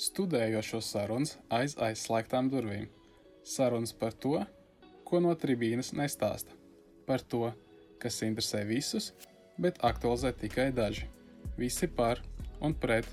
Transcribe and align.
Studējošo 0.00 0.78
sarunas 0.80 1.34
aiz 1.52 1.74
aizslēgtām 1.76 2.46
durvīm. 2.48 2.86
Sarunas 3.44 3.90
par 3.92 4.14
to, 4.24 4.38
ko 5.04 5.20
no 5.20 5.34
tribīnes 5.42 5.90
nestāsta. 5.98 6.56
Par 7.04 7.20
to, 7.20 7.50
kas 8.00 8.22
interesē 8.24 8.62
visus, 8.64 9.10
bet 9.60 9.82
aktualizē 9.84 10.32
tikai 10.40 10.70
daži. 10.72 11.04
Visi 11.58 11.90
par 12.00 12.22
un 12.64 12.72
pret, 12.72 13.10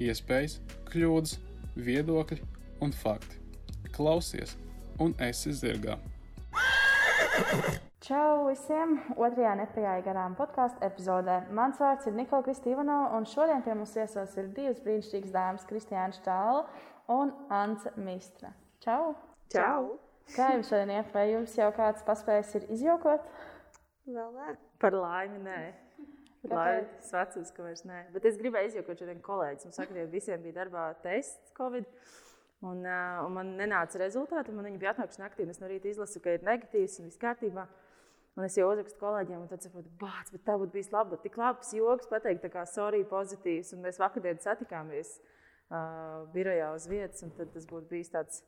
iespējas, 0.00 0.56
kļūdas, 0.88 1.36
viedokļi 1.76 2.40
un 2.88 2.96
fakti. 3.02 3.36
Klausies, 3.92 4.56
un 4.96 5.12
esi 5.28 5.52
zirgā. 5.60 6.00
Čau 8.00 8.46
visiem! 8.46 8.94
Otrajā 9.20 9.50
nepējāja 9.60 10.00
garām 10.06 10.32
podkāstu 10.32 10.80
epizodē. 10.86 11.34
Mans 11.52 11.76
vārds 11.82 12.06
ir 12.08 12.14
Nikola 12.16 12.46
Kristīvanova, 12.46 13.10
un 13.18 13.26
šodien 13.28 13.60
pie 13.60 13.74
mums 13.76 13.92
viesos 13.92 14.32
ir 14.40 14.46
divas 14.56 14.78
brīnišķīgas 14.86 15.34
dāmas, 15.34 15.66
Kristiāna 15.68 16.16
Štāla 16.16 16.62
un 17.12 17.34
Anta 17.52 17.92
Mistra. 18.00 18.54
Čau! 18.80 19.10
Čau! 19.52 19.98
Kā 20.32 20.46
jums 20.54 20.70
šodien 20.72 20.94
iet? 20.94 21.10
Vai 21.12 21.26
jums 21.34 21.58
jau 21.58 21.66
kāds 21.76 22.06
paspējis 22.06 22.54
ir 22.56 22.64
izjokot? 22.78 23.26
Vēl 24.08 24.32
nē. 24.38 24.54
Par 24.80 24.96
laimi, 24.96 25.42
nē. 25.44 25.58
Laimīgs 26.48 27.12
vecums, 27.12 27.52
ka 27.52 27.68
vairs 27.68 27.84
nē. 27.84 28.00
Bet 28.16 28.30
es 28.32 28.40
gribēju 28.40 28.72
izjokot 28.72 29.04
šodien 29.04 29.20
kolēģis. 29.28 29.68
Mums 29.68 29.80
saka, 29.82 29.98
ka 29.98 30.06
visiem 30.14 30.40
bija 30.46 30.62
darbā 30.62 30.86
tests 31.04 31.52
Covid. 31.60 31.84
Un, 32.64 32.80
uh, 32.80 33.20
un 33.26 33.36
man 33.36 33.52
nenāca 33.60 34.00
rezultāti. 34.00 34.56
Man 34.56 34.70
viņa 34.70 34.80
bija 34.80 34.96
atnākusi 34.96 35.20
naktī, 35.20 35.44
un 35.44 35.52
es 35.52 35.60
no 35.60 35.68
rīta 35.68 35.92
izlasu, 35.92 36.24
ka 36.24 36.38
ir 36.38 36.48
negatīvs 36.48 36.96
un 37.02 37.12
viss 37.12 37.20
kārtībā. 37.20 37.68
Un 38.40 38.46
es 38.46 38.54
jau 38.56 38.70
uzrakstu 38.70 38.96
kolēģiem, 38.96 39.42
un 39.42 39.48
tad 39.50 39.60
saprotu, 39.66 39.90
bāc, 40.00 40.30
bet 40.32 40.46
tā 40.46 40.54
būtu 40.56 40.72
bijis 40.72 40.88
labi. 40.94 41.18
Tik 41.20 41.34
labs 41.36 41.74
joks 41.76 42.08
pateikt, 42.08 42.46
kā 42.54 42.64
sorry, 42.64 43.02
pozitīvs. 43.10 43.74
Un 43.76 43.82
mēs 43.84 44.00
vakardien 44.00 44.40
satikāmies 44.40 45.10
uh, 45.20 46.24
birojā 46.32 46.70
uz 46.72 46.86
vietas, 46.88 47.20
un 47.26 47.34
tas 47.36 47.66
būtu 47.68 47.90
bijis 47.90 48.08
tāds 48.14 48.40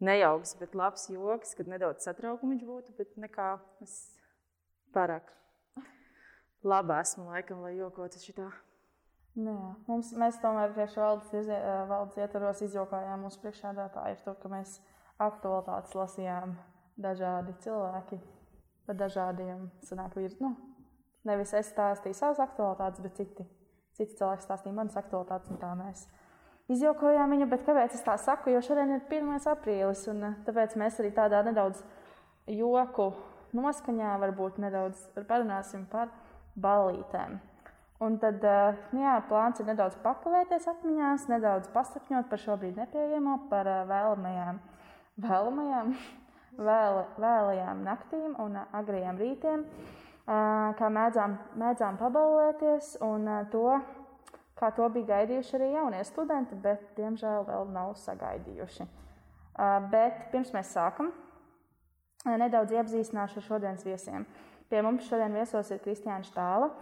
nejauks, 0.00 0.54
bet 0.60 0.76
labs 0.78 1.10
joks, 1.12 1.52
kad 1.58 1.68
nedaudz 1.68 2.08
satraukums 2.08 2.64
būtu, 2.64 2.94
bet 2.96 3.12
nekā 3.20 3.56
es 3.84 3.98
pārāk 4.96 5.28
labi 6.64 6.96
esmu 6.96 7.28
laikam, 7.28 7.60
lai 7.66 7.74
jokotu 7.76 8.20
šitā. 8.22 8.48
Jā, 9.36 9.56
mums, 9.84 10.14
mēs 10.16 10.40
tomēr 10.40 10.72
tieši 10.78 11.02
valdes, 11.02 11.34
izie, 11.42 11.58
valdes 11.90 12.16
ietvaros 12.24 12.62
izjokājām 12.64 13.26
mūsu 13.26 13.42
priekšādātāju 13.42 14.16
ar 14.16 14.24
to, 14.24 14.32
ka 14.40 14.52
mēs 14.54 14.78
aktualitātes 15.20 15.92
lasījām 15.98 16.56
dažādi 16.96 17.52
cilvēki 17.66 18.22
par 18.86 18.98
dažādiem 18.98 19.66
sanāk, 19.86 20.16
ir, 20.22 20.34
nu, 20.40 20.54
nevis 21.26 21.54
es 21.58 21.70
stāstīju 21.72 22.16
savas 22.16 22.40
aktualitātes, 22.44 23.02
bet 23.04 23.18
citi, 23.18 23.46
citi 23.98 24.18
cilvēki 24.18 24.46
stāstīja 24.46 24.76
manas 24.76 24.98
aktualitātes, 24.98 25.50
un 25.52 25.60
tā 25.60 25.72
mēs 25.78 26.06
izjokojām 26.72 27.34
viņu. 27.34 27.48
Bet 27.50 27.64
kāpēc 27.66 27.96
es 27.98 28.04
tā 28.06 28.16
saku? 28.20 28.52
Jo 28.54 28.62
šodien 28.64 28.96
ir 28.96 29.02
1. 29.06 29.48
aprīlis, 29.52 30.06
un 30.12 30.30
eh, 30.30 30.36
tāpēc 30.46 30.76
mēs 30.80 31.00
arī 31.02 31.12
tādā 31.16 31.42
nedaudz 31.46 31.82
joku 32.50 33.10
noskaņā 33.56 34.16
varbūt 34.22 34.58
nedaudz 34.62 35.06
parunāsim 35.28 35.86
par 35.90 36.10
ballītēm. 36.60 37.38
Un 38.04 38.18
tad 38.20 38.44
eh, 38.44 38.84
nu 38.92 39.02
jā, 39.04 39.16
plāns 39.30 39.62
ir 39.62 39.70
nedaudz 39.70 39.96
pakavēties 40.04 40.68
atmiņās, 40.74 41.30
nedaudz 41.32 41.70
pasakņot 41.72 42.28
par 42.30 42.42
šobrīd 42.42 42.78
nepieejamo, 42.82 43.38
par 43.50 43.70
eh, 43.72 43.82
vēlamajām, 43.88 44.60
vēlamajām 45.26 45.94
vēl, 46.58 47.02
vēlajām 47.20 47.84
naktīm 47.86 48.34
un 48.42 48.58
agrajiem 48.64 49.20
rītiem, 49.20 49.64
kā 50.26 50.88
mēdzām, 50.92 51.36
mēdzām 51.60 51.98
pabalēties 52.00 52.96
un 53.06 53.28
to, 53.52 53.68
kā 54.58 54.72
to 54.74 54.88
bija 54.94 55.12
gaidījuši 55.12 55.56
arī 55.58 55.70
jaunie 55.74 56.02
studenti, 56.08 56.58
bet 56.58 56.90
diemžēl 56.98 57.46
vēl 57.46 57.70
nav 57.74 57.94
sagaidījuši. 58.02 58.88
Bet 59.92 60.26
pirms 60.32 60.52
mēs 60.56 60.74
sākam, 60.74 61.12
nedaudz 62.26 62.74
iepazīstināšu 62.74 63.40
ar 63.40 63.46
šodienas 63.46 63.86
viesiem. 63.86 64.26
Pie 64.66 64.82
mums 64.82 65.06
šodien 65.06 65.36
viesos 65.36 65.70
ir 65.70 65.82
Kristiāna 65.84 66.26
Štāla. 66.26 66.72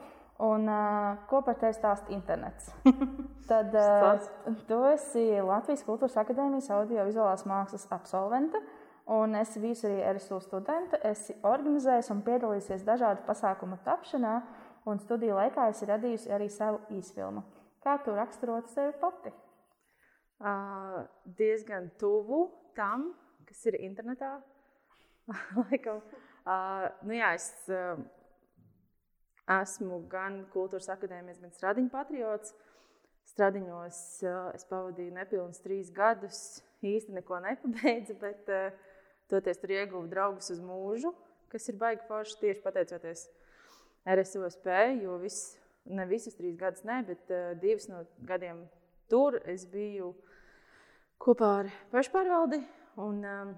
Un, 0.43 0.65
uh, 0.67 1.21
ko 1.31 1.45
par 1.47 1.55
tevi 1.61 1.77
stāsta 1.77 2.11
internets? 2.11 2.73
Tad 3.51 3.77
uh, 3.79 4.25
tu 4.67 4.81
esi 4.89 5.23
Latvijas 5.39 5.85
Kultūras 5.87 6.17
Akadēmijas 6.19 6.73
audio-vizuālās 6.75 7.45
mākslas 7.47 7.85
absolvente. 7.95 8.59
Uh, 8.59 8.74
Un 9.05 9.37
es 9.37 9.53
visu 9.61 9.85
arī 9.85 9.99
RSU 10.15 10.39
studenta, 10.41 10.97
esi 11.05 11.35
organizējis 11.45 12.09
un 12.15 12.23
piedalījies 12.25 12.87
dažādu 12.87 13.27
pasākumu 13.27 13.77
tapšanā, 13.85 14.39
un 14.89 15.01
studiju 15.01 15.37
laikā 15.37 15.67
esi 15.73 15.89
radījusi 15.89 16.33
arī 16.33 16.49
savu 16.53 16.81
īsfilmu. 16.97 17.43
Kā 17.85 17.99
tu 18.01 18.15
raksturot 18.17 18.71
sevi 18.73 18.95
pati? 19.01 19.33
Uh, 20.41 21.05
diezgan 21.37 21.91
tuvu 22.01 22.47
tam, 22.77 23.11
kas 23.45 23.61
ir 23.69 23.77
internetā. 23.85 24.39
Laikam, 25.61 26.01
uh, 26.49 26.89
nu 27.05 27.17
jā, 27.17 27.35
es 27.37 27.51
uh, 27.73 28.01
esmu 29.61 30.01
gan 30.09 30.43
kultūras 30.53 30.89
akadēmijas, 30.97 31.43
gan 31.45 31.53
stradiņu 31.53 31.93
patriots. 31.93 32.57
Stradiņos 33.35 34.01
uh, 34.25 34.49
es 34.57 34.65
pavadīju 34.73 35.13
nepilnus 35.21 35.61
trīs 35.65 35.93
gadus. 35.93 36.41
Īsti 36.85 37.15
neko 37.17 37.39
nepabeidzu, 37.45 38.17
bet 38.21 38.51
uh, 38.53 38.93
Toties 39.35 39.59
tur 39.59 39.73
ieguvu 39.75 40.07
draugus 40.07 40.53
uz 40.55 40.61
mūžu, 40.63 41.11
kas 41.51 41.67
ir 41.67 41.79
baigi 41.81 42.05
forši 42.07 42.37
tieši 42.39 42.63
pateicoties 42.63 43.25
RSUSP, 44.07 44.69
jo 45.03 45.17
vis, 45.19 45.39
ne 45.91 46.07
visas 46.07 46.37
trīs 46.39 46.55
gadus, 46.61 46.85
ne, 46.87 47.01
bet 47.09 47.33
uh, 47.35 47.51
divas 47.59 47.89
no 47.91 48.05
gadiem 48.29 48.61
tur 49.11 49.41
es 49.51 49.65
biju 49.67 50.13
kopā 51.19 51.51
ar 51.65 51.73
pašpārvaldi. 51.91 52.61
Un, 53.03 53.19
um, 53.27 53.51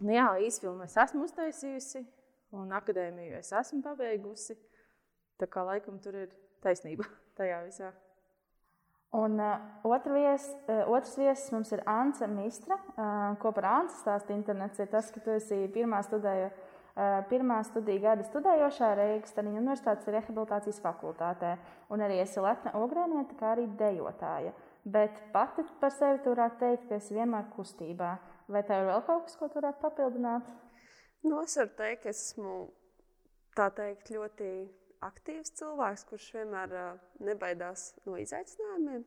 nu 0.00 0.16
jā, 0.16 0.30
īsfilmu 0.46 0.86
es 0.86 0.96
esmu 1.04 1.26
uztaisījusi, 1.26 2.06
un 2.56 2.72
akadēmiju 2.78 3.36
es 3.42 3.52
esmu 3.52 3.82
pabeigusi. 3.84 4.56
Tā 5.36 5.50
kā 5.52 5.66
laikam 5.66 6.00
tur 6.00 6.16
ir 6.24 6.32
taisnība 6.64 7.04
tajā 7.38 7.60
visā. 7.68 7.92
Un 9.14 9.38
uh, 9.38 9.58
otra 9.86 10.12
vies, 10.12 10.46
uh, 10.66 10.82
otrs 10.90 11.14
viesis 11.16 11.52
mums 11.54 11.70
ir 11.72 11.82
Anna 11.86 12.26
Mistra. 12.26 12.76
Uh, 12.96 13.36
ko 13.40 13.52
par 13.54 13.68
Annu 13.70 13.94
stāsta 13.94 14.34
internets? 14.34 14.80
Ir 14.82 14.90
tas, 14.92 15.12
ka 15.14 15.22
tu 15.22 15.30
esi 15.30 15.60
pirmā, 15.72 16.02
studēju, 16.04 16.48
uh, 16.50 17.18
pirmā 17.30 17.60
studiju 17.68 18.02
gada 18.02 18.26
studējošā 18.26 18.90
Reigas 18.98 19.32
Staniņa 19.32 19.62
Universitātes 19.62 20.10
rehabilitācijas 20.10 20.82
fakultātē. 20.82 21.54
Un 21.94 22.02
arī 22.02 22.18
esi 22.24 22.42
lepna 22.42 22.74
ogrēnieta, 22.80 23.38
kā 23.38 23.54
arī 23.54 23.68
dejotāja. 23.78 24.52
Bet 24.84 25.22
pati 25.32 25.64
par 25.80 25.94
sevi 25.94 26.20
tu 26.22 26.34
varētu 26.34 26.60
teikt, 26.62 26.88
ka 26.90 26.98
esi 26.98 27.14
vienmēr 27.14 27.48
kustībā. 27.54 28.16
Vai 28.50 28.62
tev 28.66 28.84
ir 28.84 28.90
vēl 28.90 29.06
kaut 29.06 29.26
kas, 29.26 29.38
ko 29.38 29.48
tu 29.48 29.62
varētu 29.62 29.82
papildināt? 29.82 30.50
Nu, 31.26 31.40
es 31.42 31.56
varu 31.58 31.72
teikt, 31.78 32.02
ka 32.04 32.12
esmu 32.12 32.58
tā 33.56 33.70
teikt 33.74 34.12
ļoti 34.14 34.50
aktīvs 35.04 35.52
cilvēks, 35.58 36.06
kurš 36.08 36.30
vienmēr 36.38 36.72
nebaidās 37.24 37.90
no 38.06 38.16
izaicinājumiem. 38.20 39.04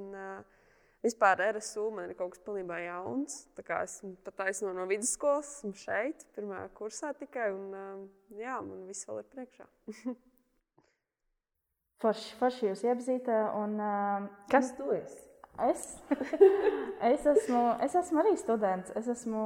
Un, 0.00 0.10
uh, 0.16 0.60
vispār 1.04 1.42
RSU 1.52 1.88
man 1.94 2.10
ir 2.10 2.18
kaut 2.18 2.34
kas 2.34 2.42
pilnībā 2.44 2.80
jauns. 2.84 3.42
Esmu 3.58 4.14
pat 4.26 4.44
aizno 4.48 4.72
no 4.76 4.86
vidusskolas, 4.90 5.58
esmu 5.58 5.74
šeit, 5.78 6.26
pirmā 6.36 6.64
kursā 6.76 7.12
tikai. 7.18 7.50
Un, 7.54 8.08
jā, 8.38 8.58
man 8.66 8.86
viss 8.90 9.08
vēl 9.08 9.22
ir 9.22 9.28
priekšā. 9.34 9.68
forši, 12.02 12.32
forši 12.40 12.72
jūs 12.72 12.86
iepazīt. 12.88 13.30
Un, 13.58 13.78
uh, 13.82 14.48
Kas 14.52 14.74
tu 14.78 14.90
esi? 14.96 15.28
Es, 15.62 15.82
es, 17.12 17.26
esmu, 17.28 17.60
es 17.84 17.94
esmu 18.00 18.22
arī 18.22 18.32
students. 18.40 18.94
Es 18.96 19.10
esmu 19.12 19.42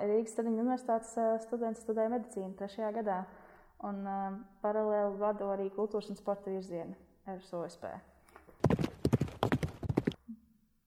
Rīgas 0.00 0.32
Stradiņu 0.32 0.64
universitātes 0.64 1.12
students, 1.44 1.82
studēju 1.84 2.14
medicīnu 2.14 2.56
trešajā 2.56 2.88
gadā. 2.96 3.18
Uh, 3.20 3.41
un 3.88 4.02
uh, 4.06 4.38
paralēli 4.62 5.18
vadu 5.20 5.50
arī 5.52 5.68
kultūras 5.74 6.10
un 6.12 6.18
sporta 6.18 6.52
virzienu 6.52 6.94
ar 7.26 7.40
SOSP. 7.48 7.86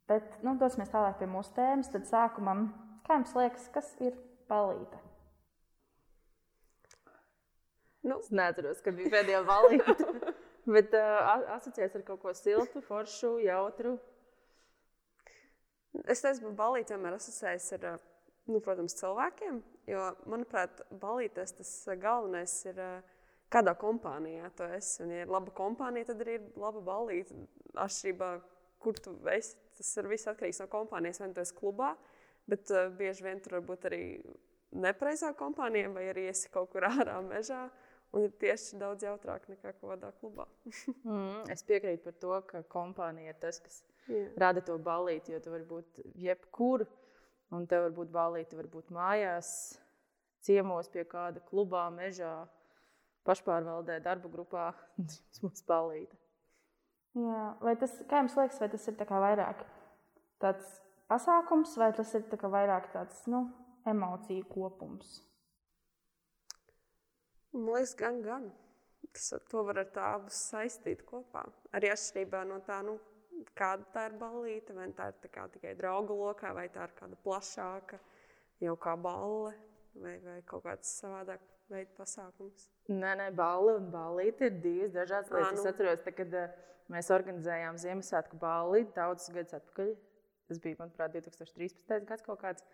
Bet 0.05 0.37
nu, 0.45 0.53
dosimies 0.61 0.91
tālāk 0.93 1.17
pie 1.19 1.27
mūsu 1.29 1.55
tēmas. 1.55 1.89
Tad 1.93 2.05
sākumam, 2.09 2.67
kā 3.07 3.17
jums 3.19 3.33
liekas, 3.37 3.67
kas 3.73 3.89
ir 4.05 4.17
palīta? 4.49 5.01
Nu, 8.05 8.19
es 8.21 8.29
neatceros, 8.29 8.83
kad 8.85 8.97
bija 8.97 9.09
pēdējā 9.15 9.41
valīta. 9.47 9.95
Bet 10.75 10.93
uh, 10.97 11.45
asociēts 11.55 11.97
ar 11.97 12.03
kaut 12.05 12.21
ko 12.23 12.33
siltu, 12.37 12.81
foršu, 12.85 13.35
jautru. 13.45 13.95
Es 16.09 16.21
teicu, 16.21 16.47
ka 16.47 16.53
balīti 16.57 16.93
vienmēr 16.93 17.17
asociējas 17.17 17.67
ar, 17.77 17.85
nu, 18.51 18.61
protams, 18.63 18.95
cilvēkiem. 18.99 19.59
Jo, 19.89 20.07
manuprāt, 20.29 20.81
balīties 21.01 21.55
tas 21.59 21.71
galvenais 22.01 22.55
ir, 22.69 22.81
kādā 23.53 23.75
kompānijā 23.79 24.49
tu 24.57 24.67
esi. 24.75 25.03
Un, 25.05 25.13
ja 25.13 25.25
ir 25.25 25.31
laba 25.31 25.53
kompānija, 25.55 26.09
tad 26.09 26.23
arī 26.25 26.39
ir 26.39 26.49
laba 26.59 26.81
balīta. 26.85 27.37
Atšķirībā, 27.85 28.31
kur 28.83 28.99
tu 29.01 29.15
esi, 29.31 29.55
tas 29.77 29.91
ir 30.01 30.09
viss 30.11 30.29
atkarīgs 30.31 30.61
no 30.63 30.69
kompānijas. 30.71 31.21
Vai 31.21 31.29
nu 31.31 31.37
tu 31.37 31.43
esi 31.43 31.55
klubā, 31.57 31.93
bet 32.49 32.71
uh, 32.73 32.89
bieži 32.97 33.25
vien 33.25 33.41
tur 33.43 33.59
var 33.59 33.65
būt 33.69 33.89
arī 33.91 34.03
nepareizā 34.75 35.31
kompānija, 35.37 35.91
vai 35.93 36.09
arī 36.11 36.29
esi 36.31 36.51
kaut 36.53 36.71
kur 36.73 36.87
ārā 36.91 37.19
mežā. 37.25 37.67
Un 38.15 38.23
ir 38.23 38.35
tieši 38.39 38.77
daudz 38.79 39.03
jautrāk 39.03 39.47
nekā 39.51 39.73
kādā 39.81 40.13
klubā. 40.21 40.45
mm, 41.03 41.49
es 41.51 41.65
piekrītu 41.67 42.05
par 42.05 42.15
to, 42.21 42.35
ka 42.47 42.61
kompānija 42.71 43.33
ir 43.33 43.39
tas, 43.41 43.59
kas 43.59 43.81
Jā. 44.07 44.29
rada 44.39 44.63
to 44.63 44.77
balīti, 44.79 45.33
jo 45.33 45.41
tu 45.43 45.51
vari 45.51 45.65
būt 45.67 45.99
jebkur, 46.23 46.85
un 47.53 47.65
tev 47.69 47.87
var 47.87 47.95
būt 47.99 48.13
balīti, 48.13 48.57
var 48.57 48.69
būt 48.71 48.93
mājās, 48.95 49.49
ciemos 50.45 50.89
pie 50.93 51.05
kāda 51.09 51.41
klubā, 51.49 51.87
mežā, 51.93 52.45
pašpārvaldē, 53.27 53.99
darba 54.05 54.31
grupā. 54.31 54.69
Tas 55.07 55.43
būs 55.43 55.65
balīti. 55.67 56.17
Jā, 57.15 57.43
vai 57.63 57.77
tas, 57.79 57.93
kā 58.09 58.19
jums 58.19 58.33
liekas, 58.35 58.57
vai 58.59 58.67
tas 58.73 58.85
ir 58.91 58.95
tā 58.99 59.05
vairāk 59.07 59.61
tāds 60.43 60.73
pasākums, 61.07 61.77
vai 61.79 61.93
tas 61.95 62.09
ir 62.17 62.25
tā 62.27 62.49
vairāk 62.51 62.89
tāds 62.91 63.21
nu, 63.31 63.45
emociju 63.87 64.43
kopums? 64.51 65.21
Man 67.53 67.69
liekas, 67.71 67.95
gan, 67.95 68.19
gan. 68.25 68.49
Tas, 69.15 69.29
to 69.47 69.63
var 69.63 69.79
ar 69.79 69.87
tādu 69.95 70.33
saistīt 70.35 71.05
kopā. 71.07 71.45
Arī 71.77 71.93
atšķirībā 71.93 72.43
no 72.49 72.59
tā, 72.67 72.81
nu, 72.83 72.97
kāda 73.57 73.87
tā 73.93 74.05
ir 74.09 74.17
balīte, 74.19 74.75
vai 74.77 74.89
tā 74.95 75.09
ir 75.11 75.17
tā 75.23 75.31
kā 75.31 75.47
tikai 75.53 75.73
draugu 75.79 76.17
lokā, 76.19 76.53
vai 76.55 76.67
tā 76.73 76.87
ir 76.87 76.93
kāda 76.99 77.17
plašāka, 77.25 77.99
jau 78.63 78.75
kā 78.81 78.95
balle, 78.99 79.53
vai, 79.95 80.15
vai 80.23 80.39
kaut 80.49 80.65
kāds 80.67 80.91
savādāk 81.01 81.43
veids 81.71 81.95
pasākums. 81.97 82.69
Nē, 82.91 83.15
nē, 83.19 83.29
balli 83.35 83.75
un 83.79 83.89
ballīte 83.93 84.49
ir 84.49 84.57
divas 84.63 84.93
dažādas 84.93 85.31
lietas. 85.33 85.53
nu. 85.57 85.61
Es 85.63 85.71
atceros, 85.71 86.01
tā, 86.05 86.13
kad 86.15 86.35
mēs 86.93 87.11
organizējām 87.15 87.79
Ziemassvētku 87.81 88.39
balli 88.41 88.85
daudzus 88.95 89.33
gadus 89.33 89.57
atpakaļ. 89.59 89.93
Tas 90.45 90.61
bija, 90.61 90.77
manuprāt, 90.83 91.15
2013. 91.17 92.05
gads 92.05 92.25
kaut 92.25 92.43
kāds. 92.43 92.65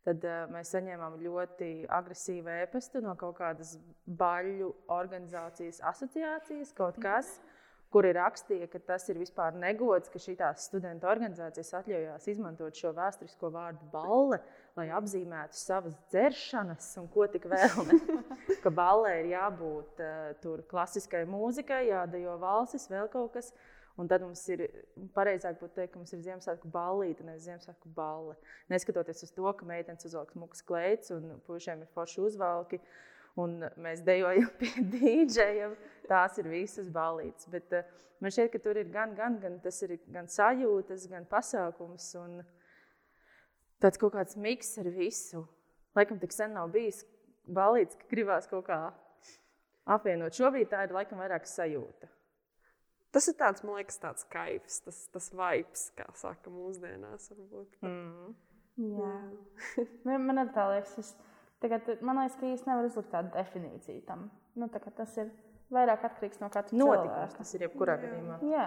Tad 0.00 0.22
uh, 0.24 0.46
mēs 0.48 0.70
saņēmām 0.72 1.18
ļoti 1.20 1.66
agresīvu 1.92 2.48
ēpastu 2.62 3.02
no 3.04 3.12
kaut 3.20 3.36
kādas 3.36 3.74
baļu 4.08 4.70
organizācijas 4.96 5.82
asociācijas, 5.90 6.72
kaut 6.78 6.96
kas, 7.04 7.34
kur 7.36 7.59
ir 8.06 8.14
rakstīja, 8.14 8.68
ka 8.70 8.78
tas 8.92 9.08
ir 9.10 9.18
vispār 9.18 9.56
negods, 9.58 10.10
ka 10.12 10.20
šīs 10.22 10.62
studentu 10.62 11.08
organizācijas 11.10 11.72
atļaujās 11.80 12.28
izmantot 12.30 12.78
šo 12.78 12.92
vēsturisko 12.94 13.50
vārdu 13.50 13.88
balle, 13.90 14.38
lai 14.78 14.86
apzīmētu 14.94 15.58
savas 15.58 15.96
dzeršanas 16.12 16.92
un 17.02 17.08
ko 17.10 17.26
tik 17.32 17.48
vēl. 17.50 17.82
Ne? 17.88 17.98
ka 18.64 18.70
ballē 18.70 19.16
ir 19.24 19.32
jābūt 19.32 20.04
uh, 20.04 20.30
tur 20.42 20.62
klasiskai 20.70 21.24
mūzikai, 21.26 21.88
jādejo 21.90 22.38
valsis, 22.38 22.86
vēl 22.92 23.10
kaut 23.10 23.34
kas. 23.34 23.50
Un 23.98 24.08
tad 24.08 24.22
mums 24.24 24.40
ir 24.48 24.62
pareizāk 25.12 25.58
būtu 25.60 25.74
teikt, 25.76 25.92
ka 25.92 26.00
mums 26.00 26.14
ir 26.14 26.22
Ziemassvētku 26.24 26.70
ballīte, 26.72 27.26
nevis 27.26 27.42
Ziemassvētku 27.48 27.90
balle. 27.92 28.36
Neskatoties 28.72 29.26
uz 29.26 29.34
to, 29.34 29.50
ka 29.52 29.66
meitenes 29.68 30.06
uzvelk 30.08 30.30
smukas 30.32 30.62
kleitas 30.64 31.10
un 31.12 31.34
puišiem 31.44 31.82
ir 31.82 31.90
forši 31.96 32.22
uzvalki. 32.24 32.80
Un 33.38 33.60
mēs 33.80 34.02
dejojam 34.06 34.50
pie 34.60 34.72
dīdžeja. 34.94 35.70
Tās 36.10 36.40
ir 36.42 36.48
visas 36.50 36.88
ballītes. 36.90 37.46
Bet 37.52 37.70
uh, 37.76 37.86
man 38.22 38.34
šķiet, 38.34 38.50
ka 38.54 38.62
tur 38.64 38.80
ir 38.80 38.90
gan, 38.90 39.14
gan, 39.18 39.38
gan 39.42 39.60
tas 39.62 39.78
ir 39.86 39.98
gan 40.10 40.26
sajūtas, 40.30 41.06
gan 41.12 41.28
pasākums. 41.30 42.08
Un 42.18 42.40
tāds 43.82 44.00
kaut 44.00 44.16
kāds 44.16 44.38
miks 44.40 44.74
ar 44.82 44.90
visu. 44.94 45.44
Laikam 45.98 46.18
tik 46.22 46.34
sen 46.34 46.54
nav 46.54 46.70
bijis 46.74 47.04
ballītes, 47.50 47.98
ka 47.98 48.10
gribās 48.10 48.50
kaut 48.50 48.66
kā 48.68 48.80
apvienot. 49.90 50.36
Šobrīd 50.36 50.70
tā 50.70 50.84
ir 50.86 50.94
laikam 50.94 51.22
vairāk 51.22 51.48
sajūta. 51.48 52.10
Tas 53.10 53.26
ir 53.26 53.34
tāds, 53.40 53.64
man 53.66 53.80
liekas, 53.80 53.98
tāds 53.98 54.26
kaifs, 54.30 54.78
tas, 54.84 55.00
tas 55.10 55.32
vibes, 55.34 55.88
kā 55.98 56.06
saka 56.18 56.52
mūsdienās. 56.54 57.32
Varbūt. 57.32 57.80
Mm. 57.82 58.36
Jā. 58.80 59.14
Man, 60.06 60.28
man 60.28 60.52
tā 60.54 60.68
liekas, 60.70 60.94
es, 61.02 61.10
tagad, 61.62 61.88
man 62.04 62.22
liekas, 62.22 62.38
ka 62.40 62.48
īstenībā 62.48 62.76
nevar 62.76 62.88
uzlikt 62.88 63.12
tādu 63.12 63.32
definīciju 63.36 64.02
tam. 64.08 64.28
Nu, 64.58 64.68
tā 64.72 64.80
tas 64.84 65.16
ir 65.20 65.30
vairāk 65.74 66.06
atkarīgs 66.08 66.40
no 66.42 66.50
katra 66.52 66.76
Notikums 66.76 67.12
cilvēka. 67.12 67.36
tas 67.38 67.54
ir 67.54 67.66
jebkurā 67.66 67.96
gadījumā. 68.02 68.40
Jā, 68.50 68.66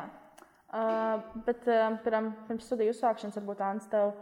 uh, 0.74 1.42
bet 1.48 1.68
uh, 1.70 1.98
pirm, 2.06 2.32
pirms 2.48 2.70
studiju 2.70 2.96
uzsākšanas, 2.96 3.38
varbūt 3.42 3.66
Ants, 3.68 3.90
tev, 3.92 4.16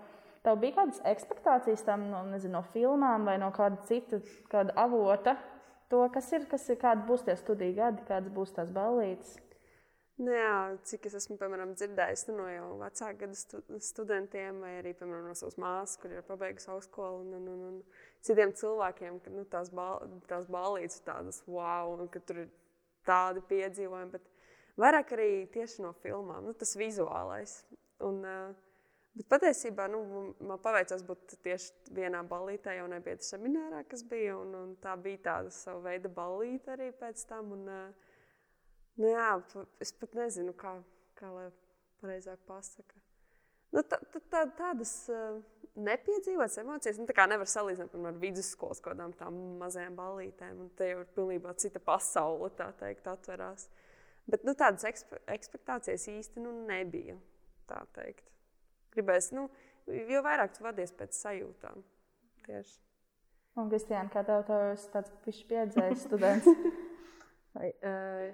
tev 0.46 0.60
bija 0.64 0.80
kādas 0.80 1.02
expectācijas 1.14 1.86
tam 1.88 2.10
no, 2.10 2.24
nezinu, 2.32 2.58
no 2.58 2.66
filmām 2.74 3.30
vai 3.30 3.38
no 3.42 3.52
kāda 3.56 3.82
cita 3.90 4.22
kāda 4.52 4.76
avota, 4.82 5.38
to, 5.92 6.02
kas 6.14 6.32
ir, 6.34 6.50
kas 6.50 6.68
ir, 6.72 6.82
kādi 6.82 7.08
būs 7.08 7.28
tie 7.28 7.38
studiju 7.38 7.78
gadi, 7.78 8.06
kādas 8.08 8.34
būs 8.34 8.56
tās 8.58 8.74
ballītes. 8.74 9.38
Nu, 10.22 10.30
jā, 10.36 10.78
cik 10.86 11.08
es 11.10 11.16
esmu 11.18 11.38
piemēram, 11.40 11.72
dzirdējis 11.74 12.28
nu, 12.30 12.36
no 12.38 12.50
jau 12.52 12.66
vecāku 12.78 13.24
gadu 13.24 13.38
stu 13.40 13.62
studentiem, 13.82 14.60
vai 14.62 14.76
arī 14.78 14.92
piemēram, 14.98 15.32
no 15.32 15.38
savas 15.38 15.58
māsas, 15.62 15.98
kur 16.02 16.14
ir 16.14 16.22
pabeigusi 16.28 16.70
augstskolu, 16.70 17.24
un, 17.24 17.32
un, 17.40 17.48
un, 17.50 17.64
un 17.72 18.02
citiem 18.26 18.54
cilvēkiem, 18.58 19.20
ka 19.24 19.34
nu, 19.34 19.46
tās, 19.50 19.72
bal 19.74 20.04
tās 20.30 20.50
balīdzes 20.52 21.02
ir 21.02 21.06
tādas 21.08 21.42
wow, 21.48 21.96
un 21.98 22.10
ka 22.12 22.22
tur 22.26 22.44
ir 22.46 22.52
tādi 23.08 23.44
piedzīvojumi. 23.50 24.12
Bet 24.14 24.28
vairāk 24.82 25.16
arī 25.18 25.32
tieši 25.54 25.86
no 25.86 25.94
filmām, 26.04 26.46
nu, 26.50 26.54
tas 26.58 26.76
vizuālais. 26.80 27.58
Un, 28.06 28.22
uh, 28.26 28.54
bet 29.18 29.30
patiesībā 29.32 29.90
nu, 29.92 30.04
man 30.40 30.62
paveicās 30.62 31.04
būt 31.06 31.38
tieši 31.46 31.96
vienā 31.98 32.22
ballītē, 32.30 32.78
jau 32.78 32.88
nebija 32.92 33.20
seminārā, 33.26 33.84
kas 33.90 34.06
bija. 34.08 34.38
Un, 34.42 34.56
un 34.58 34.78
tā 34.82 34.96
bija 35.02 35.26
tāda 35.32 35.54
sava 35.56 35.90
veida 35.90 36.10
ballīte 36.14 36.76
arī 36.78 36.92
pēc 37.02 37.26
tam. 37.30 37.54
Un, 37.58 37.68
uh, 37.70 38.10
Nu, 39.00 39.08
jā, 39.08 39.30
es 39.82 39.94
pat 39.98 40.16
nezinu, 40.18 40.54
kā, 40.58 40.76
kā 41.18 41.30
lai 41.32 41.48
pareizāk 42.02 42.42
pasakā. 42.48 43.00
Nu, 43.72 43.84
tā, 43.88 44.02
tā, 44.12 44.20
tā, 44.34 44.42
tādas 44.58 44.92
uh, 45.10 45.40
nepiedzīvotas 45.76 46.60
emocijas, 46.62 47.00
nu, 47.00 47.08
tā 47.08 47.16
kā 47.16 47.28
nevar 47.30 47.50
salīdzināt 47.50 47.94
piemēram, 47.94 48.16
ar 48.16 48.22
vidusskolas 48.22 48.82
kaut 48.82 48.94
kādām 48.94 49.14
tām 49.18 49.38
mazajām 49.62 49.96
ballītēm. 49.98 50.60
un 50.66 50.70
Te 50.78 50.92
jau 50.92 51.02
ir 51.04 51.10
pilnībā 51.16 51.54
cita 51.62 51.80
pasaule, 51.84 52.52
tā 52.58 52.72
teikt, 52.80 53.08
atverās. 53.08 53.70
Bet 54.30 54.46
nu, 54.48 54.54
tādas 54.58 54.86
ekspe 54.88 55.22
ekspektācijas 55.32 56.08
īsti 56.12 56.44
nu, 56.44 56.54
nebija. 56.68 57.18
tā 57.72 57.82
teikt. 57.96 58.26
Gribēs, 58.92 59.32
nu, 59.32 59.48
jo 59.88 60.22
vairāk 60.26 60.58
tu 60.58 60.66
vadies 60.66 60.92
pēc 60.92 61.16
sajūtām. 61.16 61.84
Tieši. 62.46 62.80
Un, 63.60 63.70
Kristiāna, 63.72 64.10
kā 64.12 64.24
tev 64.28 64.48
esi 64.72 64.90
tāds 64.92 65.12
pieredzējis 65.48 66.04
students? 66.08 66.48
Vai, 67.56 67.72
uh, 67.84 68.28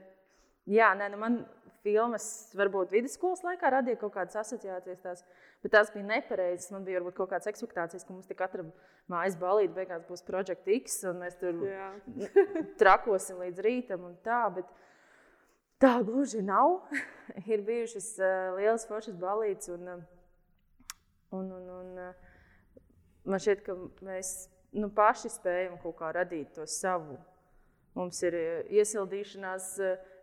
jā, 0.69 0.89
nē, 0.98 1.12
nu 1.13 1.22
man 1.22 1.39
filmas 1.86 2.28
varbūt 2.57 2.92
vidusskolas 2.94 3.44
laikā 3.45 3.72
radīja 3.78 4.00
kaut 4.01 4.13
kādas 4.18 4.38
asociācijas, 4.44 5.01
tās, 5.04 5.24
bet 5.67 5.73
tās 5.75 5.91
bija 5.91 6.07
nepareizas. 6.07 6.71
Man 6.71 6.85
bija 6.87 7.01
varbūt 7.01 7.17
kaut 7.17 7.33
kādas 7.33 7.49
expectācijas, 7.51 8.05
ka 8.07 8.13
mums 8.15 8.29
tik 8.29 8.39
katra 8.39 8.63
mājas 9.11 9.35
balīte 9.39 9.75
beigās 9.75 10.05
būs 10.07 10.23
Project 10.27 10.67
X, 10.77 11.01
un 11.09 11.19
mēs 11.25 11.35
tur 11.41 11.59
Jā. 11.67 11.89
trakosim 12.81 13.41
līdz 13.43 13.63
rītam 13.65 14.05
un 14.07 14.15
tā. 14.23 14.45
Bet 14.55 14.69
tā 15.83 15.97
gluži 16.07 16.43
nav. 16.45 16.79
ir 17.51 17.65
bijušas 17.67 18.13
uh, 18.21 18.55
lielas 18.55 18.87
foršas 18.87 19.17
balītes, 19.19 19.67
un, 19.75 19.91
uh, 19.91 20.93
un, 21.35 21.51
un, 21.59 21.71
un 21.81 22.03
uh, 22.05 22.29
man 23.27 23.43
šķiet, 23.43 23.65
ka 23.67 23.75
mēs 24.07 24.36
nu, 24.79 24.88
paši 24.95 25.33
spējam 25.36 25.75
kaut 25.83 26.00
kā 26.00 26.13
radīt 26.15 26.55
to 26.55 26.67
savu. 26.69 27.19
Mums 27.97 28.19
ir 28.21 28.36
iesildīšanās 28.69 29.71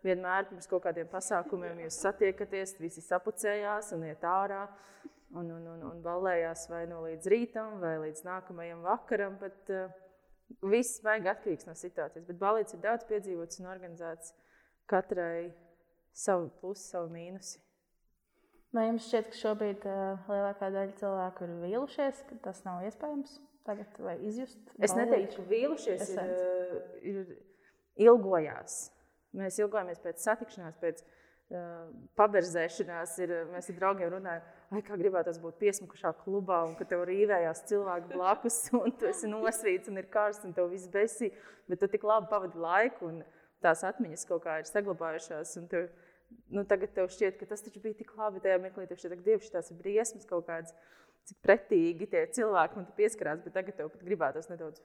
vienmēr 0.05 0.45
pirms 0.47 0.69
kaut 0.71 0.85
kādiem 0.85 1.09
pasākumiem. 1.11 1.81
Jūs 1.83 1.97
satiekaties, 2.05 2.77
visi 2.79 3.03
sapucējās 3.03 3.91
un 3.97 4.05
iet 4.07 4.23
ārā. 4.23 4.61
Un, 5.35 5.49
un, 5.51 5.67
un, 5.67 5.81
un 5.89 6.01
balējās 6.03 6.69
vai 6.71 6.85
nu 6.87 7.01
līdz 7.03 7.27
rītam, 7.31 7.77
vai 7.81 7.97
līdz 8.05 8.23
nākamajam 8.23 8.85
vakaram. 8.85 9.35
Bet, 9.41 9.73
uh, 9.73 9.91
Viss 10.65 11.01
baigi 11.03 11.29
atkarīgs 11.29 11.65
no 11.65 11.73
situācijas, 11.77 12.25
bet 12.27 12.37
balīts 12.37 12.75
ir 12.75 12.81
daudz 12.83 13.05
piedzīvots 13.09 13.59
un 13.61 13.69
organizēts 13.71 14.33
katrai 14.89 15.49
savu 16.15 16.51
plusu, 16.59 16.83
savu 16.85 17.09
mīnusu. 17.13 17.59
Vai 18.75 18.85
jums 18.89 19.07
šķiet, 19.07 19.31
ka 19.31 19.39
šobrīd 19.39 19.85
uh, 19.89 20.29
lielākā 20.29 20.69
daļa 20.73 20.97
cilvēku 20.99 21.47
ir 21.47 21.53
vīlušies, 21.63 22.21
ka 22.29 22.37
tas 22.45 22.61
nav 22.65 22.83
iespējams 22.85 23.37
tagad 23.65 23.99
vai 24.03 24.15
izjust? 24.27 24.59
Es 24.83 24.93
neteiktu, 24.97 25.39
ka 25.39 25.49
vīlušies 25.49 26.13
ir, 26.13 26.33
uh, 26.35 26.97
ir 27.01 28.05
ilgojās. 28.05 28.79
Mēs 29.35 29.59
ilgojamies 29.63 30.03
pēc 30.03 30.21
satikšanās, 30.27 30.77
pēc 30.81 31.01
uh, 31.05 31.87
paberzēšanās. 32.19 33.15
Ir, 33.25 33.35
mēs 33.55 33.71
ar 33.71 33.79
draugiem 33.79 34.13
runājam, 34.17 34.51
Ai, 34.73 34.81
kā 34.81 34.95
gribētos 34.97 35.37
būt 35.41 35.59
piesmukušā 35.61 36.11
klubā, 36.23 36.63
un 36.65 36.73
ka 36.79 36.87
tev 36.89 37.03
rīvējās 37.05 37.61
cilvēki 37.69 38.15
blakus, 38.15 38.57
un 38.79 38.93
tu 38.97 39.09
esi 39.09 39.29
nosvīts, 39.29 39.91
un 39.91 40.01
ir 40.01 40.09
karsts, 40.11 40.47
un 40.47 40.55
tev 40.57 40.71
viss 40.73 40.89
besī. 40.91 41.29
Bet 41.69 41.81
tu 41.81 41.89
tik 41.91 42.05
labi 42.07 42.29
pavadi 42.31 42.61
laiku, 42.61 43.11
un 43.11 43.21
tās 43.65 43.85
atmiņas 43.85 44.25
kaut 44.29 44.43
kā 44.45 44.57
ir 44.61 44.69
saglabājušās. 44.69 45.53
Tev, 45.69 45.87
nu, 46.49 46.65
tagad 46.65 46.95
tev 46.97 47.11
šķiet, 47.13 47.37
ka 47.39 47.49
tas 47.51 47.61
taču 47.65 47.83
bija 47.83 47.99
tik 48.01 48.15
labi. 48.17 48.41
Tajā 48.41 48.57
mirklī 48.63 48.89
tev 48.89 49.01
šķiet, 49.01 49.15
ka 49.19 49.27
Dievs, 49.29 49.53
tās 49.53 49.69
ir 49.69 49.79
briesmas 49.81 50.25
kaut 50.29 50.49
kādas, 50.49 50.73
cik 51.29 51.41
pretīgi 51.45 52.09
tie 52.09 52.25
cilvēki 52.39 52.81
man 52.81 52.89
pieskarās. 52.97 53.45
Bet 53.45 53.57
tagad 53.59 53.77
tev 53.77 53.93
pat 53.93 54.05
gribētos 54.07 54.49
nedaudz 54.49 54.81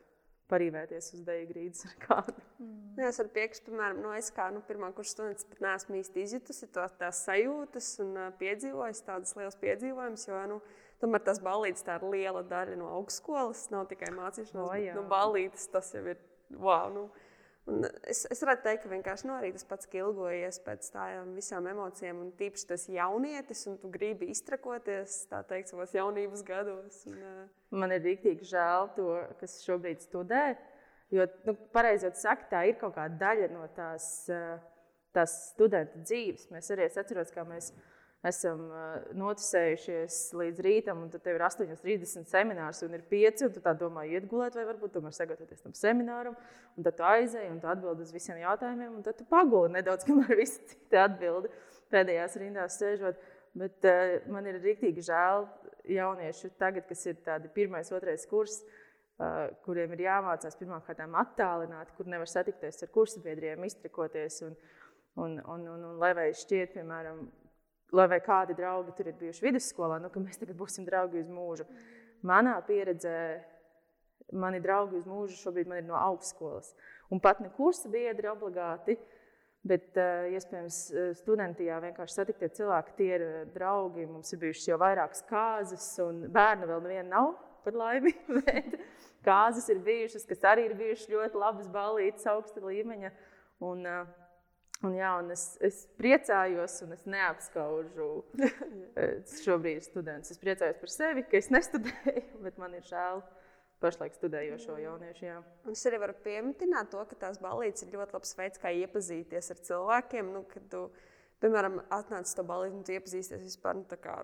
parīvēties 0.50 1.12
uz 1.16 1.22
dēļa 1.26 1.46
grīdas 1.48 1.86
ar 1.88 1.96
kādu. 2.04 2.44
Nu, 2.60 3.06
es 3.06 3.20
varu 3.22 3.32
piekrist, 3.32 3.64
piemēram, 3.66 4.02
no 4.04 4.12
es 4.18 4.28
kā 4.34 4.50
nu, 4.54 4.60
pirmā 4.66 4.90
kursa 4.96 5.14
students 5.16 5.46
pat 5.48 5.62
neesmu 5.64 6.00
īsti 6.00 6.24
izjutusi 6.26 6.68
to, 6.74 6.84
tās 7.00 7.22
sajūtas 7.28 7.90
un 8.04 8.12
uh, 8.18 8.28
piedzīvojis 8.40 9.04
tādas 9.06 9.36
lielas 9.38 9.58
piedzīvojumus, 9.62 10.26
jo 10.28 10.42
nu, 10.50 10.60
tomēr 11.02 11.24
tas 11.26 11.40
balīdzes 11.44 11.86
tā 11.86 11.96
ir 12.00 12.06
liela 12.12 12.44
daļa 12.50 12.76
no 12.80 12.90
augstskolas, 12.98 13.68
nav 13.72 13.88
tikai 13.92 14.12
mācīšanās, 14.16 14.66
O, 14.66 14.70
bet 14.74 14.84
jā. 14.90 14.98
nu, 14.98 15.06
balīdzes 15.10 15.70
tas 15.72 15.94
jau 15.96 16.04
ir 16.12 16.20
wow. 16.58 16.90
Nu, 16.92 17.06
Un 17.68 17.84
es, 18.08 18.22
es 18.32 18.40
varētu 18.40 18.64
teikt, 18.64 18.82
ka 18.82 18.90
vienkārši 18.90 19.28
arī 19.34 19.50
tas 19.54 19.66
pats, 19.68 19.88
ka 19.90 20.00
ilgojies 20.00 20.58
pēc 20.64 20.88
tām 20.94 21.34
visām 21.36 21.68
emocijām, 21.70 22.22
un 22.24 22.32
tīpaši 22.38 22.66
tas 22.70 22.86
jaunietis, 22.90 23.66
un 23.70 23.76
tu 23.82 23.90
gribi 23.92 24.30
iztrakoties, 24.32 25.26
tā 25.30 25.42
teikt, 25.48 25.70
savos 25.70 25.92
jaunības 25.94 26.42
gados. 26.46 27.02
Un, 27.10 27.20
uh... 27.20 27.76
Man 27.82 27.94
ir 27.94 28.02
rīktīgi 28.06 28.48
žēl 28.50 28.90
to, 28.96 29.12
kas 29.42 29.60
šobrīd 29.66 30.02
studē, 30.02 30.56
jo, 31.14 31.28
nu, 31.46 31.54
pareizi 31.74 32.08
jau 32.08 32.14
saka, 32.18 32.48
tā 32.50 32.64
ir 32.70 32.80
kaut 32.80 32.96
kāda 32.96 33.20
daļa 33.20 33.50
no 33.52 33.68
tās, 33.76 34.08
tās 35.14 35.36
studenta 35.52 36.00
dzīves. 36.00 36.48
Mēs 36.54 36.72
arī 36.74 36.88
atceramies, 36.88 37.34
kā 37.36 37.46
mēs 37.46 37.70
esam 38.26 38.66
noticējušies 39.16 40.16
līdz 40.36 40.62
rītam, 40.64 41.04
un 41.04 41.12
tad 41.12 41.22
tev 41.24 41.38
ir 41.38 41.44
8.30 41.46 42.28
seminārs, 42.28 42.82
un 42.84 42.96
ir 42.98 43.04
5, 43.08 43.46
un 43.46 43.54
tu 43.54 43.62
tā 43.64 43.72
domā, 43.80 44.04
iet 44.10 44.26
gulēt, 44.28 44.58
vai 44.58 44.66
varbūt 44.68 44.92
tomēr 44.96 45.16
sagatavoties 45.16 45.64
tam 45.64 45.76
semināram, 45.76 46.36
un 46.76 46.86
tad 46.86 46.98
tu 46.98 47.06
aizēji, 47.08 47.52
un 47.54 47.62
tu 47.62 47.70
atbild 47.72 48.02
uz 48.04 48.12
visiem 48.12 48.42
jautājumiem, 48.42 48.92
un 48.98 49.06
tad 49.06 49.16
tu 49.16 49.24
paguli 49.30 49.72
nedaudz, 49.78 50.04
kamēr 50.08 50.36
visi 50.42 50.60
citi 50.68 51.00
atbild 51.00 51.48
pēdējās 51.92 52.36
rindās 52.42 52.76
sēžot. 52.80 53.24
Bet 53.60 53.88
uh, 53.88 54.20
man 54.30 54.46
ir 54.46 54.60
rīktīgi 54.62 55.02
žēl 55.08 55.48
jauniešu 55.90 56.52
tagad, 56.60 56.84
kas 56.86 57.02
ir 57.08 57.16
tādi 57.24 57.48
pirmais, 57.50 57.88
otrais 57.90 58.28
kurs, 58.30 58.60
uh, 58.60 59.48
kuriem 59.64 59.96
ir 59.96 60.04
jāmācās 60.04 60.60
pirmkārt 60.60 61.02
attālināti, 61.08 61.96
kur 61.96 62.06
nevar 62.06 62.30
satikties 62.30 62.84
ar 62.84 62.92
kursabiedriem, 62.94 63.64
iztrikoties. 63.66 64.42
Un, 64.46 64.54
un, 65.16 65.40
un, 65.40 65.66
un, 65.72 65.84
un 65.88 65.98
lai 65.98 66.12
vai 66.14 66.28
šķiet, 66.36 66.76
piemēram, 66.76 67.24
lai 67.96 68.06
vai 68.10 68.20
kādi 68.24 68.56
draugi 68.58 68.94
tur 68.96 69.10
ir 69.10 69.16
bijuši 69.18 69.46
vidusskolā, 69.46 69.98
nu, 70.02 70.10
ka 70.12 70.22
mēs 70.22 70.40
tagad 70.40 70.58
būsim 70.58 70.86
draugi 70.86 71.22
uz 71.22 71.30
mūžu. 71.30 71.66
Manā 72.26 72.56
pieredzē, 72.66 73.14
mani 74.36 74.60
draugi 74.62 75.00
uz 75.00 75.08
mūžu 75.08 75.38
šobrīd 75.40 75.70
ir 75.78 75.88
no 75.88 75.98
augstskolas. 75.98 76.74
Un 77.10 77.22
pat 77.22 77.40
ne 77.42 77.50
kursa 77.56 77.90
biedri 77.90 78.30
obligāti, 78.30 78.96
bet 79.66 79.96
uh, 79.98 80.28
iespējams 80.32 80.78
studentijā 81.20 81.80
vienkārši 81.82 82.16
satiktie 82.16 82.48
cilvēki, 82.60 82.96
tie 82.96 83.10
ir 83.16 83.26
draugi. 83.54 84.06
Mums 84.08 84.32
ir 84.32 84.42
bijušas 84.44 84.70
jau 84.70 84.80
vairākas 84.80 85.24
kārtas, 85.28 85.90
un 86.04 86.26
bērnu 86.32 86.70
vēl 86.70 86.84
neviena 86.86 87.08
nav 87.10 87.34
par 87.64 87.76
laimi. 87.76 88.14
Kāzas 89.26 89.66
ir 89.72 89.82
bijušas, 89.84 90.24
kas 90.28 90.46
arī 90.48 90.70
ir 90.70 90.78
bijušas 90.78 91.10
ļoti 91.12 91.42
labas 91.42 91.68
balītas, 91.72 92.28
augsta 92.30 92.62
līmeņa. 92.64 93.12
Un, 93.68 93.84
uh, 93.84 94.19
Un, 94.80 94.94
jā, 94.96 95.10
un 95.20 95.28
es, 95.34 95.42
es 95.60 95.82
priecājos, 96.00 96.78
un 96.86 96.94
es 96.96 97.02
neapskaužu 97.04 98.06
šobrīd 99.44 99.84
studentus. 99.84 100.32
Es 100.32 100.40
priecājos 100.40 100.80
par 100.80 100.92
sevi, 100.92 101.24
ka 101.28 101.36
es 101.36 101.50
nestudēju, 101.52 102.40
bet 102.46 102.56
man 102.60 102.78
ir 102.78 102.86
žēl 102.88 103.20
pašlaik 103.80 104.16
studējošo 104.16 104.78
jauniešu. 104.80 105.26
Jā. 105.26 105.36
Un 105.68 105.76
es 105.76 105.84
arī 105.88 106.00
varu 106.00 106.16
pieminēt 106.24 106.92
to, 106.92 107.04
ka 107.10 107.18
tās 107.26 107.40
balīdzes 107.44 107.86
ir 107.86 107.96
ļoti 107.96 108.16
labs 108.16 108.34
veids, 108.38 108.60
kā 108.60 108.72
iepazīties 108.80 109.52
ar 109.52 109.62
cilvēkiem. 109.68 110.32
Nu, 110.32 110.44
kad 110.48 110.64
tu, 110.72 110.86
piemēram, 111.44 111.80
atnāc 111.92 112.28
uz 112.28 112.36
to 112.36 112.44
balīdzi, 112.48 112.78
un 112.80 112.86
tu 112.88 112.96
iepazīsties 112.96 113.44
vispār 113.44 113.76
nu, 113.82 114.00
kā, 114.00 114.16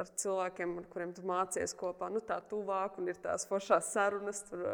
ar 0.00 0.12
cilvēkiem, 0.24 0.78
ar 0.80 0.88
kuriem 0.92 1.12
tu 1.16 1.24
mācies 1.28 1.76
kopā, 1.76 2.08
nu, 2.12 2.24
tā 2.24 2.40
tuvāk, 2.48 2.96
un 3.00 3.12
ir 3.12 3.20
tās 3.24 3.44
foršās 3.48 3.92
sarunas. 3.92 4.46
Tur, 4.48 4.64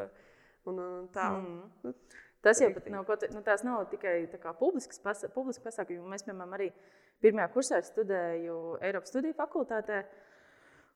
un, 0.70 0.78
un 0.78 1.10
tā, 1.14 1.32
mm. 1.34 1.86
nu, 1.86 1.94
Tas 2.44 2.60
jau 2.60 2.68
nav, 2.92 3.06
kaut, 3.08 3.24
nu, 3.32 3.40
nav 3.64 3.86
tikai 3.88 4.28
publisks, 4.58 5.00
pasa, 5.00 5.30
publisks 5.32 5.64
pasākums. 5.64 6.04
Mēs, 6.12 6.26
piemēram, 6.26 6.52
arī 6.52 6.68
pirmajā 7.24 7.48
kursā 7.54 7.80
studēju 7.84 8.78
Eiropas 8.84 9.12
studiju 9.14 9.36
fakultātē. 9.38 10.02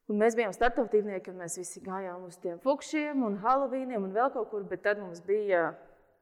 Un 0.09 0.21
mēs 0.21 0.37
bijām 0.37 0.53
startautībnieki, 0.57 1.33
un 1.33 1.43
mēs 1.43 1.59
visi 1.61 1.83
gājām 1.85 2.25
uz 2.29 2.37
tiem 2.41 2.61
fukšiem 2.65 3.25
un 3.25 3.41
halovīniem 3.43 4.05
un 4.05 4.15
vēl 4.17 4.33
kaut 4.33 4.49
kur. 4.53 4.65
Bet 4.69 4.85
tad 4.85 5.01
mums 5.01 5.21
bija 5.25 5.71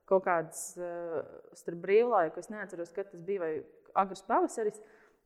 kaut 0.06 0.25
kāds 0.26 0.73
uh, 0.78 1.21
starp 1.59 1.83
brīvlaiku, 1.83 2.42
es 2.42 2.50
neatceros, 2.50 2.92
kad 2.95 3.11
tas 3.11 3.23
bija, 3.26 3.42
vai 3.42 3.52
agrs 3.99 4.23
pavasaris, 4.26 4.78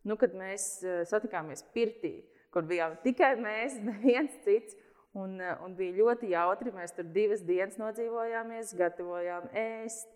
nu, 0.08 0.16
kad 0.20 0.36
mēs 0.36 0.68
uh, 0.84 1.00
satikāmies 1.08 1.64
pirtī, 1.74 2.22
kur 2.52 2.64
bijām 2.68 2.96
tikai 3.04 3.34
mēs, 3.40 3.76
neviens 3.88 4.40
cits. 4.46 4.76
Un, 5.18 5.40
eh, 5.40 5.56
un 5.64 5.74
bija 5.74 5.96
ļoti 5.98 6.30
jautri. 6.30 6.72
Mēs 6.74 6.94
tur 6.94 7.08
divas 7.10 7.42
dienas 7.42 7.78
nodzīvojāmies, 7.80 8.74
gatavojām 8.78 9.50
ēst, 9.58 10.10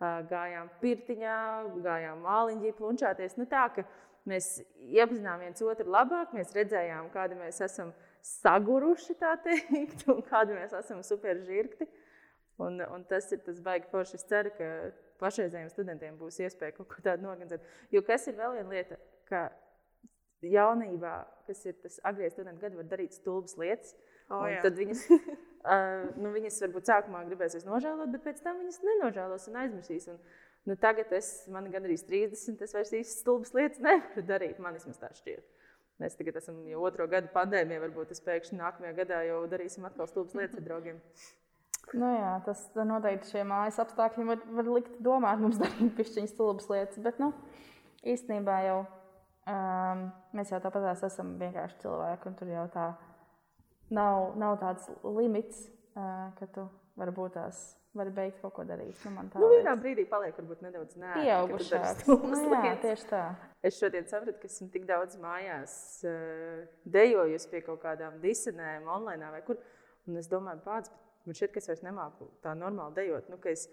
gājām 0.00 0.70
pirtiņā, 0.80 1.38
gājām 1.84 2.22
māliņģī, 2.24 2.70
plunčāties. 2.78 3.36
Nu, 3.36 3.44
tā, 3.46 3.66
mēs 4.28 4.62
iepazinām 4.80 5.42
viens 5.44 5.62
otru 5.62 5.90
labāk, 5.92 6.32
mēs 6.36 6.54
redzējām, 6.56 7.10
kādi 7.12 7.36
mēs 7.36 7.60
esam 7.64 7.92
saguruši, 8.24 9.16
tā 9.20 9.34
teikt, 9.44 10.06
un 10.12 10.22
kādi 10.26 10.56
mēs 10.56 10.74
esam 10.76 11.04
superžirgti. 11.06 11.88
Un, 12.60 12.80
un 12.92 13.04
tas 13.08 13.30
ir 13.32 13.40
tas 13.44 13.60
baigi 13.64 13.88
forši. 13.88 14.18
Es 14.18 14.26
ceru, 14.28 14.52
ka 14.56 14.66
pašreizējiem 15.22 15.70
studentiem 15.72 16.18
būs 16.20 16.40
iespēja 16.44 16.76
kaut 16.76 16.90
ko 16.92 17.04
tādu 17.04 17.24
norganizēt. 17.24 17.64
Jo 17.92 18.02
kas 18.04 18.26
ir 18.28 18.36
vēl 18.36 18.58
viena 18.58 18.74
lieta, 18.74 18.98
ka 19.28 19.46
jaunībā, 20.44 21.14
kas 21.48 21.64
ir 21.68 21.78
tas 21.80 21.96
agrie 22.08 22.28
studenti 22.32 22.60
gadi, 22.64 22.76
var 22.76 22.88
darīt 22.90 23.16
stulbas 23.16 23.56
lietas. 23.60 23.94
Oh, 24.30 24.46
tad 24.62 24.76
viņas, 24.78 25.06
uh, 25.10 26.04
nu, 26.20 26.30
viņas 26.36 26.60
varbūt 26.64 26.90
sākumā 26.90 27.24
gribēsies 27.26 27.66
nožēlot, 27.66 28.12
bet 28.14 28.26
pēc 28.28 28.44
tam 28.44 28.60
viņas 28.62 28.82
nenožēlos 28.86 29.48
un 29.50 29.58
aizmirsīs. 29.64 30.06
Un, 30.12 30.20
nu, 30.70 30.76
tagad 30.78 31.10
es, 31.16 31.32
man 31.50 31.66
ir 31.66 31.74
gandrīz 31.74 32.06
30, 32.06 32.62
es 32.66 32.76
vairs 32.76 32.94
īsti 33.00 33.24
stulbas 33.24 33.54
lietas 33.56 33.82
nevaru 33.82 34.24
darīt. 34.28 34.62
Man 34.62 34.78
vismaz 34.78 35.00
tā 35.02 35.10
šķiet. 35.16 35.42
Mēs 36.00 36.16
tagad 36.16 36.38
esam 36.40 36.62
jau 36.64 36.86
otro 36.88 37.04
gadu 37.10 37.28
pandēmijā, 37.34 37.82
varbūt 37.82 38.14
es 38.14 38.22
pēkšņi 38.24 38.56
nākamajā 38.56 38.94
gadā 39.02 39.20
jau 39.26 39.42
darīsim 39.50 39.84
atkal 39.84 40.08
stulbas 40.08 40.38
lietas 40.38 40.56
ar 40.56 40.64
draugiem. 40.64 41.02
Nu 41.96 42.06
jā, 42.14 42.30
tas 42.46 42.62
noteikti 42.76 43.32
šie 43.32 43.42
mājas 43.48 43.80
apstākļi 43.82 44.24
var, 44.28 44.40
var 44.54 44.70
likt 44.78 44.96
domāt, 45.02 45.42
mums 45.42 45.58
darīt 45.60 45.92
pišķiņas 45.98 46.32
stulbas 46.36 46.70
lietas, 46.70 47.02
bet 47.04 47.18
nu, 47.20 47.32
īstenībā 48.14 48.56
jau 48.68 48.78
um, 49.50 50.06
mēs 50.36 50.54
jau 50.54 50.60
tāpat 50.62 51.04
esam 51.10 51.34
vienkārši 51.40 51.80
cilvēki 51.82 52.30
un 52.30 52.38
tur 52.38 52.52
jau 52.54 52.66
tā 52.72 52.86
nav, 53.94 54.32
nav 54.40 54.56
tāds 54.62 54.88
limits, 55.04 55.66
ka 55.94 56.48
tu 56.54 56.66
varbūt 57.00 57.36
tās 57.36 57.60
vari 57.96 58.12
beigt 58.14 58.38
kaut 58.42 58.54
ko 58.54 58.64
darīt. 58.66 58.98
Nu, 59.02 59.24
nu, 59.26 59.48
vienā 59.50 59.74
brīdī 59.78 60.04
paliek 60.08 60.36
varbūt 60.38 60.62
nedaudz 60.62 60.94
pieaugušāks. 60.94 62.06
Nu, 62.06 62.54
jā, 62.54 62.76
tieši 62.84 63.08
tā. 63.10 63.22
Es 63.66 63.80
šodien 63.80 64.06
sapratu, 64.08 64.38
ka 64.38 64.50
esmu 64.50 64.70
tik 64.72 64.86
daudz 64.88 65.18
mājās 65.20 65.74
dejojusi 66.86 67.50
pie 67.50 67.62
kaut 67.66 67.82
kādām 67.82 68.20
disenēm 68.22 68.86
online 68.88 69.32
vai 69.34 69.42
kur. 69.46 69.58
Un 70.08 70.16
es 70.16 70.30
domāju, 70.30 70.62
pats, 70.64 70.92
man 71.26 71.36
šķiet, 71.36 71.52
ka 71.54 71.60
es 71.60 71.68
vairs 71.70 71.82
nemāku 71.84 72.30
tā 72.44 72.54
normāli 72.58 72.96
dejot. 73.02 73.28
Nu, 73.32 73.40
es 73.50 73.66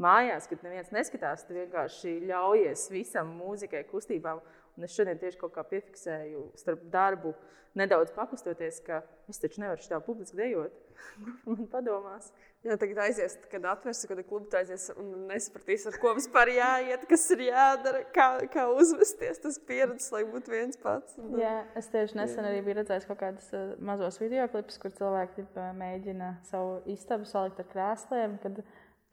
mājās, 0.00 0.48
kad 0.50 0.62
neviens 0.64 0.92
neskatās, 0.94 1.46
tu 1.46 1.56
vienkārši 1.56 2.18
ļaujies 2.30 2.88
visam 2.92 3.32
mūzikai, 3.38 3.84
kustībām. 3.90 4.42
Un 4.76 4.86
es 4.86 4.94
šodien 4.96 5.18
tieši 5.20 5.40
kaut 5.40 5.52
kā 5.52 5.64
piefiksēju 5.68 6.46
starp 6.56 6.86
darbu, 6.92 7.34
nedaudz 7.76 8.12
pakustoties, 8.16 8.80
ka 8.86 9.02
es 9.28 9.40
taču 9.40 9.60
nevaru 9.62 9.84
šādi 9.84 10.04
publiski 10.06 10.38
dejot. 10.38 10.72
Man 11.48 11.66
padomās. 11.72 12.30
Jā, 12.62 12.76
tagad 12.78 13.00
aizies, 13.02 13.34
kad 13.50 13.64
atvērsi 13.66 14.06
kādu 14.06 14.22
klubu, 14.22 14.46
tad 14.52 14.60
aizies 14.62 14.84
un 14.94 15.24
nesapratīs, 15.26 15.86
ar 15.90 15.96
ko 15.98 16.12
vispār 16.14 16.52
jāiet, 16.54 17.08
kas 17.10 17.24
ir 17.34 17.42
jādara, 17.48 18.04
kā, 18.14 18.26
kā 18.52 18.68
uzvesties. 18.70 19.40
Tas 19.42 19.58
pieredzes, 19.66 20.12
lai 20.14 20.22
būtu 20.28 20.54
viens 20.54 20.78
pats. 20.78 21.16
Un, 21.18 21.34
jā, 21.42 21.56
es 21.78 21.90
tieši 21.90 22.20
nesen 22.20 22.46
jā. 22.46 22.52
arī 22.52 22.62
biju 22.62 22.78
redzējis 22.78 23.08
kaut 23.08 23.18
kādus 23.24 23.50
uh, 23.56 23.72
mazos 23.82 24.20
video 24.22 24.46
klipus, 24.52 24.78
kur 24.82 24.94
cilvēki 24.94 25.48
uh, 25.48 25.72
mēģina 25.80 26.36
savu 26.46 26.78
istabu 26.92 27.26
salikt 27.26 27.58
ar 27.64 27.68
krēsliem. 27.72 28.38
Kad, 28.44 28.62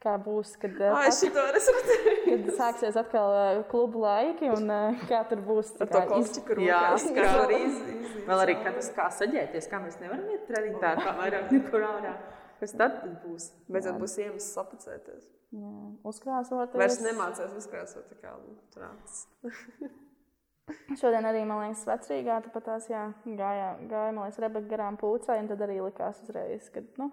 kā 0.00 0.14
būs, 0.20 0.54
kad, 0.60 0.76
Ai, 0.88 1.08
at... 1.10 1.90
kad 2.24 2.50
sāksies 2.56 2.96
atkal 3.00 3.34
uh, 3.36 3.60
klubu 3.70 4.04
laiki 4.04 4.48
un 4.52 4.70
uh, 4.72 5.02
kā 5.10 5.20
tur 5.28 5.42
būs. 5.44 5.74
Ar 5.80 5.90
to 5.90 6.02
kostīmu 6.08 6.56
rokās, 6.60 7.06
kā 7.16 7.26
var 7.36 7.54
izdarīt. 7.56 8.14
Vēl 8.28 8.44
arī, 8.46 8.56
kā 8.64 8.72
tas 8.76 8.90
kā 8.96 9.08
saģēties, 9.18 9.68
kā 9.70 9.82
mēs 9.84 10.00
nevaram 10.00 10.26
iet 10.32 10.46
treniņā, 10.48 10.94
kā 11.02 11.14
vairāk 11.20 11.52
nekur 11.56 11.86
ārā. 11.90 12.14
Kas 12.60 12.74
tad 12.76 12.98
būs? 13.22 13.50
Beidzot 13.72 14.00
būs 14.00 14.18
iemesls 14.20 14.50
sapacēties. 14.56 15.30
Jā, 15.56 15.70
uzkrāsoties. 16.06 16.78
Vairs 16.78 17.00
nemācās 17.02 17.54
uzkrāsot 17.58 18.10
tā 18.12 18.18
kā 18.20 18.34
trāts. 18.74 19.24
Šodien 21.00 21.26
arī, 21.26 21.40
man 21.48 21.64
liekas, 21.64 21.82
vecrīgā 21.88 22.36
tāpat 22.44 22.68
tās, 22.68 22.84
jā, 22.92 23.08
gāja, 23.24 23.72
gāja, 23.90 24.12
man 24.14 24.28
liekas, 24.28 24.38
Rebeka 24.44 24.70
garām 24.70 24.98
pūcai, 25.00 25.40
un 25.42 25.48
tad 25.50 25.64
arī 25.66 25.80
likās 25.82 26.20
uzreiz, 26.22 26.68
ka, 26.70 26.84
nu, 27.00 27.08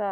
tā 0.00 0.10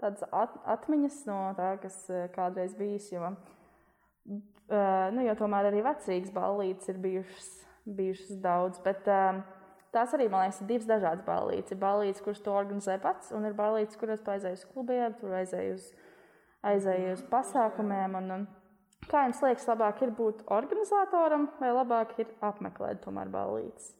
tādas 0.00 0.24
at, 0.32 0.56
atmiņas 0.76 1.20
no 1.28 1.38
tā, 1.58 1.74
kas 1.82 2.00
eh, 2.12 2.26
kādreiz 2.34 2.74
bijis. 2.78 3.10
Jo, 3.12 3.32
uh, 3.32 5.06
nu, 5.14 5.24
jo 5.26 5.36
tomēr 5.38 5.70
arī 5.70 5.84
vecīgas 5.86 6.34
ballītes 6.34 6.90
ir 6.92 7.00
bijušas, 7.02 7.52
bijušas 7.98 8.42
daudz. 8.44 8.82
Bet, 8.84 9.08
uh, 9.10 9.40
Tās 9.88 10.12
arī, 10.12 10.26
man 10.28 10.44
liekas, 10.44 10.60
ir 10.60 10.68
divas 10.68 10.88
dažādas 10.88 11.24
ballītes. 11.24 11.72
Ir 11.72 11.80
ballītes, 11.80 12.20
kuras 12.20 12.42
to 12.44 12.52
organizē 12.52 12.98
pats, 13.00 13.30
un 13.32 13.46
ir 13.48 13.54
ballītes, 13.56 13.96
kuras 13.96 14.20
tu 14.20 14.34
aizēji 14.34 14.60
uz 14.60 14.64
klubiem, 14.74 15.14
tur 15.16 15.32
aizēji 15.38 15.70
uz, 15.78 15.86
aizēji 16.68 17.14
uz 17.14 17.22
pasākumiem. 17.30 18.18
Un, 18.20 18.34
un, 18.34 18.44
kā 19.08 19.24
jums 19.24 19.40
liekas, 19.46 19.64
labāk 19.70 20.02
ir 20.04 20.12
būt 20.18 20.44
organizatoram 20.52 21.48
vai 21.62 21.72
labāk 21.72 22.12
ir 22.20 22.34
apmeklēt 22.44 23.00
tomēr 23.06 23.32
ballītes? 23.32 23.94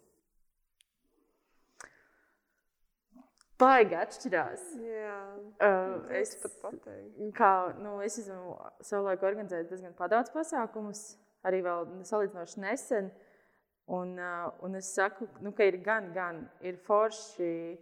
Baigi 3.58 3.96
atšķirās. 3.98 4.66
Jā, 4.82 5.16
Uh, 5.58 6.04
es 6.14 6.36
pat 6.38 6.52
pateiktu. 6.62 7.32
kā, 7.34 7.74
nu, 7.82 7.96
es 8.04 8.14
esmu 8.20 8.52
savulaik 8.78 9.24
organizējis 9.26 9.72
diezgan 9.72 9.96
daudz 10.12 10.30
pasākumus, 10.30 11.00
arī 11.42 11.64
vēl 11.66 11.88
salīdzinoši 12.06 12.60
nesen. 12.62 13.08
Un, 13.88 14.12
uh, 14.20 14.52
un 14.62 14.76
es 14.78 14.92
saku, 14.94 15.26
nu, 15.42 15.50
ka 15.56 15.64
ir 15.66 15.80
gan, 15.82 16.12
gan 16.14 16.44
ir 16.60 16.76
forši. 16.86 17.78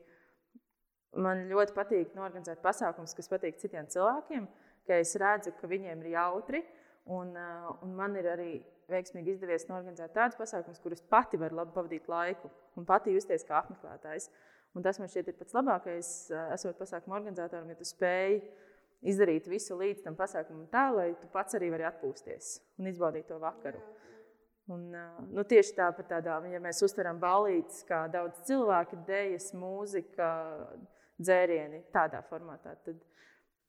Man 1.16 1.44
ļoti 1.50 1.74
patīk 1.76 2.16
norganizēt 2.16 2.62
pasākumus, 2.64 3.14
kas 3.16 3.28
patīk 3.28 3.60
citiem 3.60 3.88
cilvēkiem, 3.92 4.48
ka 4.88 4.98
es 5.00 5.14
redzu, 5.20 5.52
ka 5.60 5.68
viņiem 5.68 6.00
ir 6.04 6.14
jautri. 6.14 6.64
Un, 7.12 7.36
uh, 7.36 7.76
un 7.84 7.92
man 7.96 8.16
ir 8.16 8.30
arī 8.32 8.50
veiksmīgi 8.90 9.34
izdevies 9.34 9.68
norganizēt 9.68 10.14
tādus 10.14 10.38
pasākumus, 10.38 10.80
kurus 10.80 11.02
pati 11.02 11.36
var 11.40 11.52
labi 11.52 11.74
pavadīt 11.74 12.08
laiku 12.08 12.50
un 12.78 12.86
pati 12.88 13.14
justies 13.14 13.44
kā 13.44 13.60
apmeklētājs. 13.60 14.30
Un 14.76 14.84
tas 14.84 15.00
man 15.00 15.08
šķiet 15.08 15.32
ir 15.32 15.36
pats 15.38 15.56
labākais, 15.56 16.08
uh, 16.34 16.50
esot 16.56 16.76
pasākumu 16.76 17.16
organizatoram, 17.16 17.70
ja 17.72 17.78
tu 17.78 17.86
spēj 17.88 18.40
izdarīt 19.08 19.48
visu 19.48 19.76
līdz 19.78 20.02
tam 20.04 20.16
pasākumam 20.18 20.66
tā, 20.72 20.88
lai 20.92 21.10
tu 21.20 21.28
pats 21.32 21.56
arī 21.56 21.70
vari 21.72 21.86
atpūsties 21.88 22.50
un 22.80 22.90
izbaudīt 22.90 23.28
to 23.30 23.38
vakaru. 23.40 23.80
Un, 24.72 24.88
uh, 24.92 25.22
nu, 25.30 25.46
tieši 25.46 25.76
tā, 25.78 25.88
par 25.96 26.08
tādām, 26.10 26.50
ja 26.50 26.60
mēs 26.60 26.82
uztveram 26.84 27.20
balīdzes, 27.22 27.84
kā 27.88 28.04
daudz 28.12 28.42
cilvēku, 28.48 28.98
dēļas, 29.08 29.52
mūzika, 29.56 30.30
dzērieni, 31.22 31.84
tādā 31.94 32.20
formātā, 32.28 32.74
tad 32.84 33.00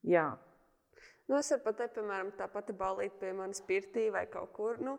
jā. 0.04 0.32
Nu, 1.28 1.38
es 1.38 1.52
varu 1.52 1.64
pateikt, 1.68 1.98
piemēram, 1.98 2.32
tā 2.40 2.48
pati 2.52 2.76
balīta 2.76 3.22
pie 3.22 3.34
manis 3.36 3.62
pirtī 3.68 4.08
vai 4.14 4.26
kaut 4.32 4.54
kur. 4.56 4.82
Nu, 4.84 4.96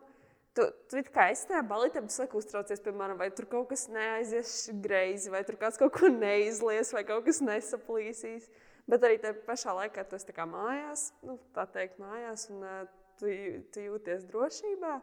tu, 0.59 0.67
tu 0.91 1.03
kā 1.15 1.29
esi 1.33 1.47
tajā 1.49 1.61
balītē, 1.69 2.03
bet 2.03 2.13
saka, 2.13 2.37
uztraucies, 2.39 2.81
piemēram, 2.83 3.19
vai 3.19 3.29
tur 3.35 3.47
kaut 3.51 3.69
kas 3.71 3.87
neaizies 3.91 4.55
greizi, 4.83 5.31
vai 5.31 5.43
tur 5.47 5.57
kāds 5.61 5.79
kaut 5.79 5.95
ko 5.95 6.11
neizlies, 6.11 6.91
vai 6.95 7.05
kaut 7.07 7.25
kas 7.27 7.39
nesaplīsīs. 7.45 8.49
Bet 8.89 9.05
arī 9.05 9.19
tajā 9.21 9.37
pašā 9.45 9.75
laikā 9.77 10.03
tu 10.09 10.17
esi 10.17 10.33
mājās, 10.49 11.11
nu, 11.23 11.37
tā 11.53 11.67
teikt, 11.69 11.99
mājās, 12.01 12.47
un 12.49 12.63
uh, 12.65 12.79
tu, 13.21 13.31
tu 13.73 13.85
jūties 13.85 14.25
drošībā. 14.31 14.99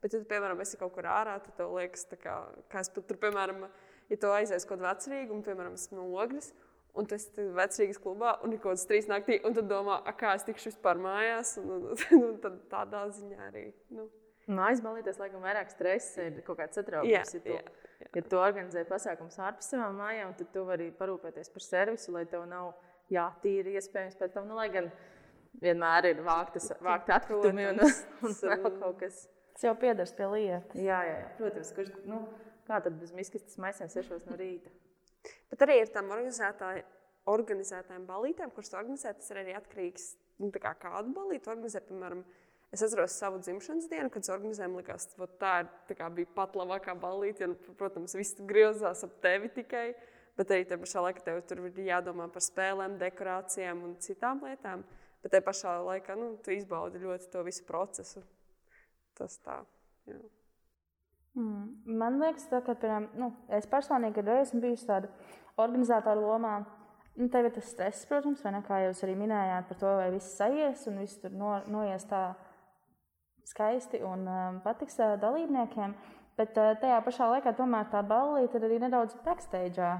Bet, 0.00 0.14
ja 0.14 0.20
tu, 0.20 0.26
piemēram, 0.28 0.60
esi 0.64 0.80
kaut 0.80 0.94
kur 0.94 1.08
ārā, 1.08 1.38
tad 1.44 1.56
tev 1.58 1.74
liekas, 1.76 2.06
kā, 2.20 2.36
kā 2.72 2.84
es 2.84 2.92
pat 2.92 3.06
tur, 3.08 3.18
piemēram, 3.20 3.66
ja 4.08 4.18
tu 4.20 4.32
aizies 4.32 4.64
kaut 4.68 4.80
kādā 4.80 4.94
vecrīgā, 4.94 5.32
un, 5.34 5.42
piemēram, 5.44 5.76
esmu 5.76 6.00
no 6.00 6.06
ogles, 6.20 6.52
un 6.96 7.08
tu 7.08 7.16
esi 7.16 7.48
vecrīgas 7.56 8.00
klubā, 8.02 8.38
un 8.44 8.54
ir 8.54 8.62
kaut 8.62 8.74
kāds 8.74 8.88
trīs 8.88 9.10
naktī, 9.10 9.40
un 9.44 9.56
tu 9.56 9.64
domā, 9.64 10.00
"A, 10.04 10.16
kā 10.16 10.34
es 10.36 10.46
tikšu 10.48 10.72
vispār 10.72 11.00
mājās, 11.00 11.58
un, 11.60 11.70
un, 11.76 11.86
un, 11.92 12.24
un 12.30 12.40
tad 12.44 12.60
tādā 12.72 13.06
ziņā 13.12 13.46
arī. 13.50 13.70
Nu. 13.96 14.08
Mājas 14.50 14.82
balīties, 14.84 15.18
laikam, 15.20 15.42
vairāk 15.44 15.72
stresa 15.72 16.26
ir 16.28 16.40
kaut 16.46 16.58
kāds 16.58 16.76
Jā, 16.76 16.82
satraukums. 16.82 17.34
Ja 17.34 17.42
tu, 17.44 17.54
jā, 17.54 18.08
ja 18.16 18.22
tu 18.26 18.40
organizē 18.40 18.84
pasākumus 18.88 19.38
ārpus 19.42 19.70
savām 19.72 19.98
mājām, 20.00 20.34
tad 20.38 20.50
tu 20.54 20.64
vari 20.68 20.90
parūpēties 20.98 21.52
par 21.54 21.66
servisu, 21.66 22.14
lai 22.16 22.24
tev 22.30 22.46
nav 22.50 22.72
jātīra 23.12 23.76
iespējams 23.78 24.18
pēc 24.20 24.36
tam. 24.36 24.48
Nu, 24.50 24.58
lai 24.58 24.68
gan 24.74 24.90
vienmēr 25.62 26.10
ir 26.12 26.22
vāktas, 26.26 26.70
vākt 26.82 27.10
atkritumi 27.14 27.68
un, 27.72 27.82
un 28.26 28.38
vēl 28.42 28.70
kaut 28.78 29.00
kas. 29.02 29.24
Tas 29.54 29.66
jau 29.66 29.74
piedars 29.78 30.14
pie 30.16 30.28
lietas. 30.34 30.78
Jā, 30.78 31.02
jā, 31.08 31.16
jā. 31.24 31.28
protams, 31.40 31.74
kurš, 31.76 31.90
nu, 32.08 32.22
kā 32.68 32.78
tad 32.84 32.96
bez 33.00 33.12
miskastes 33.16 33.58
maisiem 33.60 33.90
sešos 33.92 34.24
no 34.30 34.38
rīta? 34.40 34.72
Bet 35.50 35.66
arī 35.66 35.82
ir 35.82 35.90
organizētāji- 36.00 36.86
organizētājiem 37.28 38.06
balītēm, 38.08 38.52
kuras 38.54 38.72
organizē, 38.74 39.12
tas 39.18 39.30
ir 39.32 39.42
arī 39.42 39.56
atkarīgs 39.58 40.14
no 40.40 40.48
nu, 40.48 40.54
tā, 40.54 40.62
kā 40.64 40.72
kādu 40.80 41.12
balīti 41.16 41.50
organizē. 41.52 41.82
Piemēram, 41.84 42.22
es 42.70 42.84
atceros 42.86 43.16
savu 43.18 43.40
dzimšanas 43.42 43.88
dienu, 43.90 44.10
kad 44.14 44.28
man 44.30 44.78
liekas, 44.78 45.08
vot 45.18 45.32
tā, 45.40 45.60
ir, 45.64 45.70
tā 45.88 45.96
kā 45.98 46.08
bija 46.14 46.30
pat 46.34 46.54
labākā 46.58 46.94
balīte. 46.94 47.48
Protams, 47.78 48.14
viss 48.14 48.38
griezās 48.40 49.04
ap 49.06 49.18
tevi 49.22 49.50
tikai. 49.60 49.90
Bet 50.38 50.52
arī 50.54 50.64
tajā 50.64 50.80
pašā 50.80 51.02
laikā 51.04 51.24
tev 51.26 51.40
tur 51.44 51.64
ir 51.66 51.80
jādomā 51.84 52.30
par 52.32 52.40
spēlēm, 52.40 52.96
dekorācijām 53.00 53.82
un 53.84 53.96
citām 54.00 54.40
lietām. 54.46 54.84
Bet 55.20 55.34
tajā 55.34 55.44
pašā 55.44 55.74
laikā 55.84 56.16
nu, 56.16 56.36
tu 56.40 56.54
izbaudi 56.54 57.02
ļoti 57.02 57.28
to 57.32 57.42
visu 57.44 57.66
procesu. 57.68 58.22
Tas 59.18 59.36
tā. 59.44 59.58
Jā. 60.08 60.20
Mm. 61.36 61.66
Man 62.00 62.18
liekas, 62.22 62.46
tā, 62.50 62.62
ka 62.64 62.74
piemēram, 62.78 63.10
nu, 63.20 63.30
es 63.54 63.68
personīgi 63.70 64.24
esmu 64.34 64.62
bijusi 64.64 64.88
tāda 64.88 65.10
organizatora 65.60 66.22
lomā. 66.22 66.54
Nu, 67.18 67.26
tev 67.28 67.48
ir 67.48 67.54
tas 67.54 67.68
stress, 67.68 68.06
protams, 68.08 68.40
vai 68.46 68.54
ne? 68.54 68.62
Kā 68.64 68.78
jūs 68.86 69.02
arī 69.04 69.16
minējāt 69.18 69.68
par 69.68 69.78
to, 69.82 69.90
vai 69.98 70.08
viss 70.14 70.40
aizies 70.40 70.86
un 70.88 71.00
viss 71.02 71.20
tur 71.20 71.34
no, 71.36 71.56
noies 71.68 72.06
tā 72.08 72.30
skaisti 73.48 74.02
un 74.06 74.26
um, 74.28 74.60
patiks 74.64 74.98
uh, 75.00 75.16
dalībniekiem. 75.20 75.94
Bet 76.38 76.56
uh, 76.58 76.74
tajā 76.80 77.00
pašā 77.04 77.28
laikā 77.34 77.54
tomēr 77.58 77.90
tā 77.92 78.02
ballīte 78.06 78.58
ir 78.60 78.68
arī 78.68 78.78
nedaudz 78.84 79.16
backstage. 79.24 79.90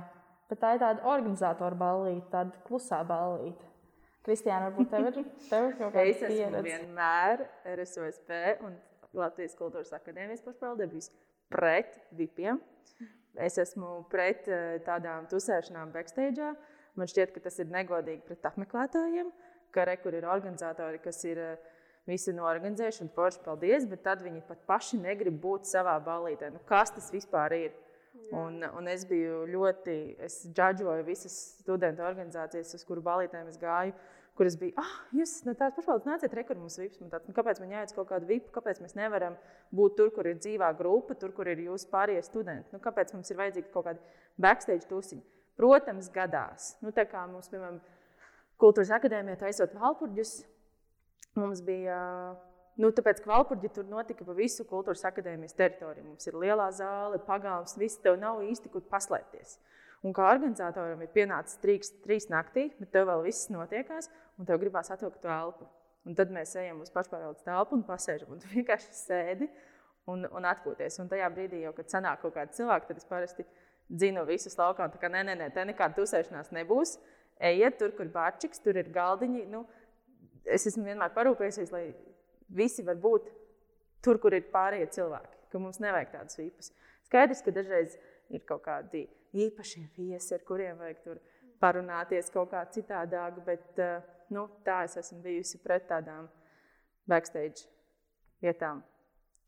Bet 0.50 0.60
tā 0.62 0.74
ir 0.74 0.82
tāda 0.82 1.04
organizatora 1.06 1.76
ballīte, 1.78 2.26
tāda 2.32 2.64
klusā 2.66 3.02
ballīte. 3.06 3.66
Kristiāna, 4.26 4.68
varbūt 4.68 4.90
tev 4.92 5.06
ir, 5.08 5.20
tev 5.48 5.68
ir 5.70 5.76
kaut 5.78 5.92
kāda 5.94 6.06
Es 6.10 6.18
esmu 6.20 6.34
pieredze. 6.34 6.62
vienmēr 6.66 7.44
RSOSP 7.76 8.32
un 8.66 8.74
Latvijas 9.16 9.56
Kultūras 9.58 9.94
Akadēmijas 9.96 10.44
pašpaldē 10.44 10.86
bijusi 10.90 11.14
pret 11.50 11.96
vipiem. 12.18 12.60
Es 13.40 13.56
esmu 13.62 14.04
pret 14.10 14.48
eh, 14.50 14.76
tādām 14.86 15.28
tusēšanām 15.30 15.92
backstage. 15.94 16.50
Man 16.98 17.08
šķiet, 17.10 17.32
ka 17.34 17.42
tas 17.46 17.58
ir 17.62 17.70
negodīgi 17.70 18.24
pret 18.26 18.46
apmeklētājiem, 18.50 19.30
ka 19.74 19.86
re, 19.86 19.96
kur 20.02 20.16
ir 20.18 20.26
organizatori, 20.28 20.98
kas 21.02 21.22
ir 21.30 21.38
eh, 21.38 21.68
visi 22.10 22.34
norganizējuši 22.36 23.04
un 23.06 23.12
forši 23.14 23.42
paldies, 23.44 23.86
bet 23.90 24.02
tad 24.06 24.24
viņi 24.24 24.42
pat 24.48 24.60
paši 24.68 25.00
negrib 25.00 25.38
būt 25.42 25.68
savā 25.70 25.96
balītē. 26.04 26.50
Nu, 26.54 26.62
kas 26.68 26.92
tas 26.96 27.10
vispār 27.14 27.56
ir? 27.56 27.76
Un, 28.30 28.60
un 28.78 28.86
es 28.90 29.02
biju 29.10 29.42
ļoti, 29.50 29.96
es 30.22 30.44
džudžoju 30.54 31.02
visas 31.06 31.34
studentu 31.58 32.04
organizācijas, 32.06 32.76
uz 32.76 32.84
kuru 32.86 33.02
balītēm 33.02 33.48
es 33.50 33.58
gāju. 33.58 33.94
Kur 34.38 34.46
es 34.46 34.54
biju, 34.56 34.72
ah, 34.80 34.92
jūs 35.12 35.40
no 35.44 35.52
tās 35.58 35.74
pašvaldes 35.74 36.06
nāciet, 36.06 36.32
re, 36.36 36.44
kur 36.46 36.56
mums 36.56 36.78
vips. 36.78 37.00
Man 37.02 37.10
Tāds, 37.12 37.26
nu, 37.28 37.34
kāpēc 37.36 37.58
man 37.60 37.74
jāiet 37.74 37.90
kaut 37.96 38.06
kādu 38.08 38.28
vipu, 38.30 38.52
kāpēc 38.54 38.78
mēs 38.80 38.94
nevaram 38.96 39.34
būt 39.74 39.98
tur, 39.98 40.12
kur 40.14 40.30
ir 40.30 40.38
dzīvā 40.38 40.70
grupa, 40.78 41.16
tur, 41.18 41.34
kur 41.36 41.50
ir 41.50 41.60
jūsu 41.66 41.90
pārējie 41.90 42.22
studenti? 42.24 42.70
Nu, 42.72 42.80
kāpēc 42.80 43.10
mums 43.16 43.28
ir 43.34 43.40
vajadzīgi 43.42 43.72
kaut 43.74 43.88
kādi 43.90 44.22
backstage 44.40 44.86
tusiņi? 44.88 45.26
Protams, 45.60 46.08
gadās. 46.14 46.70
Nu, 46.80 46.94
tā 46.94 47.04
kā 47.10 47.26
mums, 47.28 47.50
piemēram, 47.52 47.82
Kultūras 48.60 48.90
akadēmijā 48.92 49.38
taisot 49.40 49.72
valpurģus, 49.76 50.34
mums 51.38 51.62
bija 51.66 51.98
Nu, 52.80 52.88
tāpēc, 52.96 53.18
ka 53.20 53.28
Valpurģi 53.28 53.68
tur 53.76 53.88
notika 53.90 54.24
pa 54.24 54.32
visu 54.32 54.64
kultūras 54.64 55.02
akadēmijas 55.04 55.56
teritoriju. 55.58 56.06
Mums 56.06 56.28
ir 56.30 56.36
lielā 56.40 56.70
zāle, 56.72 57.18
pagāms, 57.26 57.74
viss 57.76 58.00
tev 58.00 58.16
nav 58.20 58.40
īsti 58.46 58.70
kur 58.72 58.84
paslēpties. 58.88 59.58
Un 60.06 60.14
kā 60.16 60.30
organizatoram 60.32 61.02
ir 61.04 61.10
pienācis 61.12 61.58
trīs, 61.60 61.90
trīs 62.06 62.30
naktī, 62.32 62.70
bet 62.78 62.92
tev 62.94 63.10
vēl 63.10 63.26
viss 63.26 63.50
notiekās, 63.52 64.08
un 64.40 64.48
tev 64.48 64.62
gribās 64.62 64.88
atvilkt 64.94 65.20
to 65.20 65.28
elpu. 65.34 65.68
Un 66.08 66.16
tad 66.16 66.32
mēs 66.32 66.54
ejam 66.56 66.80
uz 66.80 66.92
pašpārvaldes 66.94 67.44
telpu 67.44 67.76
un 67.76 67.84
pasēžam, 67.84 68.30
un 68.32 68.40
tu 68.40 68.48
vienkārši 68.54 68.96
sēdi 68.96 69.50
un, 70.08 70.24
un 70.24 70.48
atpūties. 70.48 70.96
Un 71.02 71.10
tajā 71.10 71.28
brīdī, 71.34 71.60
jau, 71.66 71.74
kad 71.76 71.92
sanāk 71.92 72.24
kaut 72.24 72.38
kādi 72.38 72.56
cilvēki, 72.56 72.88
tad 72.88 73.02
es 73.02 73.10
parasti 73.10 73.44
dzinu 73.90 74.24
visus 74.30 74.56
laukā. 74.56 74.88
Tā 74.88 75.02
kā 75.02 75.12
nē, 75.12 75.26
nē, 75.28 75.36
nē, 75.42 75.50
te 75.52 75.66
nekāda 75.68 76.00
tusēšanās 76.00 76.54
nebūs. 76.56 76.96
Ejiet 77.50 77.76
tur, 77.80 77.92
kur 77.96 78.08
bārčiks, 78.12 78.64
tur 78.64 78.80
ir 78.80 78.88
galdiņi. 78.94 79.44
Nu, 79.52 79.66
es 80.54 80.66
esmu 80.70 80.84
vienmēr 80.88 81.12
parūpējies, 81.14 81.72
lai 81.74 81.90
visi 82.50 82.84
var 82.86 82.98
būt 83.00 83.30
tur, 84.04 84.20
kur 84.22 84.34
ir 84.36 84.48
pārējie 84.52 84.90
cilvēki, 84.96 85.36
ka 85.52 85.62
mums 85.62 85.80
nevajag 85.82 86.12
tādus 86.14 86.40
vīpus. 86.40 86.72
Skaidrs, 87.08 87.42
ka 87.44 87.54
dažreiz 87.54 87.96
ir 88.30 88.44
kaut 88.48 88.64
kādi 88.66 89.06
īpašie 89.36 89.86
viesi, 89.96 90.34
ar 90.34 90.44
kuriem 90.46 90.78
vajag 90.80 91.02
tur 91.04 91.20
parunāties 91.62 92.30
kaut 92.34 92.52
kā 92.54 92.62
citādāk, 92.74 93.42
bet 93.46 93.80
eh, 93.82 93.98
nu, 94.34 94.46
tā 94.66 94.82
es 94.86 94.96
esmu 95.00 95.20
bijusi 95.24 95.60
pret 95.62 95.86
tādām 95.90 96.28
backstage 97.10 97.66
vietām. 98.42 98.82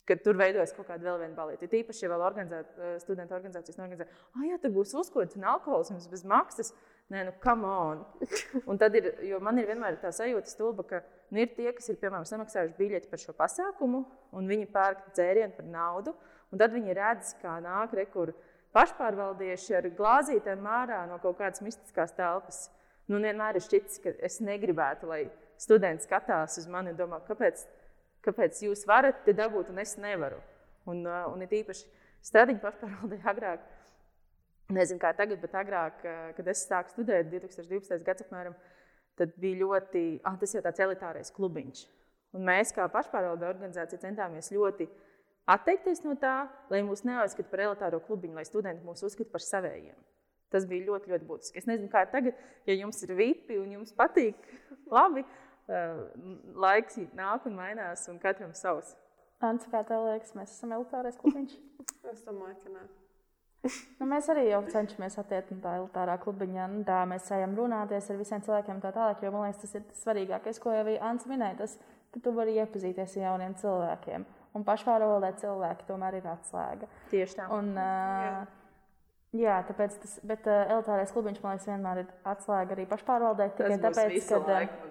Kad 0.07 0.25
tur 0.25 0.37
veidojas 0.37 0.75
kaut 0.75 0.89
kāda 0.89 1.07
vēl 1.07 1.21
viena 1.23 1.37
balīta. 1.37 1.69
Tīpaši, 1.71 2.05
ja 2.05 2.11
vēl 2.13 2.25
organizēt, 2.27 2.73
eh, 2.79 2.97
studentu 3.03 3.37
organizācijas 3.39 3.79
norganizē, 3.81 4.09
ah, 4.11 4.47
jā, 4.49 4.59
tur 4.63 4.75
būs 4.75 4.95
uzkods 4.99 5.39
un 5.39 5.47
alkohols 5.55 5.95
jums 5.95 6.11
bez 6.11 6.27
maksas. 6.29 6.75
Nē, 7.13 7.27
nu, 7.29 7.33
come 7.43 7.69
on. 7.69 8.05
Un 8.71 8.79
tad 8.81 8.95
ir, 8.97 9.11
jo 9.29 9.37
man 9.45 9.59
ir 9.61 9.67
vienmēr 9.69 9.99
tā 10.01 10.09
sajūta, 10.17 10.49
stulba, 10.49 10.85
ka 10.89 11.01
nu, 11.29 11.43
ir 11.43 11.51
tie, 11.53 11.69
kas 11.77 11.91
ir 11.93 11.99
piemēram 12.01 12.25
samaksājuši 12.29 12.79
biļeti 12.79 13.11
par 13.11 13.21
šo 13.21 13.35
pasākumu, 13.37 14.01
un 14.33 14.49
viņi 14.49 14.71
pērk 14.73 15.11
dzērienu 15.13 15.59
par 15.59 15.69
naudu. 15.69 16.15
Un 16.53 16.61
tad 16.61 16.73
viņi 16.73 16.97
redz, 16.97 17.35
kā 17.43 17.59
nāk 17.65 17.93
rekur 17.99 18.33
pašpārvaldieši 18.73 19.77
ar 19.77 19.91
glāzītēm 19.99 20.65
ārā 20.69 21.03
no 21.11 21.19
kaut 21.21 21.37
kādas 21.41 21.61
mistiskās 21.65 22.17
telpas. 22.17 22.65
Nu, 23.11 23.21
vienmēr 23.21 23.59
ir 23.59 23.67
šķits, 23.67 24.01
ka 24.01 24.15
es 24.25 24.41
negribētu, 24.41 25.11
lai 25.11 25.27
studenti 25.61 26.07
skatās 26.09 26.57
uz 26.63 26.69
mani 26.71 26.95
un 26.95 27.01
domā, 27.01 27.21
kāpēc, 27.27 27.67
kāpēc 28.25 28.65
jūs 28.65 28.87
varat 28.89 29.21
te 29.27 29.37
dabūt 29.37 29.73
un 29.75 29.85
es 29.85 29.99
nevaru. 30.01 30.41
Un, 30.89 31.05
uh, 31.05 31.27
un 31.29 31.45
ir 31.45 31.53
īpaši 31.61 31.85
stradiņu 32.25 32.63
pašpārvaldē 32.63 33.21
agrāk. 33.35 33.69
Nezinu, 34.71 35.01
kā 35.03 35.11
tagad, 35.17 35.41
bet 35.43 35.55
agrāk, 35.59 36.05
eh, 36.07 36.33
kad 36.37 36.49
es 36.49 36.67
sāku 36.69 36.93
studēt, 36.95 37.31
2012. 37.31 38.05
gads 38.05 38.23
apmēram, 38.23 38.55
tad 39.17 39.35
bija 39.37 39.59
ļoti, 39.65 40.21
ah, 40.25 40.37
tas 40.41 40.55
jau 40.55 40.63
tāds 40.63 40.81
elitārais 40.81 41.33
klubiņš. 41.35 41.87
Un 42.33 42.47
mēs, 42.49 42.73
kā 42.73 42.87
pašpārvalde 42.89 43.45
organizācija, 43.49 44.01
centāmies 44.01 44.53
ļoti 44.55 44.89
atteikties 45.53 46.03
no 46.05 46.15
tā, 46.17 46.49
lai 46.71 46.81
mūs 46.87 47.05
neuzskata 47.05 47.51
par 47.51 47.65
elitāro 47.67 48.01
klubiņu, 48.01 48.39
lai 48.39 48.47
studenti 48.49 48.87
mūs 48.87 49.05
uzskata 49.05 49.31
par 49.31 49.45
savējiem. 49.45 49.99
Tas 50.53 50.65
bija 50.69 50.87
ļoti, 50.87 51.13
ļoti 51.13 51.29
būtiski. 51.29 51.59
Es 51.59 51.69
nezinu, 51.69 51.91
kā 51.93 52.05
tagad, 52.09 52.37
ja 52.69 52.77
jums 52.77 53.03
ir 53.05 53.15
vipi 53.17 53.59
un 53.61 53.71
jums 53.73 53.93
patīk, 53.97 54.41
labi, 54.97 55.25
uh, 55.69 56.03
laiks 56.65 57.01
nāk 57.17 57.49
un 57.49 57.57
mainās, 57.57 58.09
un 58.13 58.21
katram 58.23 58.53
savs. 58.57 58.95
Ants, 59.43 59.67
kā 59.69 59.83
tev 59.85 60.07
liekas, 60.07 60.37
mēs 60.39 60.53
esam 60.55 60.77
elitārais 60.77 61.19
klubiņš? 61.21 61.57
Es 62.13 62.21
domāju, 62.25 62.61
ka 62.63 62.77
nē. 62.77 63.02
Nu, 63.63 64.07
mēs 64.11 64.27
arī 64.33 64.49
jau 64.49 64.61
cenšamies 64.67 65.19
attiekt 65.23 65.53
no 65.55 65.61
tā 65.63 65.77
elitārā 65.79 66.17
klubiņā. 66.23 66.69
Nu, 66.73 66.81
tā 66.87 67.03
mēs 67.07 67.29
ejam 67.35 67.55
runāties 67.59 68.09
ar 68.11 68.19
visiem 68.19 68.43
cilvēkiem 68.43 68.81
tā 68.83 68.91
tālāk, 68.95 69.23
jo 69.23 69.31
man 69.35 69.47
liekas, 69.47 69.61
tas 69.63 69.77
ir 69.79 69.85
svarīgākais, 70.01 70.59
ko 70.63 70.75
jau 70.75 70.97
Ants 71.11 71.29
minēja, 71.31 71.61
tas, 71.61 71.77
ka 72.11 72.23
tu 72.25 72.33
vari 72.35 72.57
iepazīties 72.59 73.15
ar 73.21 73.29
jauniem 73.29 73.55
cilvēkiem. 73.61 74.27
Un 74.59 74.67
pašpārvaldē 74.67 75.31
cilvēki 75.39 75.87
tomēr 75.89 76.19
ir 76.19 76.27
atslēga. 76.33 76.91
Tieši 77.13 77.39
tā. 77.39 77.47
Un, 77.55 77.71
uh, 77.79 78.43
Jā, 79.33 79.63
tāpēc 79.65 79.95
tas, 79.97 80.19
bet 80.29 80.45
uh, 80.45 80.67
elitārais 80.75 81.13
klubiņš 81.15 81.39
man 81.41 81.55
liekas, 81.55 81.69
vienmēr 81.71 82.01
ir 82.03 82.09
atslēga 82.29 82.75
arī 82.75 82.85
pašpārvaldē. 82.91 83.47
Tikai 83.57 83.79
tāpēc, 83.81 84.17
ka 84.29 84.41
laiku, 84.45 84.91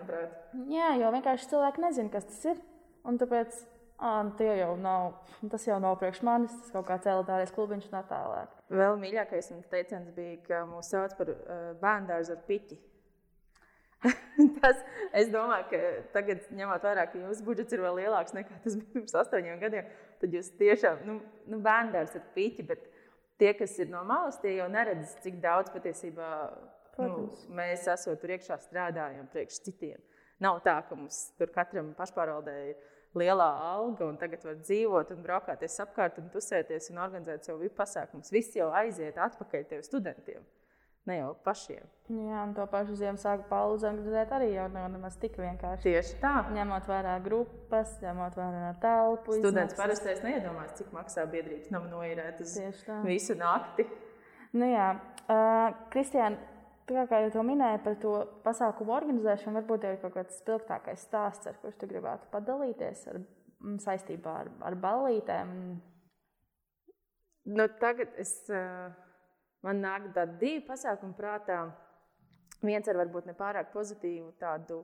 jā, 0.71 0.87
jo 0.97 1.11
vienkārši 1.13 1.51
cilvēki 1.51 1.83
nezina, 1.83 2.09
kas 2.15 2.25
tas 2.25 2.39
ir. 2.49 2.63
Un 3.05 3.19
tāpēc 3.21 3.59
ah, 4.01 4.21
tie 4.37 4.51
jau 4.59 4.75
nav, 4.81 5.13
tas 5.51 5.65
jau 5.67 5.79
nav 5.81 5.97
priekš 6.01 6.21
manis, 6.27 6.53
tas 6.63 6.73
kaut 6.75 6.87
kāds 6.89 7.09
elitārais 7.09 7.53
klubiņš 7.55 7.89
un 7.89 7.97
tā 7.97 8.03
tālāk. 8.09 8.55
Vēl 8.73 8.97
mīļākais 9.01 9.51
teiciens 9.71 10.13
bija, 10.15 10.39
ka 10.47 10.63
mūs 10.69 10.89
sauc 10.93 11.13
par 11.19 11.33
uh, 11.33 11.67
bērnu 11.81 12.09
dārzu 12.09 12.35
ar 12.35 12.41
piķi. 12.47 12.79
tas, 14.61 14.79
es 15.13 15.29
domāju, 15.29 15.67
ka 15.69 15.81
tagad, 16.15 16.45
ņemot 16.57 16.85
vērā, 16.87 17.05
ka 17.11 17.19
jūsu 17.21 17.45
budžets 17.45 17.75
ir 17.75 17.83
vēl 17.83 17.99
lielāks 18.01 18.33
nekā 18.33 18.57
tas 18.63 18.77
bija 18.79 18.95
pirms 18.95 19.17
astoņiem 19.21 19.59
gadiem, 19.61 19.89
tad 20.23 20.37
jūs 20.37 20.49
tiešām, 20.57 21.03
nu, 21.05 21.19
nu 21.51 21.61
bērnu 21.61 21.93
dārzu 21.93 22.17
ar 22.17 22.29
piķi, 22.35 22.65
bet 22.71 22.87
tie, 23.41 23.53
kas 23.57 23.77
ir 23.81 23.91
no 23.93 24.01
malas, 24.07 24.39
tie 24.41 24.55
jau 24.57 24.69
neredz, 24.73 25.13
cik 25.23 25.37
daudz 25.43 25.73
patiesībā 25.73 26.31
nu, 26.51 26.71
Protams. 26.95 27.43
mēs 27.57 27.85
esam 27.93 28.17
tur 28.21 28.33
iekšā 28.35 28.57
strādājam 28.65 29.29
priekš 29.31 29.61
citiem. 29.67 30.01
Nav 30.41 30.63
tā, 30.65 30.79
ka 30.87 30.97
mums 30.97 31.27
tur 31.37 31.51
katram 31.53 31.93
pašpārvaldē 31.97 32.55
ir 32.71 32.79
lielā 33.17 33.49
alga, 33.73 34.07
un 34.07 34.17
tagad 34.19 34.43
var 34.47 34.57
dzīvot, 34.61 35.11
un 35.15 35.21
braukāties 35.25 35.77
apkārt, 35.83 36.19
un 36.21 36.31
tusēties 36.33 36.91
un 36.93 37.01
organizēt 37.03 37.47
sev 37.47 37.61
pasākumus. 37.77 38.31
Viss 38.31 38.55
jau 38.55 38.69
aiziet 38.75 39.19
atpakaļ 39.19 39.65
tev 39.69 39.81
studentiem, 39.87 40.43
ne 41.09 41.17
jau 41.17 41.31
pašiem. 41.45 41.87
Jā, 42.11 42.43
un 42.43 42.53
to 42.55 42.65
pašu 42.71 42.95
Ziemassvētku 42.99 43.47
pauzi 43.49 43.87
organizēt 43.89 44.31
arī 44.35 44.51
jau 44.53 44.67
nav 44.73 44.89
nemaz 44.91 45.17
tik 45.19 45.37
vienkārši. 45.39 45.87
Tieši 45.87 46.19
tā. 46.23 46.33
Ņemot 46.55 46.87
vērā 46.91 47.17
grupas, 47.23 47.97
ņemot 48.03 48.37
vērā 48.39 48.71
telpu. 48.83 49.39
Students 49.39 49.77
parasti 49.79 50.15
neiedomājas, 50.27 50.77
cik 50.79 50.93
maksā 50.95 51.25
biedrības 51.31 51.71
nama 51.73 51.91
noīrēt 51.91 52.43
uz 52.43 52.55
Tieši 52.59 52.87
tā. 52.89 53.01
visu 53.07 53.37
nakti. 53.39 53.87
Nu, 54.51 54.67
jā, 54.67 54.89
uh, 55.31 55.69
Kristiāna, 55.93 56.50
tā 56.95 57.05
kā 57.09 57.19
jau 57.23 57.31
to 57.35 57.43
minēji 57.45 57.81
par 57.85 57.95
to 58.01 58.13
pasākumu 58.45 58.93
organizēšanu, 58.95 59.59
varbūt 59.59 59.85
ir 59.87 59.99
kaut 60.01 60.15
kāds 60.15 60.39
spilgtākais 60.41 61.05
stāsts, 61.07 61.49
ar 61.49 61.59
kurš 61.61 61.77
tu 61.81 61.89
gribētu 61.89 62.29
padalīties 62.33 63.05
ar, 63.11 63.21
mm, 63.59 63.77
saistībā 63.83 64.35
ar, 64.43 64.51
ar 64.69 64.77
ballītēm. 64.85 65.53
Nu, 67.51 67.67
tagad 67.81 68.13
es, 68.21 68.33
uh, 68.53 68.91
man 69.65 69.81
nāk 69.81 70.11
divi 70.39 70.61
pasākumi 70.67 71.17
prātā. 71.17 71.63
Viens 72.61 72.87
ar 72.87 72.99
varbūt 73.01 73.25
ne 73.25 73.33
pārāk 73.33 73.71
pozitīvu 73.73 74.35
tādu 74.37 74.83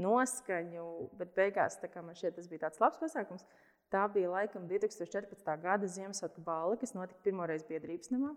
noskaņu, 0.00 0.86
bet 1.18 1.34
beigās 1.36 1.76
man 1.96 2.14
šķiet, 2.16 2.36
tas 2.36 2.48
bija 2.48 2.68
tāds 2.68 2.80
labs 2.80 3.00
pasākums. 3.02 3.44
Tā 3.90 4.06
bija 4.08 4.30
laikam 4.30 4.68
2014. 4.70 5.56
gada 5.60 5.86
Ziemassvētku 5.86 6.40
balva, 6.46 6.76
kas 6.78 6.94
notika 6.94 7.20
pirmoreiz 7.24 7.64
biedrības 7.66 8.12
namā. 8.14 8.36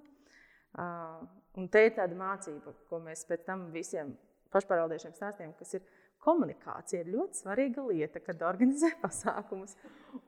Un 0.74 1.68
te 1.70 1.84
ir 1.86 1.94
tāda 1.94 2.18
mācība, 2.18 2.74
ko 2.90 3.00
mēs 3.04 3.28
pēc 3.30 3.44
tam 3.46 3.68
visiem 3.74 4.16
pašpārvaldiešiem 4.54 5.14
stāstījām, 5.18 5.54
kas 5.58 5.76
ir 5.78 5.84
komunikācija. 6.24 7.04
ir 7.04 7.12
ļoti 7.14 7.42
svarīga 7.42 7.84
lieta, 7.90 8.22
kad 8.24 8.42
organizē 8.48 8.94
pasākumus. 9.04 9.76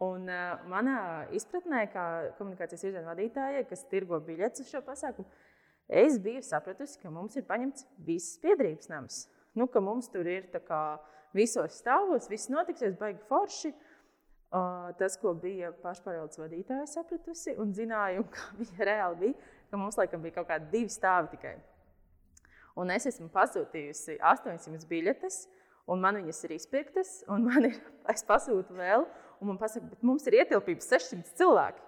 Un, 0.03 0.29
manā 0.71 0.99
izpratnē, 1.35 1.85
kā 1.93 2.05
komunikācijas 2.39 2.85
virziena 2.87 3.13
vadītājai, 3.13 3.65
kas 3.69 3.85
tirgo 3.91 4.19
biļetes 4.27 4.65
uz 4.65 4.71
šo 4.73 4.83
pasākumu, 4.85 5.27
es 5.87 6.19
biju 6.21 6.43
sapratusi, 6.45 6.99
ka 7.01 7.13
mums 7.13 7.37
ir 7.37 7.47
paņemts 7.47 7.87
viss 8.05 8.39
biedrības 8.43 8.91
nams. 8.91 9.25
Nu, 9.55 9.69
ka 9.71 9.81
mums 9.81 10.09
tur 10.11 10.27
ir 10.27 10.49
kā 10.67 10.83
visos 11.35 11.79
stāvos, 11.79 12.29
viss 12.31 12.51
notiksies, 12.51 12.97
baigi 12.99 13.23
forši. 13.29 13.75
Uh, 14.55 14.91
tas, 14.99 15.17
ko 15.19 15.33
bija 15.35 15.71
pašpārvaldes 15.83 16.37
vadītāja 16.39 16.85
sapratusi 16.87 17.55
un 17.59 17.73
zināja, 17.75 18.21
un 18.21 18.27
kā 18.35 18.51
viņa 18.59 18.87
reāli 18.87 19.17
bija, 19.23 19.54
ka 19.69 19.79
mums 19.79 19.97
laikam 19.99 20.23
bija 20.23 20.37
kaut 20.39 20.49
kādi 20.49 20.71
divi 20.73 20.93
stāvi 20.93 21.33
tikai. 21.35 21.55
Un 22.75 22.91
es 22.91 23.07
esmu 23.07 23.29
pasūtījusi 23.31 24.17
800 24.19 24.87
biļetes, 24.89 25.45
un 25.91 26.01
man 26.03 26.19
viņas 26.19 26.41
ir 26.47 26.55
izpirktas, 26.57 27.17
un 27.31 27.47
man 27.47 27.69
ir, 27.69 27.79
es 28.13 28.25
pasūtu 28.27 28.75
vēl, 28.75 29.07
un 29.39 29.51
man 29.51 29.59
pasaka, 29.61 29.87
bet 29.93 30.05
mums 30.05 30.27
ir 30.27 30.41
ietilpības 30.41 30.91
600 30.91 31.35
cilvēki. 31.39 31.83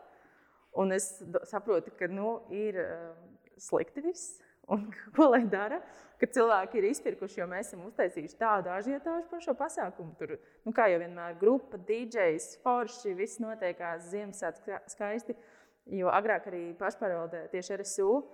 Un 0.77 0.93
es 0.93 1.09
saprotu, 1.49 1.91
ka 1.97 2.09
nu, 2.11 2.37
ir 2.53 2.77
uh, 2.83 3.15
slikti 3.57 4.03
viss, 4.05 4.37
un 4.71 4.85
ko 5.15 5.31
lai 5.33 5.43
dara, 5.49 5.81
ka 6.21 6.29
cilvēki 6.33 6.79
ir 6.79 6.89
izpirkuši, 6.91 7.41
jo 7.41 7.47
mēs 7.49 7.71
esam 7.71 7.83
uztaisījuši 7.87 8.39
tādu 8.39 8.71
ažiotāžu 8.73 9.27
par 9.31 9.43
šo 9.43 9.53
pasākumu. 9.57 10.13
Tur, 10.19 10.35
nu, 10.65 10.73
kā 10.75 10.87
jau 10.91 11.01
vienmēr, 11.01 11.37
grupa, 11.41 11.79
DJs, 11.89 12.55
forši, 12.63 13.13
viss 13.17 13.41
notiekās 13.43 14.09
Ziemassvētku 14.13 14.79
skaisti. 14.93 15.37
Jo 15.95 16.11
agrāk 16.11 16.49
arī 16.49 16.61
pašpārvaldē 16.79 17.45
tieši 17.51 17.77
RSU 17.79 18.07
uh, 18.11 18.25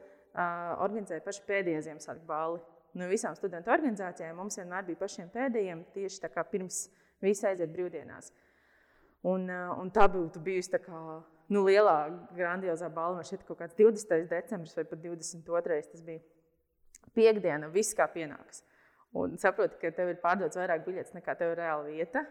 organizēja 0.81 1.21
paši 1.25 1.43
pēdējie 1.47 1.83
Ziemassvētku 1.89 2.25
balli. 2.29 2.61
No 2.97 3.09
visām 3.09 3.35
studentu 3.37 3.71
organizācijām 3.73 4.37
mums 4.37 4.57
vienmēr 4.59 4.85
bija 4.87 5.01
pašiem 5.01 5.29
pēdējiem, 5.33 5.83
tieši 5.93 6.21
tā 6.23 6.29
kā 6.33 6.43
pirms 6.49 6.87
visi 7.21 7.47
aiziet 7.49 7.71
brīvdienās. 7.73 8.31
Un, 9.29 9.47
uh, 9.49 9.73
un 9.81 9.93
tā 9.93 10.07
būtu 10.11 10.41
bijusi 10.43 10.73
tā 10.73 10.81
kā, 10.83 10.99
nu, 11.53 11.63
lielā, 11.67 11.97
grandiozā 12.37 12.89
balva. 12.93 13.21
Man 13.21 13.29
šķiet, 13.29 13.45
ka 13.45 13.53
kaut 13.53 13.63
kāds 13.63 13.77
20. 13.79 14.27
decembris 14.31 14.77
vai 14.77 14.85
pat 14.89 15.03
22. 15.05 15.81
tas 15.93 16.05
bija 16.05 16.21
piekdiena, 17.13 17.69
viss 17.73 17.95
kā 17.97 18.07
pienāks. 18.11 18.63
Un 19.13 19.37
saproti, 19.37 19.77
ka 19.81 19.93
tev 19.93 20.09
ir 20.09 20.21
pārdots 20.21 20.57
vairāk 20.57 20.85
biļetes 20.87 21.13
nekā 21.13 21.35
tev 21.37 21.53
ir 21.53 21.61
reāla 21.61 21.85
vieta, 21.85 22.23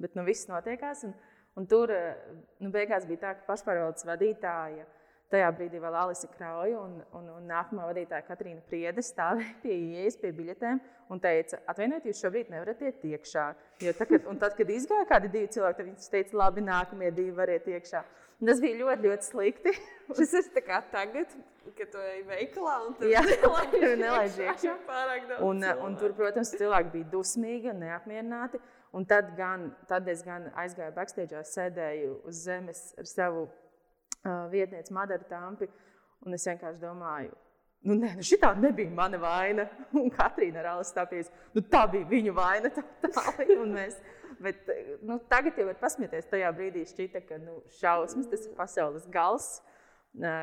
bet 0.00 0.16
nu, 0.16 0.24
viss 0.24 0.48
notiekās. 0.48 1.04
Un, 1.08 1.12
un 1.58 1.68
tur 1.68 1.92
eh, 1.92 2.16
nu, 2.62 2.72
beigās 2.74 3.06
bija 3.08 3.26
tā, 3.26 3.36
ka 3.38 3.48
pašpārvaldes 3.52 4.08
vadītāja 4.08 4.88
tajā 5.32 5.50
brīdī 5.56 5.80
vēl 5.80 5.94
Alise 5.96 6.28
Krauja 6.34 6.80
un, 6.82 6.98
un, 7.16 7.28
un 7.38 7.46
nākamā 7.48 7.86
vadītāja 7.88 8.24
Katrīna 8.26 8.60
Priede 8.68 9.04
stāvēja 9.04 9.54
pie 9.62 9.76
ieejas, 9.76 10.18
pie 10.20 10.32
biļetēm 10.36 10.80
un 11.12 11.20
teica, 11.22 11.60
atvainojiet, 11.72 12.08
jūs 12.08 12.20
šobrīd 12.24 12.50
nevarat 12.52 12.82
iet 12.84 13.04
iekšā. 13.08 13.46
Jo 13.84 13.94
tā, 13.96 14.08
kad, 14.08 14.26
tad, 14.40 14.56
kad 14.58 14.72
izgāja 14.72 15.08
kādi 15.08 15.30
divi 15.32 15.48
cilvēki, 15.54 15.78
tad 15.78 15.88
viņi 15.88 16.10
teica, 16.14 16.36
labi, 16.42 16.64
nākamie 16.66 17.10
divi 17.16 17.32
variet 17.36 17.68
iekšā. 17.68 18.02
Un 18.42 18.50
tas 18.50 18.60
bija 18.62 18.78
ļoti, 18.80 19.06
ļoti 19.06 19.28
slikti. 19.28 19.72
Šis 20.18 20.32
ir 20.40 20.46
tā 20.56 20.64
kā 20.66 20.80
tagad, 20.92 21.34
kad 21.78 21.92
tu 21.92 22.00
ej 22.02 22.24
veikalā 22.26 22.78
un 22.88 22.96
tur 22.98 23.08
nelaiž 24.00 24.38
iekšā. 24.48 24.76
Un, 25.46 25.62
uh, 25.62 25.84
un 25.86 25.98
tur, 26.00 26.16
protams, 26.18 26.50
cilvēki 26.58 26.90
bija 26.96 27.10
dusmīgi 27.12 27.70
un 27.70 27.84
neapmierināti. 27.84 28.60
Un 28.92 29.06
tad, 29.08 29.30
gan, 29.36 29.70
tad 29.88 30.08
es 30.12 30.20
gan 30.24 30.50
aizgāju 30.60 30.92
backstage, 30.92 31.38
sēdēju 31.48 32.18
uz 32.28 32.42
zemes 32.44 32.80
ar 33.00 33.08
savu 33.08 33.46
uh, 33.46 34.50
vietnieci 34.52 34.92
Madaru 34.92 35.24
Tampi. 35.30 35.68
Un 36.22 36.36
es 36.36 36.44
vienkārši 36.46 36.78
domāju, 36.82 37.32
nu, 37.88 37.96
nē, 37.98 38.12
nu 38.18 38.26
šī 38.26 38.38
nebija 38.60 38.92
mana 38.94 39.18
vaina. 39.18 39.64
Un 39.98 40.10
Katrīna 40.12 40.60
ar 40.60 40.68
Alisu 40.74 40.92
stāpījis, 40.92 41.30
nu, 41.56 41.62
tā 41.72 41.86
bija 41.90 42.08
viņu 42.10 42.34
vaina. 42.36 42.70
Tā, 42.76 42.84
tā, 43.08 43.46
un 43.56 43.72
mēs, 43.78 43.96
bet, 44.44 44.68
nu, 45.02 45.16
tagad 45.30 45.58
jau 45.58 45.66
var 45.70 45.80
pasmieties. 45.80 46.28
Tajā 46.30 46.52
brīdī 46.56 46.84
šķita, 46.88 47.24
ka 47.28 47.40
nu, 47.42 47.62
šausmas, 47.80 48.28
tas 48.30 48.44
ir 48.46 48.54
pasaules 48.58 49.08
gals, 49.12 49.54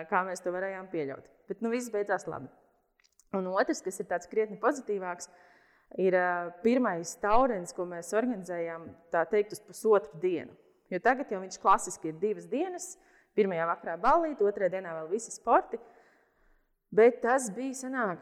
kā 0.09 0.23
mēs 0.27 0.41
to 0.43 0.53
varējām 0.55 0.89
pieļaut. 0.91 1.29
Bet 1.49 1.61
nu, 1.61 1.71
viss 1.73 1.93
beidzās 1.93 2.27
labi. 2.27 2.49
Un 3.37 3.45
otrs, 3.53 3.83
kas 3.85 4.01
ir 4.01 4.09
tāds 4.09 4.29
krietni 4.29 4.57
pozitīvāks, 4.57 5.29
ir 5.29 5.48
uh, 6.13 6.49
pirmais 6.61 7.15
taurens, 7.21 7.73
ko 7.73 7.85
mēs 7.89 8.13
organizējām, 8.13 8.85
tā 9.13 9.23
teikt, 9.29 9.55
uz 9.55 9.61
pusotru 9.65 10.19
dienu. 10.21 10.53
Jo 10.89 10.99
tagad 11.01 11.31
jau 11.33 11.41
viņš 11.41 11.57
klasiski 11.61 12.11
ir 12.11 12.19
divas 12.21 12.45
dienas. 12.49 12.91
Pirmajā 13.37 13.65
vakarā 13.69 13.95
balīti, 14.01 14.45
otrajā 14.45 14.73
dienā 14.73 14.93
vēl 14.99 15.09
visi 15.11 15.33
sporti. 15.33 15.79
Bet 16.93 17.21
tas 17.21 17.47
bija 17.53 17.77
senāk, 17.77 18.21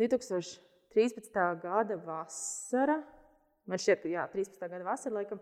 2013. 0.00 1.40
gada 1.62 1.96
vasara. 2.04 2.98
Man 3.68 3.80
šķiet, 3.80 4.02
ka 4.02 4.12
jā, 4.12 4.26
13. 4.32 4.60
gada 4.68 4.84
vasara 4.86 5.20
laikam. 5.20 5.40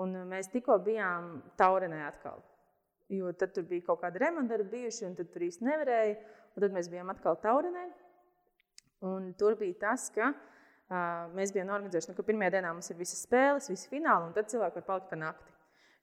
Un 0.00 0.12
mēs 0.28 0.50
tikko 0.52 0.76
bijām 0.84 1.38
Taurenē 1.56 2.02
atkal. 2.08 2.42
Jo 3.12 3.30
tad 3.38 3.54
tur 3.54 3.64
bija 3.68 3.84
kaut 3.86 4.02
kāda 4.02 4.20
remonta 4.20 4.58
bijuši, 4.58 5.06
un 5.08 5.14
tad 5.16 5.30
tur 5.32 5.44
īsti 5.46 5.64
nevarēja. 5.64 6.16
Un 6.56 6.64
tad 6.64 6.76
mēs 6.76 6.90
bijām 6.92 7.12
atkal 7.12 7.38
Taurenē. 7.40 7.86
Un 9.06 9.30
tur 9.38 9.56
bija 9.60 9.76
tas, 9.84 10.08
ka 10.12 10.32
uh, 10.32 10.55
mēs 11.36 11.52
bijām 11.54 11.72
organizējuši, 11.74 12.12
nu, 12.12 12.16
ka 12.18 12.24
pirmajā 12.26 12.56
dienā 12.56 12.72
mums 12.74 12.90
ir 12.92 12.98
visas 13.00 13.24
spēles, 13.26 13.70
visi 13.72 13.88
fināli, 13.90 14.28
un 14.28 14.34
tad 14.36 14.50
cilvēki 14.52 14.80
var 14.80 14.86
palikt 14.86 15.10
pa 15.10 15.18
nakti. 15.18 15.52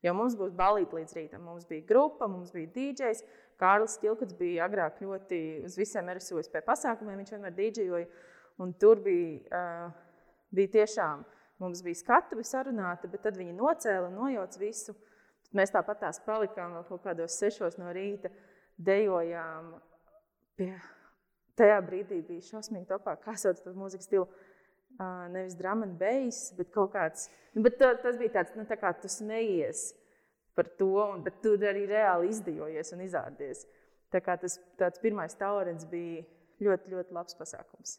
Jo 0.03 0.11
mums 0.17 0.35
būs 0.35 0.51
balīti 0.51 0.97
līdz 0.97 1.15
rītam. 1.15 1.45
Mums 1.47 1.63
bija 1.69 1.85
grupa, 1.87 2.27
mums 2.27 2.51
bija 2.51 2.67
DJs, 2.75 3.23
Kārlis 3.59 3.95
Kilkats 4.01 4.35
bija 4.35 4.65
agrāk 4.67 4.99
ļoti 4.99 5.39
uz 5.63 5.77
visiem 5.79 6.09
RSUSP 6.11 6.59
pasākumiem, 6.67 7.21
viņš 7.21 7.35
vienmēr 7.35 7.55
dīdžejoja. 7.55 8.09
Un 8.61 8.73
tur 8.77 8.99
bija, 9.01 9.39
uh, 9.55 10.25
bija 10.53 10.73
tiešām, 10.75 11.23
mums 11.63 11.81
bija 11.85 12.01
skatuve 12.01 12.43
sarunāta, 12.45 13.07
bet 13.09 13.23
tad 13.23 13.39
viņi 13.39 13.55
nocēla 13.55 14.09
un 14.09 14.19
nojauca 14.19 14.59
visu. 14.61 14.97
Tad 15.47 15.57
mēs 15.61 15.71
tāpat 15.73 16.03
tās 16.03 16.19
palikām 16.25 16.75
vēl 16.75 16.83
kaut 16.89 17.05
kādos 17.07 17.39
sešos 17.39 17.79
no 17.79 17.93
rīta, 17.95 18.29
dejojām. 18.77 19.71
Pie, 20.59 20.73
tajā 21.57 21.79
brīdī 21.85 22.19
bija 22.27 22.43
šausmīgi 22.51 22.89
topā, 22.91 23.15
kā 23.23 23.37
sauc 23.39 23.63
to 23.63 23.73
mūzikas 23.77 24.09
stilu. 24.09 24.27
Uh, 24.99 25.25
nevis 25.33 25.55
and 25.57 25.97
bass, 25.97 26.53
bet 26.53 26.71
kaut 26.71 26.93
kāds. 26.93 27.29
Nu, 27.55 27.63
bet 27.65 27.79
tā, 27.79 27.95
tas 27.97 28.17
bija 28.17 28.29
tāds, 28.37 28.53
nu, 28.55 28.63
tā 28.69 28.77
kā 28.77 28.93
tu 28.93 29.09
smejies 29.09 29.93
par 30.55 30.69
to, 30.77 30.93
un, 31.01 31.23
bet 31.23 31.41
tu 31.41 31.55
arī 31.57 31.87
reāli 31.89 32.29
izdejojies 32.29 32.93
un 32.93 33.01
izrādies. 33.01 33.65
Tā 34.13 34.21
kā 34.21 34.37
tas 34.37 35.01
pirmais 35.01 35.33
taurens 35.33 35.85
bija 35.89 36.21
ļoti, 36.61 36.93
ļoti 36.93 37.15
labs 37.17 37.33
pasākums. 37.39 37.97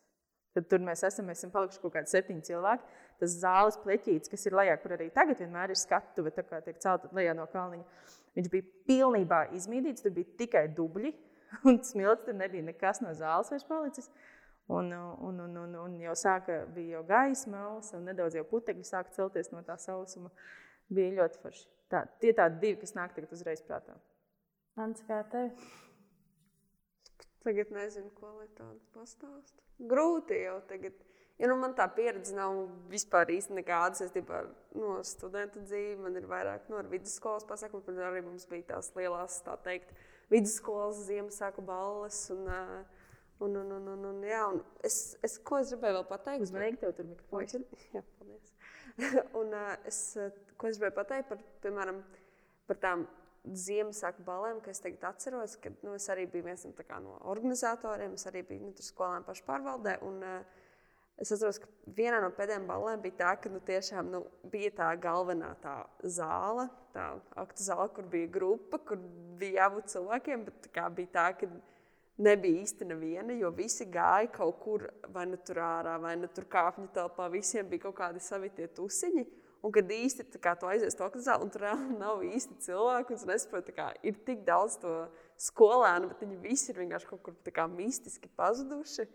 Tad 0.55 0.69
tur 0.71 0.83
mēs 0.87 1.03
esam, 1.03 1.27
mēs 1.27 1.41
esam 1.43 1.51
palikuši 1.51 1.81
kaut 1.83 1.97
kādi 1.97 2.13
septiņi 2.13 2.47
cilvēki. 2.47 2.99
Tas 3.19 3.37
zāles 3.43 3.79
pleķītis, 3.83 4.31
kas 4.31 4.47
ir 4.47 4.55
lejā, 4.55 4.77
kur 4.83 4.95
arī 4.95 5.09
tagad 5.15 5.41
vienmēr 5.43 5.75
ir 5.75 5.79
skatuve, 5.79 6.31
tā 6.35 6.45
kā 6.47 6.61
tiek 6.63 6.79
celta 6.83 7.11
lejā 7.15 7.35
no 7.35 7.47
kalniņa. 7.51 8.13
Viņš 8.39 8.51
bija 8.53 8.69
pilnībā 8.87 9.41
izmīdīts, 9.59 10.05
tur 10.05 10.15
bija 10.15 10.31
tikai 10.39 10.69
dubļi, 10.77 11.11
un 11.71 11.81
smilts 11.87 12.27
tur 12.29 12.39
nebija 12.39 12.67
nekas 12.67 13.03
no 13.03 13.11
zāles 13.19 13.51
vairs 13.51 13.67
palicis. 13.67 14.11
Un, 14.73 14.93
un, 14.93 15.41
un, 15.45 15.57
un, 15.61 15.75
un 15.77 15.97
jau 16.01 16.15
sāka, 16.17 16.63
bija 16.73 16.97
jau 16.97 17.03
gaisma, 17.09 17.67
un 17.77 18.07
nedaudz 18.09 18.39
jau 18.39 18.47
putekļi 18.49 18.87
sāka 18.89 19.13
celties 19.13 19.51
no 19.53 19.61
tā 19.67 19.77
sausuma. 19.81 20.31
Bija 20.89 21.19
ļoti 21.19 21.41
forši. 21.43 21.67
Tā, 21.93 22.05
tie 22.21 22.33
tādi 22.37 22.63
divi, 22.63 22.79
kas 22.81 22.97
nāk 22.97 23.13
tagad 23.17 23.33
uzreiz 23.37 23.61
prātā. 23.65 23.97
Ants, 24.81 25.05
kā 25.07 25.21
tev? 25.33 25.53
Tagad 27.45 27.75
nezinu, 27.77 28.09
ko 28.17 28.31
lai 28.39 28.49
tādu 28.57 28.81
pastāstu. 28.97 29.61
Grūti 29.91 30.41
jau 30.47 30.57
tagad. 30.69 30.97
Ja 31.37 31.49
nu 31.51 31.59
man 31.59 31.75
tā 31.77 31.85
pieredze 31.91 32.33
nav 32.37 32.57
vispār 32.89 33.33
īsti 33.35 33.57
nekāda 33.59 33.99
saistībā 33.99 34.37
ar 34.39 34.51
no, 34.79 34.97
studentu 35.05 35.61
dzīvi, 35.67 35.97
man 36.01 36.17
ir 36.17 36.29
vairāk 36.31 36.69
no 36.71 36.79
vidusskolas 36.89 37.45
pasākumu, 37.49 37.83
tad 37.85 37.99
arī 38.07 38.23
mums 38.23 38.47
bija 38.49 38.69
tās 38.69 38.93
lielās, 38.95 39.41
tā 39.45 39.57
teikt, 39.67 39.91
vidusskolas 40.31 41.03
Ziemassvētku 41.09 41.65
balles. 41.67 42.21
Un, 42.33 42.47
un, 43.43 43.57
un, 43.57 43.73
un, 43.79 43.89
un, 43.95 44.07
un, 44.11 44.23
jā, 44.29 44.45
un 44.53 44.61
es, 44.87 45.17
es, 45.27 45.39
ko 45.43 45.59
es 45.63 45.73
gribēju 45.75 45.99
vēl 45.99 46.07
pateikt? 46.11 46.47
Uzmanīgi 46.47 46.81
tev 46.83 46.95
tur 46.97 47.09
mikrofons 47.11 47.55
ir. 47.59 47.67
Jā, 47.97 48.05
paldies. 48.19 48.55
un 49.41 49.55
es, 49.91 50.01
ko 50.61 50.71
es 50.71 50.79
gribēju 50.79 50.99
pateikt 51.01 51.31
par, 51.33 51.45
piemēram, 51.65 52.01
par 52.71 52.81
tām 52.83 53.07
Ziemassvētku 53.45 54.25
balēm, 54.25 54.61
kas 54.65 54.81
tagad 54.81 55.03
atceros, 55.11 55.59
kad 55.61 55.75
nu, 55.85 55.93
es 55.99 56.07
arī 56.09 56.25
biju 56.33 56.47
viens 56.47 56.63
no, 56.65 57.01
no 57.05 57.17
organizatoriem, 57.29 58.15
es 58.17 58.25
arī 58.31 58.41
biju 58.49 58.71
nu, 58.71 58.87
skolēnu 58.87 59.27
pašpārvaldē. 59.27 59.99
Un, 60.09 60.23
uh, 60.25 60.63
es 61.21 61.33
atceros, 61.35 61.59
ka 61.61 61.69
vienā 61.99 62.23
no 62.25 62.31
pēdējām 62.33 62.65
balēm 62.71 63.03
bija 63.05 63.19
tā, 63.19 63.35
ka 63.43 63.53
nu, 63.53 63.61
tiešām 63.69 64.09
nu, 64.15 64.23
bija 64.49 64.73
tā 64.79 64.89
galvenā 64.97 65.53
tā 65.61 65.77
zāle, 66.17 66.71
tā 66.97 67.11
aktu 67.45 67.67
zāle, 67.67 67.91
kur 67.93 68.09
bija 68.09 68.33
grupa, 68.39 68.81
kur 68.81 69.03
bija 69.41 69.67
jābūt 69.67 69.93
cilvēkiem, 69.93 70.49
bet 70.49 70.71
tā 70.73 70.89
bija 70.97 71.13
tā, 71.19 71.29
ka 71.43 71.51
nebija 72.19 72.63
īsti 72.63 72.87
neviena, 72.89 73.35
jo 73.35 73.51
visi 73.55 73.87
gāja 73.91 74.31
kaut 74.35 74.61
kur 74.63 74.87
vai 75.15 75.27
nu 75.27 75.39
tur 75.43 75.61
ārā, 75.65 75.97
vai 76.03 76.15
nu 76.21 76.29
tur 76.31 76.47
kāpņu 76.51 76.91
telpā. 76.95 77.27
Visiem 77.33 77.69
bija 77.71 77.87
kaut 77.87 77.97
kādi 77.99 78.23
savi 78.23 78.53
tie 78.55 78.69
tusiņi. 78.71 79.27
Un 79.65 79.73
kad 79.73 79.89
īsti 79.89 80.27
tu 80.29 80.69
aizies 80.69 80.97
to 80.99 81.07
zāli, 81.25 81.47
un 81.47 81.51
tur 81.53 81.63
nav 81.97 82.21
īsti 82.27 82.59
cilvēku, 82.67 83.15
un 83.15 83.21
tu 83.23 83.29
nesaproti, 83.31 83.73
kā 83.73 83.87
ir 84.05 84.19
tik 84.27 84.43
daudz 84.45 84.77
to 84.83 84.93
skolēnu, 85.41 86.11
bet 86.11 86.21
viņi 86.21 86.41
visi 86.43 86.69
ir 86.71 86.83
vienkārši 86.83 87.09
kaut 87.09 87.23
kur 87.25 87.69
mistiski 87.73 88.29
pazuduši. 88.37 89.09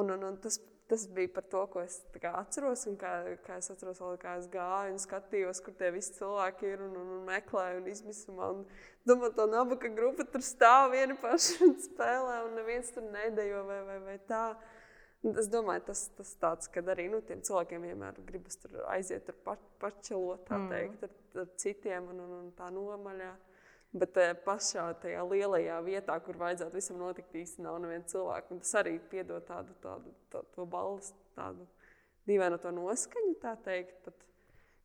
Un, 0.00 0.14
un, 0.14 0.24
un 0.30 0.38
tas, 0.40 0.56
tas 0.92 1.06
bija 1.08 1.28
par 1.32 1.44
to, 1.48 1.62
ko 1.72 1.80
es 1.80 1.94
atceros, 2.28 2.82
un 2.90 2.98
kā, 3.00 3.10
kā 3.46 3.54
es 3.56 3.70
atceros, 3.72 4.00
vēl, 4.02 4.18
kā 4.20 4.34
es 4.36 4.48
gāju 4.52 4.92
un 4.92 4.98
skatījos, 5.00 5.62
kur 5.64 5.72
tie 5.78 5.88
visi 5.94 6.12
cilvēki 6.18 6.68
ir 6.68 6.82
un, 6.84 6.98
un, 7.00 7.14
un 7.14 7.22
meklēju 7.30 7.78
un 7.80 7.86
izmisumā. 7.88 8.50
Un 8.52 8.66
domāju, 9.08 9.32
tā 9.38 9.46
nabaka 9.48 9.88
grupa 9.96 10.26
tur 10.28 10.44
stāv 10.44 10.90
viena 10.92 11.16
paša 11.22 11.64
un 11.64 11.72
spēlē, 11.80 12.34
un 12.44 12.58
neviens 12.60 12.92
tur 12.92 13.06
nedejo 13.08 13.62
vai, 13.70 13.78
vai, 13.88 13.98
vai 14.04 14.18
tā. 14.28 14.42
Es 15.32 15.48
domāju, 15.48 15.86
tas 15.88 16.04
ir 16.12 16.36
tāds, 16.44 16.68
ka 16.74 16.84
arī 16.92 17.08
nu, 17.08 17.22
tiem 17.24 17.40
cilvēkiem 17.46 17.88
vienmēr 17.88 18.20
gribas 18.28 18.60
aiziet 18.92 19.24
tur 19.30 19.40
pa, 19.46 19.56
pačelot, 19.80 20.44
tā 20.50 20.60
mm. 20.60 20.68
teikt, 20.74 21.08
ar, 21.08 21.16
ar 21.46 21.50
citiem 21.64 22.12
un, 22.12 22.20
un, 22.26 22.36
un 22.42 22.52
tā 22.58 22.68
nomaļā. 22.74 23.32
Bet 23.92 24.16
eh, 24.16 24.32
pašā 24.46 24.86
tajā 25.02 25.20
lielajā 25.28 25.76
vietā, 25.84 26.14
kur 26.24 26.38
vajadzētu 26.40 26.78
visam 26.78 26.96
notikt, 27.02 27.34
īstenībā 27.36 27.68
nav 27.68 27.80
neviena 27.82 28.08
cilvēka. 28.08 28.56
Tas 28.62 28.74
arī 28.80 28.94
piedod 29.10 29.44
tādu, 29.44 29.74
tādu, 29.84 30.12
tādu 30.32 30.48
to 30.56 30.64
balstu, 30.64 31.18
tādu 31.36 31.66
dīvainu 32.30 32.56
to 32.62 32.72
noskaņu, 32.72 33.34
tā 33.42 33.52
teikt. 33.66 33.98
Pat, 34.06 34.24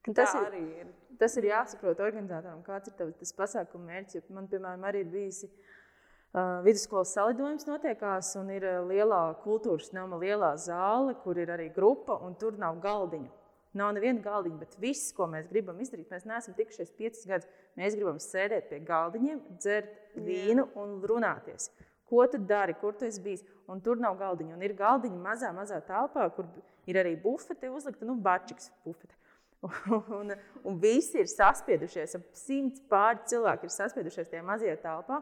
tas, 0.09 0.35
tā 0.35 0.43
ir, 0.49 0.57
ir. 0.83 0.91
tas 1.21 1.39
ir 1.39 1.47
jāsaprot 1.53 2.03
organizatoram, 2.03 2.59
kāds 2.67 2.91
ir 2.91 3.15
tas 3.21 3.33
pasākuma 3.37 3.93
mērķis. 3.93 4.27
Man, 4.35 4.51
piemēram, 4.51 4.83
arī 4.91 5.05
ir 5.05 5.15
bijusi 5.15 5.47
uh, 5.47 6.59
vidusskolas 6.67 7.15
salidojums 7.15 7.67
notiekās, 7.69 8.33
un 8.41 8.51
ir 8.57 8.67
lielā 8.91 9.23
kultūras 9.45 9.93
nama, 9.95 10.19
lielā 10.19 10.51
zāle, 10.59 11.15
kur 11.23 11.39
ir 11.39 11.55
arī 11.55 11.71
grupa, 11.71 12.19
un 12.27 12.35
tur 12.35 12.59
nav 12.59 12.83
galdiņu. 12.83 13.31
Nav 13.75 13.91
neviena 13.97 14.23
galdiņa, 14.23 14.57
bet 14.61 14.77
viss, 14.81 15.11
ko 15.15 15.27
mēs 15.31 15.49
gribam 15.51 15.79
izdarīt, 15.83 16.07
mēs 16.11 16.25
neesam 16.29 16.55
tikušies 16.57 16.93
piecus 16.97 17.27
gadus. 17.27 17.49
Mēs 17.77 17.97
gribam 17.97 18.21
sēdēt 18.23 18.69
pie 18.71 18.79
galdiņiem, 18.87 19.43
dzert 19.59 20.15
vīnu 20.15 20.69
un 20.79 20.97
runāties. 21.09 21.69
Ko 22.07 22.23
tu 22.31 22.39
dari, 22.39 22.73
kur 22.79 22.95
tu 22.95 23.05
esi 23.05 23.21
bijis? 23.21 23.43
Un 23.67 23.81
tur 23.83 23.99
nav 23.99 24.15
galdiņa. 24.19 24.55
Un 24.55 24.63
ir 24.63 24.73
galdiņa 24.77 25.19
mazā, 25.19 25.51
mazā 25.55 25.81
telpā, 25.83 26.29
kur 26.35 26.47
ir 26.87 26.99
arī 27.01 27.17
bufete 27.19 27.69
uzlikta, 27.69 28.07
nu, 28.07 28.15
bačiks 28.15 28.71
bufete. 28.85 29.15
Un, 30.13 30.29
un, 30.61 30.75
visi 30.77 31.17
ir 31.17 31.25
saspiedušies, 31.25 32.11
ap 32.13 32.25
simts 32.37 32.83
pāri 32.91 33.23
cilvēki 33.31 33.65
ir 33.65 33.71
saspiedušies 33.73 34.29
tajā 34.29 34.43
mazajā 34.45 34.75
telpā 34.83 35.17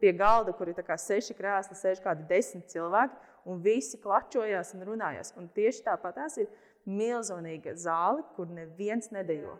pie 0.00 0.12
galda, 0.16 0.54
kur 0.56 0.70
ir 0.70 0.78
seši 0.78 1.34
krēsli, 1.36 1.76
sēž 1.76 1.98
kādi 2.04 2.24
desmit 2.28 2.70
cilvēki, 2.72 3.18
un 3.50 3.60
visi 3.64 3.98
klačojās 4.00 4.72
un 4.76 4.86
runājās. 4.88 5.34
Un 5.36 5.50
tieši 5.52 5.84
tāpat 5.90 6.16
tās 6.16 6.38
ir 6.38 6.48
milzīga 6.88 7.74
zāle, 7.78 8.24
kur 8.36 8.50
neviens 8.52 9.10
nedejo. 9.14 9.56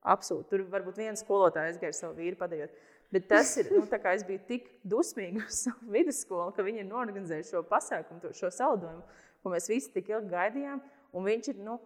Absolūti. 0.00 0.48
Tur 0.52 0.64
varbūt 0.72 1.00
viens 1.02 1.20
skolotājs 1.20 1.74
aizgāja 1.74 1.96
savu 1.96 2.16
vīru 2.16 2.38
padējot. 2.40 2.72
Bet 3.10 3.26
tas 3.28 3.50
ir, 3.58 3.68
nu, 3.74 3.82
kā 3.90 4.14
es 4.14 4.22
biju 4.24 4.40
tik 4.46 4.68
dusmīga 4.86 5.42
uz 5.44 5.64
savu 5.66 5.90
vidusskolu, 5.96 6.54
ka 6.56 6.64
viņi 6.64 6.84
ir 6.84 6.88
norganizējuši 6.88 7.56
šo 7.56 7.64
pasākumu, 7.68 8.32
šo 8.38 8.52
salidojumu, 8.54 9.02
ko 9.42 9.52
mēs 9.52 9.66
visi 9.68 9.90
tik 9.92 10.12
ilgi 10.14 10.30
gaidījām. 10.30 10.80
Un 11.18 11.26
viņš 11.26 11.50
ir, 11.52 11.64
nu, 11.66 11.80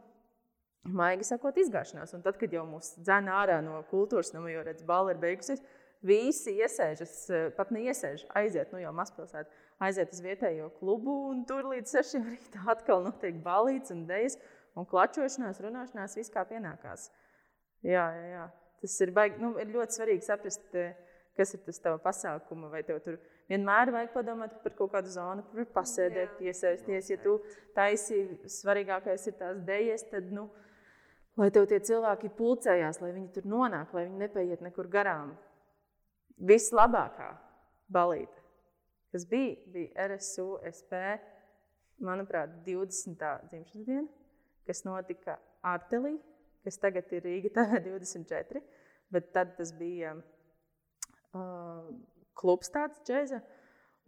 maigi 0.85 1.27
sakot, 1.27 1.57
izgāšanās. 1.59 2.13
Un 2.15 2.23
tad, 2.23 2.37
kad 2.39 2.53
jau 2.53 2.67
mūs 2.69 2.93
dzēna 3.01 3.41
ārā 3.41 3.63
no 3.65 3.81
kultūras 3.91 4.35
nama, 4.37 4.53
jo 4.53 4.67
redz, 4.69 4.85
balva 4.87 5.17
ir 5.17 5.23
beigusies, 5.23 5.65
Visi 6.05 6.53
iesēžas, 6.61 7.13
pat 7.57 7.71
neiesēž, 7.73 8.27
aiziet, 8.37 8.75
nu 8.75 8.81
jau 8.83 8.91
mazpilsētā, 8.93 9.49
aiziet 9.87 10.11
uz 10.13 10.21
vietējo 10.21 10.67
klubu, 10.77 11.15
un 11.31 11.41
tur 11.49 11.65
līdz 11.71 11.95
6 11.97 12.19
rītā 12.27 12.65
atkal 12.75 13.01
notiek 13.07 13.39
balīts 13.45 13.95
un 13.95 14.03
dejas, 14.11 14.37
un 14.79 14.89
klačošanās, 14.89 15.63
runāšanās, 15.65 16.17
viss 16.19 16.33
kā 16.35 16.45
pienākās. 16.49 17.09
Jā, 17.85 18.05
jā, 18.17 18.29
jā. 18.33 18.45
Tas 18.85 18.97
ir, 19.01 19.13
baigi, 19.17 19.41
nu, 19.41 19.55
ir 19.61 19.71
ļoti 19.73 19.97
svarīgi 19.97 20.27
saprast, 20.27 20.77
kas 21.39 21.55
ir 21.57 21.63
tas 21.67 21.81
tavs 21.83 22.03
pasākums, 22.05 22.69
vai 22.73 22.83
tev 22.87 23.01
tur 23.05 23.17
vienmēr 23.51 23.93
vajag 23.95 24.13
padomāt 24.15 24.59
par 24.65 24.75
kaut 24.79 24.93
kādu 24.93 25.13
zonu, 25.13 25.45
kur 25.51 25.67
pasēdēt, 25.75 26.37
piesaisties. 26.41 27.11
Ja 27.13 27.19
tu 27.23 27.39
taisi, 27.77 28.21
svarīgākais 28.59 29.27
ir 29.31 29.39
tās 29.41 29.63
dejas, 29.67 30.07
tad, 30.11 30.29
nu, 30.35 30.49
lai 31.41 31.51
tev 31.55 31.67
tie 31.71 31.81
cilvēki 31.85 32.33
pulcējās, 32.39 33.01
lai 33.03 33.13
viņi 33.17 33.33
tur 33.37 33.49
nonāk, 33.51 33.95
lai 33.97 34.07
viņi 34.09 34.23
nepaiet 34.27 34.65
nekur 34.65 34.91
garām 34.93 35.35
vislabākā 36.39 37.31
balīte, 37.95 38.43
kas 39.15 39.27
bija, 39.31 39.57
bija 39.71 40.09
RSU 40.11 40.59
SP, 40.71 41.01
manuprāt, 42.05 42.53
20. 42.67 43.25
dzimšanas 43.51 43.87
diena, 43.87 44.09
kas 44.67 44.85
notika 44.87 45.39
Artelī, 45.65 46.15
kas 46.65 46.81
tagad 46.81 47.11
ir 47.13 47.25
Rīga 47.27 47.53
TV 47.55 47.81
24, 47.89 48.63
bet 49.15 49.33
tad 49.37 49.55
tas 49.59 49.73
bija 49.77 50.15
uh, 50.17 51.89
klubs 52.39 52.73
tāds 52.75 53.03
džēza, 53.07 53.41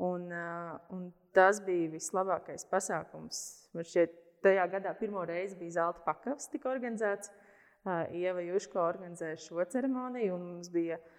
un, 0.03 0.29
uh, 0.31 0.77
un 0.93 1.11
tas 1.37 1.61
bija 1.65 1.93
vislabākais 1.95 2.67
pasākums. 2.71 3.43
Man 3.77 3.87
šķiet, 3.87 4.17
tajā 4.47 4.65
gadā 4.73 4.95
pirmo 4.99 5.25
reizi 5.27 5.59
bija 5.59 5.81
zelta 5.81 6.05
pakavs 6.07 6.51
tika 6.53 6.71
organizēts. 6.73 7.33
Uh, 7.87 8.03
Ieva 8.19 8.43
Juško 8.43 8.81
organizēja 8.83 9.39
šo 9.39 9.63
ceremoniju, 9.71 10.35
un 10.35 10.49
mums 10.57 10.73
bija 10.75 10.97
uh, 10.99 11.13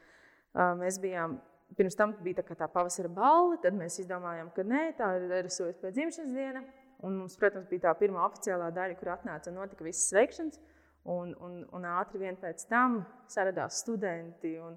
Mēs 0.57 0.97
bijām, 1.01 1.37
pirms 1.77 1.97
tam 1.97 2.15
bija 2.23 2.41
tā, 2.41 2.55
tā 2.57 2.67
pavasara 2.71 3.09
balva, 3.13 3.59
tad 3.61 3.75
mēs 3.77 3.99
izdomājām, 4.01 4.49
ka 4.55 4.65
nē, 4.65 4.83
tā 4.97 5.09
ir 5.19 5.33
RSOS 5.43 5.77
pēc 5.81 5.97
dzimšanas 5.97 6.33
diena. 6.33 6.63
Un 7.05 7.19
mums, 7.19 7.37
protams, 7.37 7.67
bija 7.69 7.85
tā 7.85 7.93
pirmā 7.99 8.23
oficiālā 8.25 8.71
daļa, 8.73 8.97
kur 8.97 9.11
atnāca 9.13 9.51
un 9.51 9.59
notika 9.59 9.85
visas 9.85 10.09
sveikšanas. 10.09 10.59
Un, 11.07 11.31
un, 11.39 11.59
un 11.71 11.85
ātri 11.87 12.19
vien 12.19 12.35
pēc 12.35 12.65
tam 12.67 12.97
saradās 13.31 13.77
studenti 13.83 14.57
un, 14.59 14.73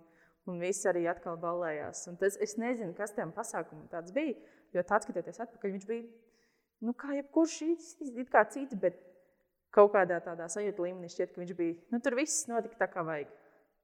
un 0.46 0.60
visi 0.62 0.86
arī 0.86 1.06
atkal 1.10 1.38
ballējās. 1.40 2.04
Un 2.12 2.18
tas, 2.20 2.36
es 2.44 2.54
nezinu, 2.60 2.94
kas 2.94 3.16
tam 3.16 3.32
pasākumam 3.34 3.88
tāds 3.90 4.14
bija, 4.14 4.36
jo 4.76 4.84
tāds, 4.86 5.08
skatoties 5.08 5.42
atpakaļ, 5.42 5.72
viņš 5.74 5.88
bija, 5.88 6.04
nu, 6.86 6.94
kā 6.94 7.16
jebkurš 7.16 7.56
it 7.66 8.30
kā 8.30 8.44
cits, 8.52 8.78
bet 8.78 9.00
kaut 9.74 9.92
kādā 9.94 10.20
tādā 10.22 10.46
sajūta 10.50 10.84
līmenī 10.86 11.10
šķiet, 11.10 11.34
ka 11.34 11.42
viņš 11.42 11.54
bija, 11.58 11.78
nu, 11.90 12.02
tur 12.04 12.18
viss 12.18 12.46
notika 12.50 12.84
tā 12.84 12.90
kā 12.92 13.04
vajag. 13.06 13.32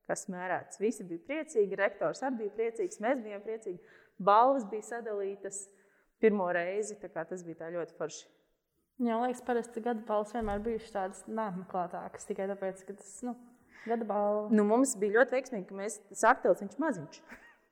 Kas 0.07 0.29
mērēts. 0.31 0.79
Visi 0.79 1.03
bija 1.03 1.25
priecīgi, 1.27 1.75
rektors 1.81 2.22
arī 2.22 2.44
bija 2.44 2.55
priecīgs, 2.55 3.01
mēs 3.03 3.25
bijām 3.25 3.40
priecīgi. 3.42 3.81
Balvas 4.22 4.62
bija 4.70 4.87
sadalītas 4.87 5.64
pirmo 6.22 6.48
reizi, 6.55 6.96
tas 7.12 7.44
bija 7.46 7.70
ļoti 7.74 7.96
forši. 7.98 8.26
Jā, 8.96 9.18
liekas, 9.20 9.42
parasti 9.44 9.83
gada 9.85 10.00
balvas 10.09 10.33
vienmēr 10.33 10.62
bijušas 10.64 10.92
tādas 10.94 11.24
neapmeklētākas, 11.29 12.24
tikai 12.31 12.46
tāpēc, 12.48 12.79
ka 12.88 12.94
tas, 12.96 13.11
nu, 13.26 13.35
gada 13.85 14.07
balva. 14.09 14.46
Nu, 14.57 14.64
mums 14.64 14.94
bija 14.96 15.18
ļoti 15.18 15.37
veiksmīgi, 15.37 15.66
ka 15.68 15.76
mēs 15.76 15.98
sāktēlis 16.16 16.62
viņš 16.64 16.79
maziņš. 16.81 17.18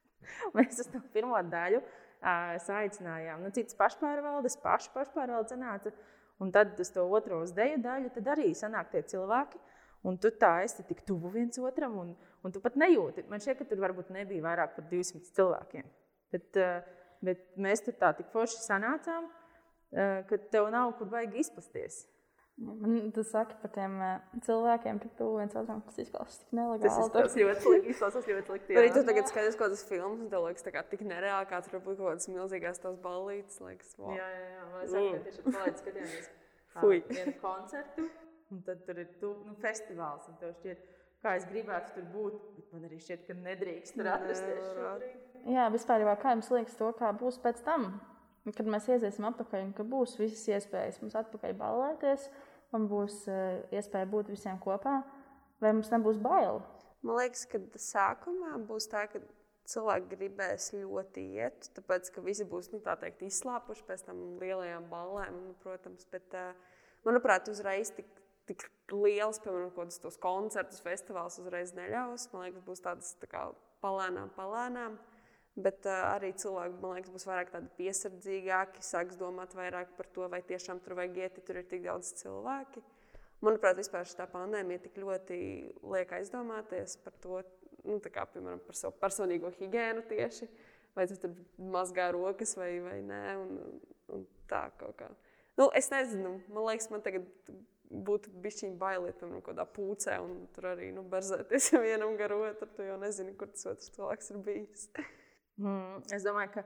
mēs 0.56 0.82
uz 0.84 0.90
to 0.92 1.00
pirmo 1.14 1.38
daļu 1.48 1.80
uh, 1.80 2.58
saicinājām. 2.66 3.40
Nu, 3.40 3.52
cits 3.56 3.78
pašpārvaldes, 3.78 4.58
pašu 4.60 4.92
pašpārvaldes 4.96 5.54
sanāca. 5.54 5.94
Un 6.42 6.50
tad 6.52 6.76
uz 6.82 6.90
to 6.92 7.06
otro 7.14 7.38
uz 7.44 7.54
deju 7.56 7.78
daļu 7.80 8.10
tad 8.16 8.28
arī 8.34 8.50
sanāk 8.58 8.90
tie 8.92 9.04
cilvēki. 9.14 9.60
Un 10.04 10.18
tu 10.20 10.28
tā 10.36 10.58
esi 10.66 10.84
tik 10.84 11.00
tuvu 11.08 11.30
viens 11.32 11.56
otram, 11.62 11.94
un, 12.02 12.10
un 12.44 12.52
tu 12.52 12.60
pat 12.60 12.76
nejūti. 12.76 13.24
Man 13.30 13.40
šķiet, 13.40 13.62
ka 13.62 13.68
tur 13.70 13.80
varbūt 13.86 14.12
nebija 14.12 14.44
vairāk 14.44 14.74
par 14.76 14.84
200 14.90 15.24
cilvēkiem. 15.38 15.88
Bet, 16.34 16.50
uh, 16.60 16.84
bet 17.24 17.46
mēs 17.60 17.84
tur 17.84 17.96
tā 18.00 18.12
tik 18.18 18.30
forši 18.34 18.62
sanācām. 18.64 19.30
Eh, 19.94 20.24
ka 20.26 20.36
tev 20.50 20.68
nav 20.74 20.96
kur 20.98 21.06
vajag 21.12 21.36
izpasties. 21.38 22.04
Man 22.56 23.10
tas 23.14 23.32
saka 23.34 23.56
par 23.58 23.70
tiem 23.74 23.94
uh, 23.98 24.18
cilvēkiem, 24.46 25.00
ka 25.02 25.08
tu 25.18 25.26
viens 25.34 25.54
otram 25.58 25.80
tas 25.82 25.96
izklausās 25.98 26.36
tik 26.38 26.52
nelegāli. 26.54 26.84
Tas 26.84 26.98
izklausās 27.02 27.34
ļoti 27.40 27.62
slikti. 27.64 27.90
Izklausās 27.94 28.28
ļoti 28.30 28.46
slikti. 28.46 28.76
Arī 28.78 28.92
tu 28.94 29.02
tagad 29.08 29.30
skaties 29.30 29.58
kaut 29.58 29.64
kādas 29.64 29.82
filmas, 29.88 30.20
un 30.22 30.30
tev 30.30 30.46
liekas, 30.46 30.66
tā 30.66 30.70
kā 30.76 30.84
tik 30.86 31.02
nereāli, 31.02 31.48
kā 31.50 31.58
tur 31.66 31.80
būtu 31.80 31.98
kaut 31.98 32.12
kādas 32.12 32.30
milzīgās 32.30 32.78
tās 32.84 33.00
ballītes. 33.02 33.58
Liekas, 33.58 33.90
wow. 33.98 34.14
Jā, 34.14 34.28
jā, 34.30 34.46
jā. 34.52 34.68
Mēs 34.70 34.94
arī 34.94 35.08
mm. 35.08 35.24
tieši 35.26 35.44
palaid 35.48 35.82
skatījāmies 35.82 36.30
vienu 37.18 37.36
koncertu, 37.42 38.08
un 38.54 38.64
tad 38.70 38.86
tur 38.86 39.02
ir 39.02 39.10
tu, 39.18 39.34
nu, 39.48 39.58
festivāls, 39.66 40.30
un 40.30 40.38
tev 40.42 40.54
šķiet, 40.60 40.88
kā 41.26 41.34
es 41.40 41.50
gribētu 41.50 41.98
tur 41.98 42.10
būt, 42.14 42.40
bet 42.60 42.74
man 42.76 42.86
arī 42.86 43.02
šķiet, 43.02 43.26
ka 43.26 43.38
nedrīkst 43.42 43.98
tur 43.98 44.14
atrasties 44.14 44.70
šobrīd. 44.78 45.33
Jā, 45.44 45.68
vispār, 45.68 46.06
kā 46.20 46.32
jums 46.32 46.48
liekas 46.54 46.76
to, 46.78 46.88
kā 46.96 47.10
būs 47.12 47.36
pēc 47.42 47.60
tam? 47.66 47.90
Kad 48.44 48.68
mēs 48.68 48.88
iesim 48.92 49.26
atpakaļ, 49.28 49.66
un 49.66 49.72
ka 49.76 49.84
būs 49.88 50.16
visas 50.20 50.44
iespējas 50.52 51.00
mums 51.02 51.16
atpakaļ 51.20 51.54
ballēties, 51.60 52.26
un 52.76 52.88
būs 52.88 53.22
uh, 53.28 53.60
iespēja 53.72 54.08
būt 54.08 54.32
visiem 54.32 54.58
kopā, 54.60 54.98
vai 55.60 55.72
mums 55.72 55.92
nebūs 55.92 56.20
bail? 56.24 56.62
Man 57.04 57.20
liekas, 57.20 57.44
ka 57.48 57.60
sākumā 57.80 58.56
būs 58.68 58.88
tā, 58.92 59.04
ka 59.12 59.20
cilvēki 59.68 60.10
gribēs 60.12 60.70
ļoti 60.76 61.24
iet, 61.38 61.70
tāpēc 61.76 62.10
ka 62.12 62.24
visi 62.24 62.44
būs 62.48 62.70
nu, 62.72 62.80
teikt, 62.84 63.24
izslāpuši 63.24 63.84
pēc 63.88 64.04
tam 64.08 64.20
lielajām 64.40 64.88
ballēm. 64.92 65.40
Nu, 65.48 65.56
protams, 65.64 66.04
bet, 66.12 66.36
uh, 66.36 66.52
manuprāt, 67.04 67.48
uzreiz 67.52 67.92
tik, 67.96 68.08
tik 68.48 68.64
liels, 68.92 69.40
piemēram, 69.44 69.72
kaut 69.76 69.92
kādus 69.92 70.20
koncertus, 70.20 70.84
festivālus 70.84 71.40
uzreiz 71.40 71.72
neļaus. 71.76 72.30
Man 72.32 72.48
liekas, 72.48 72.64
būs 72.64 72.84
tādas 72.84 73.12
tā 73.20 73.28
kā 73.28 73.48
palēnām, 73.84 74.32
palēnām. 74.36 75.00
Bet 75.54 75.86
uh, 75.86 76.00
arī 76.16 76.32
cilvēki, 76.34 76.80
man 76.82 76.96
liekas, 76.96 77.12
būs 77.14 77.28
vairāk 77.28 77.52
piesardzīgāki, 77.78 78.82
sāks 78.82 79.18
domāt 79.20 79.54
vairāk 79.54 79.92
par 79.94 80.08
to, 80.16 80.26
vai 80.32 80.40
tiešām 80.42 80.80
tur 80.82 80.96
vajag 80.98 81.20
iet, 81.20 81.38
ja 81.38 81.46
tur 81.46 81.60
ir 81.60 81.68
tik 81.70 81.84
daudz 81.84 82.10
cilvēki. 82.18 82.82
Manuprāt, 83.44 83.78
vispār 83.78 84.08
šī 84.08 84.26
pandēmija 84.32 84.82
tik 84.86 84.98
ļoti 84.98 85.38
liek 85.94 86.14
aizdomāties 86.16 86.96
par 87.04 87.14
to, 87.22 87.42
nu, 87.84 88.00
kā, 88.02 88.24
piemēram, 88.32 88.62
par 88.66 88.78
savu 88.78 88.96
personīgo 88.98 89.52
higiēnu 89.60 90.02
tieši. 90.10 90.48
Vai 90.94 91.06
tu 91.10 91.18
tur 91.18 91.34
mazgā 91.58 92.08
rokas 92.14 92.54
vai, 92.58 92.72
vai 92.82 92.98
nē, 93.02 93.22
un, 93.38 93.80
un 94.14 94.26
tā 94.50 94.68
kaut 94.78 94.94
kā. 94.98 95.08
Nu, 95.58 95.68
es 95.74 95.90
nezinu, 95.90 96.36
man 96.54 96.68
liekas, 96.68 96.90
man 96.90 97.02
tagad 97.02 97.26
būtu 97.90 98.30
bijis 98.42 98.64
bailiet, 98.78 99.18
piemēram, 99.20 99.42
kaut 99.42 99.52
kādā 99.52 99.66
pūcē, 99.70 100.16
un 100.22 100.46
tur 100.54 100.70
arī 100.72 100.90
nu, 100.94 101.04
berzēties 101.10 101.70
vienam 101.84 102.16
gar 102.18 102.34
otru. 102.36 102.70
Tu 102.74 102.88
jau 102.88 102.98
nezini, 103.02 103.34
kur 103.38 103.50
tas 103.52 103.66
otrs 103.70 103.92
cilvēks 103.94 104.32
ir 104.34 104.40
bijis. 104.46 104.88
Mm, 105.60 106.02
es 106.14 106.24
domāju, 106.26 106.50
ka 106.56 106.64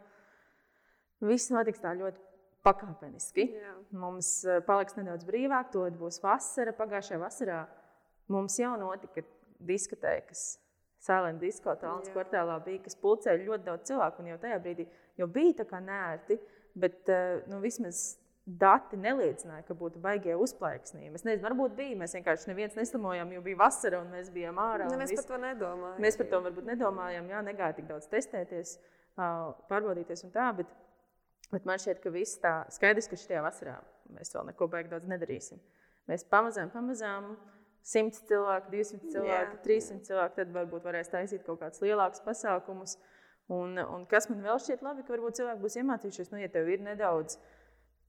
viss 1.28 1.50
notiks 1.52 1.82
tā 1.82 1.92
ļoti 1.98 2.22
pakāpeniski. 2.66 3.48
Jā. 3.54 3.74
Mums 3.98 4.30
eh, 4.46 4.62
paliks 4.66 4.96
nedaudz 4.98 5.26
brīvāk, 5.28 5.72
to 5.74 5.84
būs 5.98 6.20
vasara. 6.24 6.74
Pagājušajā 6.76 7.20
vasarā 7.22 7.58
mums 8.32 8.58
jau 8.60 8.74
notika 8.80 9.24
diskotēkas. 9.68 10.46
Sēlēna 11.04 11.38
disko 11.38 11.76
tālākas 11.78 12.10
kvartālā 12.10 12.56
bija, 12.64 12.82
kas 12.82 12.98
pulcēja 12.98 13.44
ļoti 13.44 13.66
daudz 13.68 13.86
cilvēku. 13.90 14.24
Jau 14.32 14.38
tajā 14.42 14.58
brīdī 14.64 14.88
jau 15.20 15.28
bija 15.30 15.60
tā 15.60 15.68
kā 15.68 15.82
nērti, 15.84 16.38
bet 16.78 17.12
eh, 17.12 17.44
nu, 17.50 17.60
vismaz 17.64 18.16
dati 18.48 18.96
neliecināja, 18.96 19.62
ka 19.66 19.74
būtu 19.76 20.00
baigie 20.00 20.32
uzplaiksnījumi. 20.40 21.18
Es 21.18 21.24
nezinu, 21.26 21.44
varbūt 21.44 21.74
bija. 21.76 21.96
Mēs 22.00 22.14
vienkārši 22.16 22.48
neviens 22.48 22.76
neslimojām, 22.78 23.32
jo 23.34 23.42
bija 23.44 23.58
vasara 23.60 24.00
un 24.00 24.08
mēs 24.14 24.30
bijām 24.32 24.60
ārā. 24.62 24.86
Ne, 24.88 25.00
mēs 25.02 25.12
par 25.18 25.26
to 25.28 25.40
nedomājām. 25.42 25.98
Mēs 26.04 26.16
par 26.20 26.30
to 26.30 26.40
varbūt 26.46 26.70
nedomājām. 26.70 27.28
Jā, 27.28 27.42
negāja 27.44 27.76
tik 27.76 27.90
daudz 27.90 28.08
testēties, 28.12 28.78
pārbaudīties 29.18 30.24
un 30.24 30.32
tā. 30.32 30.46
Bet, 30.56 30.72
bet 31.52 31.68
man 31.68 31.82
šķiet, 31.82 32.00
ka 32.04 32.14
viss 32.14 32.40
tā 32.40 32.54
skaidrs, 32.72 33.10
ka 33.10 33.20
šajā 33.20 33.44
vasarā 33.44 33.76
mēs 34.16 34.32
vēl 34.32 34.48
neko 34.48 34.70
baigi 34.72 34.94
daudz 34.94 35.12
nedarīsim. 35.12 35.60
Mēs 36.08 36.24
pamazām, 36.32 36.72
pamazām. 36.72 37.34
100 37.88 38.26
cilvēku, 38.28 38.68
200 38.72 39.12
cilvēku, 39.14 39.54
Jā. 39.54 39.60
300 39.64 40.02
cilvēku, 40.04 40.34
tad 40.36 40.50
varbūt 40.52 40.84
varēs 40.84 41.08
taisīt 41.08 41.44
kaut 41.46 41.62
kādus 41.62 41.80
lielākus 41.80 42.20
pasākumus. 42.20 42.98
Un, 43.54 43.78
un 43.80 44.02
kas 44.10 44.26
man 44.28 44.42
vēl 44.44 44.58
šķiet 44.60 44.82
labi, 44.84 45.06
ka 45.06 45.14
varbūt 45.14 45.38
cilvēki 45.38 45.62
būs 45.62 45.78
iemācījušies, 45.80 46.28
nu, 46.34 46.40
ja 46.42 46.50
tev 46.52 46.68
ir 46.68 46.82
nedaudz 46.84 47.38
uh, 47.38 47.46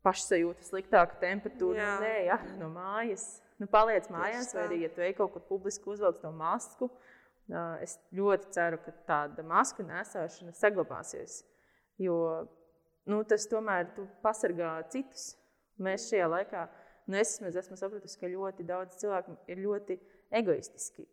pašsajūta, 0.06 0.66
sliktāka 0.68 1.20
temperatūra. 1.22 1.80
Jā. 1.80 1.94
Nē, 2.04 2.16
jā, 2.30 2.40
no 2.60 2.70
mājas. 2.74 3.28
Nu, 3.60 3.68
paliec 3.72 4.08
mājās, 4.14 4.54
vai 4.56 4.66
arī, 4.70 4.84
ja 4.86 4.92
tu 4.96 5.04
ej 5.04 5.18
kaut 5.18 5.34
kur 5.34 5.44
publiski 5.50 5.90
uzvelc 5.92 6.22
to 6.22 6.32
masku. 6.32 6.88
Es 7.84 7.98
ļoti 8.14 8.54
ceru, 8.56 8.78
ka 8.86 8.94
tāda 9.08 9.44
masku 9.44 9.84
nesāšana 9.84 10.54
saglabāsies. 10.56 11.42
Jo 12.00 12.16
nu, 13.10 13.24
tas 13.28 13.48
tomēr 13.50 13.90
pasargā 14.24 14.78
citus. 14.94 15.34
Mēs 15.80 16.10
šajā 16.12 16.28
laikā, 16.30 16.66
nu, 17.10 17.18
es 17.20 17.38
esmu 17.40 17.78
sapratusi, 17.80 18.20
ka 18.20 18.32
ļoti 18.32 18.66
daudz 18.68 19.00
cilvēku 19.00 19.36
ir 19.52 19.62
ļoti 19.64 19.98
egoistiski. 20.40 21.08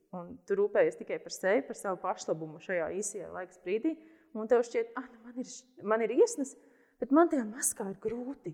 Tu 0.47 0.59
rūpējies 0.59 0.99
tikai 1.01 1.19
par 1.23 1.35
sevi, 1.35 1.65
par 1.67 1.79
savu 1.79 2.01
pašlabumu 2.03 2.61
šajā 2.63 2.91
īsajā 2.99 3.31
laika 3.33 3.63
brīdī. 3.65 3.95
Un 4.37 4.51
tev 4.51 4.67
šķiet, 4.67 4.91
ka 4.93 5.01
ah, 5.01 5.07
nu, 5.15 5.23
man, 5.25 5.39
ir, 5.41 5.53
man 5.95 6.03
ir 6.05 6.13
iesnas, 6.19 6.53
bet 7.01 7.15
man 7.15 7.31
tajā 7.33 7.47
maskā 7.49 7.87
ir 7.89 7.97
grūti. 8.03 8.53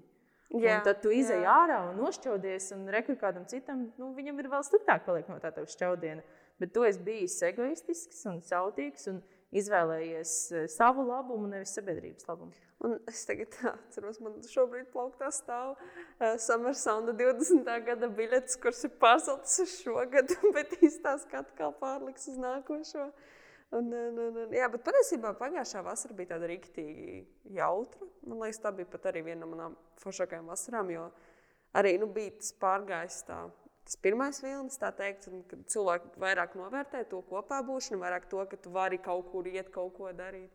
Jā, 0.52 0.78
un 0.78 0.84
tad 0.84 1.00
tu 1.00 1.12
izej 1.14 1.46
ārā 1.48 1.78
un 1.88 2.00
nošķaudies, 2.02 2.72
un 2.76 2.84
rekur 2.92 3.16
kādam 3.20 3.46
citam, 3.48 3.86
nu, 4.00 4.10
viņam 4.16 4.40
ir 4.42 4.50
vēl 4.52 4.64
sliktāk 4.66 5.06
paliek 5.06 5.30
no 5.32 5.38
tā 5.40 5.52
tā 5.54 5.64
šķaudiena. 5.68 6.24
Bet 6.60 6.74
tu 6.74 6.84
esi 6.84 7.00
bijis 7.02 7.38
egoistisks 7.48 8.20
un 8.28 8.42
sautīgs 8.44 9.08
un 9.10 9.22
izvēlējies 9.56 10.34
e, 10.52 10.66
savu 10.72 11.06
labumu, 11.08 11.48
nevis 11.50 11.72
sabiedrības 11.76 12.28
labumu. 12.28 12.52
Un 12.82 12.96
es 13.08 13.22
tagad 13.28 13.54
atceros, 13.70 14.18
man 14.20 14.40
šobrīd 14.42 14.88
plauktā 14.90 15.28
stāv 15.30 15.76
uh, 15.76 16.32
Summer 16.42 16.74
Sound 16.74 17.12
20. 17.14 17.68
gada 17.86 18.08
biļetes, 18.10 18.58
kuras 18.62 18.82
ir 18.88 18.92
pārceltas 19.02 19.54
uz 19.62 19.76
šo 19.84 20.02
gadu, 20.10 20.36
bet 20.56 20.74
īstenībā 20.80 21.14
atkal 21.44 21.76
pārliks 21.78 22.26
uz 22.32 22.40
nākošo. 22.42 23.06
Un, 23.72 23.86
un, 23.88 24.18
un, 24.20 24.34
un, 24.36 24.50
jā, 24.52 24.66
bet 24.68 24.82
patiesībā 24.84 25.30
pagājušā 25.40 25.80
vasara 25.86 26.16
bija 26.16 26.34
tāda 26.34 26.48
rīktīgi 26.50 27.22
jautra. 27.56 28.04
Man 28.28 28.42
liekas, 28.42 28.60
tā 28.60 28.72
bija 28.76 28.90
pat 28.92 29.08
arī 29.08 29.22
viena 29.30 29.46
no 29.46 29.48
manām 29.48 29.76
foršākajām 30.02 30.50
vasarām, 30.52 30.90
jo 30.92 31.06
arī 31.80 31.94
nu, 32.02 32.10
bija 32.12 32.34
tas 32.36 32.52
pārgājis 32.60 33.22
tā. 33.30 33.38
Tas 33.88 33.96
pirmais 34.04 34.38
vilnis, 34.44 34.76
tā 34.78 34.92
teikt, 34.94 35.24
un, 35.32 35.40
kad 35.48 35.64
cilvēki 35.72 36.20
vairāk 36.20 36.52
novērtē 36.60 37.00
to 37.10 37.22
kopā 37.30 37.62
būšanu, 37.66 38.02
vairāk 38.04 38.28
to, 38.30 38.44
ka 38.50 38.60
tu 38.60 38.74
vari 38.76 39.00
kaut 39.02 39.32
kur 39.32 39.48
iet, 39.48 39.72
kaut 39.74 39.96
ko 39.96 40.12
darīt. 40.14 40.52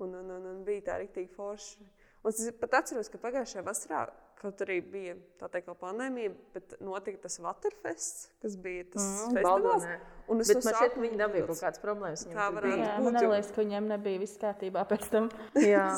Un, 0.00 0.12
un, 0.20 0.28
un, 0.36 0.46
un 0.52 0.60
bija 0.64 0.90
tā 0.90 1.00
rīktīgi 1.00 1.32
forši. 1.32 1.88
Un 2.20 2.30
es 2.34 2.52
pat 2.60 2.76
atceros, 2.82 3.08
ka 3.08 3.18
pagājušajā 3.24 3.64
vasarā 3.64 4.04
Kaut 4.40 4.62
arī 4.64 4.78
bija 4.80 5.14
tā 5.36 5.50
teikt, 5.52 5.68
pandēmija, 5.82 6.30
bet 6.54 6.78
notika 6.80 7.26
tas 7.26 7.34
Waterfests, 7.44 8.30
kas 8.40 8.54
bija 8.56 8.86
tas 8.94 9.04
mm, 9.04 9.36
festivāls. 9.36 9.84
Un 10.32 10.40
es 10.40 10.52
šķiet, 10.54 10.94
ka 10.94 11.02
viņi 11.02 11.20
dabūja 11.20 11.44
kaut 11.50 11.60
kādas 11.60 11.82
problēmas. 11.82 12.24
Tā 12.30 12.46
varētu 12.56 12.78
būt. 12.78 12.86
Jā, 12.86 12.94
man 13.04 13.18
liekas, 13.20 13.52
ka 13.52 13.60
viņiem 13.60 13.90
nebija 13.90 14.22
viss 14.22 14.40
kārtībā 14.40 14.86
pēc 14.88 15.06
tam. 15.12 15.28
Jā. 15.60 15.90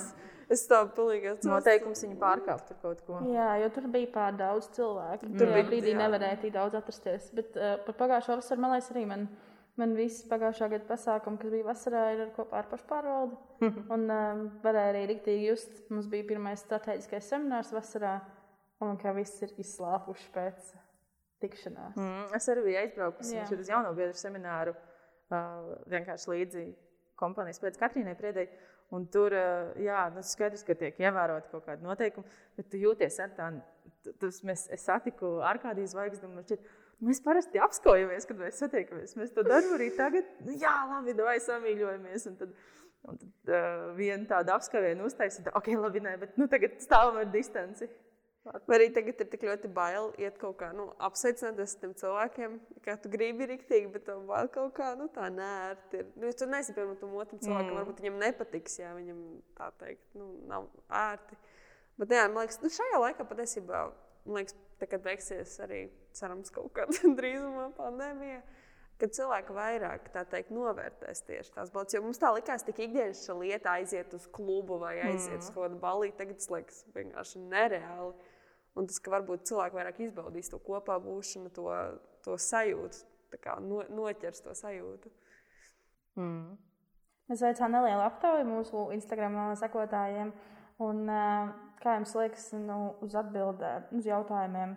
Es 0.53 0.67
tā 0.69 0.83
pilnīgi 0.97 1.31
atceros. 1.31 1.49
Noteikums 1.49 2.03
viņu 2.05 2.19
pārkāpt 2.21 2.75
ar 2.75 2.81
kaut 2.83 2.99
ko. 3.07 3.21
Jā, 3.31 3.47
jo 3.63 3.71
tur 3.73 3.87
bija 3.95 4.11
pār 4.13 4.35
daudz 4.37 4.69
cilvēku. 4.75 5.31
Tur 5.39 5.53
bija 5.55 5.65
brīdī 5.71 5.95
nevarēja 5.97 6.43
tik 6.43 6.53
daudz 6.57 6.77
atrasties. 6.77 7.31
Bet 7.37 7.57
uh, 7.57 7.79
par 7.87 7.97
pagājušo 8.03 8.37
vasaru, 8.41 8.65
man 8.65 8.75
liekas, 8.75 8.91
arī 8.93 9.07
man 9.09 9.29
Man 9.81 9.95
viss 9.97 10.27
pagājušā 10.29 10.69
gada 10.75 10.85
pasākums, 10.85 11.41
kas 11.41 11.53
bija 11.55 11.65
vasarā, 11.65 12.03
ir 12.13 12.33
kopā 12.37 12.61
ar 12.61 12.69
pašpārvaldi. 12.69 13.39
un 13.95 14.05
um, 14.05 14.43
varēja 14.65 14.93
arī 14.93 15.07
rīktīgi 15.15 15.49
just. 15.49 15.79
Mums 15.89 16.11
bija 16.13 16.29
pirmais 16.29 16.61
strateģiskais 16.61 17.31
seminārs 17.33 17.73
vasarā, 17.73 18.19
un 18.85 19.01
kā 19.01 19.15
viss 19.17 19.41
ir 19.47 19.55
izslāpuši 19.63 20.29
pēc 20.35 20.75
tikšanās. 21.43 21.97
Mm, 21.97 22.27
es 22.37 22.51
arī 22.53 22.67
biju 22.69 22.83
aizbraukusi 22.83 23.41
uz 23.57 23.73
jauno 23.73 23.95
biedru 23.97 24.19
semināru, 24.19 24.77
uh, 25.33 25.73
vienkārši 25.91 26.35
līdzi 26.35 26.67
kompānijas 27.23 27.63
pēc 27.63 27.81
Katrīnai 27.81 28.15
Priedei. 28.19 28.51
Un 28.93 29.07
tur 29.09 29.33
jā, 29.81 30.01
nu, 30.13 30.21
skaidrs, 30.27 30.67
ka 30.69 30.75
tiek 30.77 30.99
ievēroti 31.01 31.49
kaut 31.49 31.65
kādi 31.65 31.87
noteikumi, 31.87 32.29
bet 32.59 32.67
tu 32.69 32.81
jūties 32.81 33.15
ar 33.25 33.31
tādu. 33.39 33.63
Es, 34.29 34.67
es 34.75 34.85
satiku 34.85 35.39
Arkādijas 35.49 35.95
zvaigzni, 35.95 36.29
un 36.29 36.45
šķiet, 36.45 36.67
mēs 37.07 37.23
parasti 37.25 37.61
apskojamies, 37.63 38.29
kad 38.29 38.39
mēs 38.41 38.61
satiekamies. 38.63 39.17
Mēs 39.19 39.35
to 39.35 39.45
darām 39.47 39.75
arī 39.77 39.91
tagad. 39.97 40.29
Nu, 40.47 40.55
jā, 40.61 40.75
labi, 40.91 41.17
vai 41.19 41.39
samīļojamies. 41.43 42.29
Un 42.31 42.39
tad, 42.41 42.55
un 43.11 43.21
tad 43.21 43.53
uh, 43.53 43.91
viena 43.99 44.29
tāda 44.31 44.57
apskavēja 44.59 45.03
uztaisīja, 45.07 45.55
ok, 45.59 45.75
labi, 45.83 46.05
nē, 46.05 46.17
bet 46.23 46.41
nu, 46.41 46.49
tagad 46.53 46.79
stāvam 46.85 47.21
ar 47.23 47.31
distanci. 47.35 47.91
Vai 48.43 48.75
arī 48.75 48.89
tagad 48.91 49.21
ir 49.23 49.29
tik 49.31 49.45
ļoti 49.47 49.69
bail 49.71 50.09
iet 50.19 50.35
kaut 50.41 50.57
kā 50.59 50.73
nu, 50.75 50.89
apsveicināties 51.07 51.77
ar 51.77 51.83
tiem 51.85 51.93
cilvēkiem, 52.01 52.57
kā 52.83 52.97
tu 52.99 53.11
gribi 53.13 53.47
rīktīgi, 53.47 53.87
bet 53.95 54.09
tev 54.09 54.25
bail 54.27 54.51
kaut 54.51 54.73
kā 54.75 54.89
nu, 54.99 55.07
tā 55.15 55.29
nērti. 55.31 56.01
Ir. 56.01 56.09
Nu, 56.19 56.33
tu 56.35 56.49
nezini, 56.51 56.75
piemēram, 56.75 56.97
tam 56.99 57.13
otram 57.23 57.39
cilvēkam, 57.45 57.69
mm. 57.71 57.79
varbūt 57.79 58.03
viņam 58.03 58.19
nepatiks, 58.25 58.81
ja 58.81 58.91
viņam 58.97 59.21
tā 59.61 59.71
teikt, 59.79 60.03
nu, 60.19 60.33
nav 60.51 60.67
ērti. 60.91 61.39
Bet 62.03 62.17
jā, 62.17 62.25
man 62.33 62.43
liekas, 62.43 62.59
nu, 62.65 62.73
šajā 62.75 62.99
laikā 63.05 63.29
patiesībā, 63.31 63.85
man 64.27 64.41
liekas, 64.41 64.59
tā, 64.81 64.91
kad 64.91 65.07
beigsies 65.07 65.55
arī, 65.63 65.85
cerams, 66.19 66.53
kaut 66.55 66.73
kad 66.77 66.93
drīzumā 67.19 67.69
pandēmija, 67.77 68.41
kad 69.03 69.15
cilvēki 69.17 69.57
vairāk 69.57 70.11
teikt, 70.15 70.53
novērtēs 70.55 71.25
tieši 71.27 71.55
tās 71.57 71.73
balss. 71.75 71.95
Jo 71.97 72.05
mums 72.05 72.21
tā 72.23 72.31
likās, 72.37 72.65
ka 72.67 72.75
ikdienas 72.77 73.25
lieta 73.41 73.77
aiziet 73.79 74.15
uz 74.15 74.29
klubu 74.31 74.79
vai 74.83 74.99
aiziet 75.01 75.39
mm. 75.39 75.43
uz 75.43 75.51
kaut 75.51 75.67
kādu 75.67 75.81
balīti, 75.83 76.19
tagad 76.21 76.39
tas 76.39 76.53
liekas 76.53 76.83
vienkārši 76.95 77.43
nereāli. 77.47 78.13
Un 78.79 78.89
tas, 78.89 79.01
ka 79.05 79.13
varbūt 79.13 79.45
cilvēki 79.51 79.77
vairāk 79.77 79.99
izbaudīs 80.07 80.49
to 80.49 80.61
kopā 80.65 80.97
būšanu, 81.03 81.51
to, 81.53 81.67
to 82.25 82.39
sajūtu, 82.41 83.03
kā 83.43 83.59
no, 83.61 83.83
noķers 83.93 84.45
to 84.47 84.55
sajūtu. 84.57 85.13
Mm. 86.21 86.55
Mēs 87.29 87.43
veicām 87.45 87.75
nelielu 87.75 88.03
aptauju 88.05 88.47
mūsu 88.49 88.87
Instagram 88.97 89.37
sekotājiem. 89.61 90.33
Un, 90.83 91.05
kā 91.83 91.97
jums 91.99 92.15
liekas, 92.17 92.49
nu, 92.57 92.79
uz 93.05 93.15
atbildēm, 93.19 93.87
uz 93.99 94.09
jautājumiem, 94.09 94.75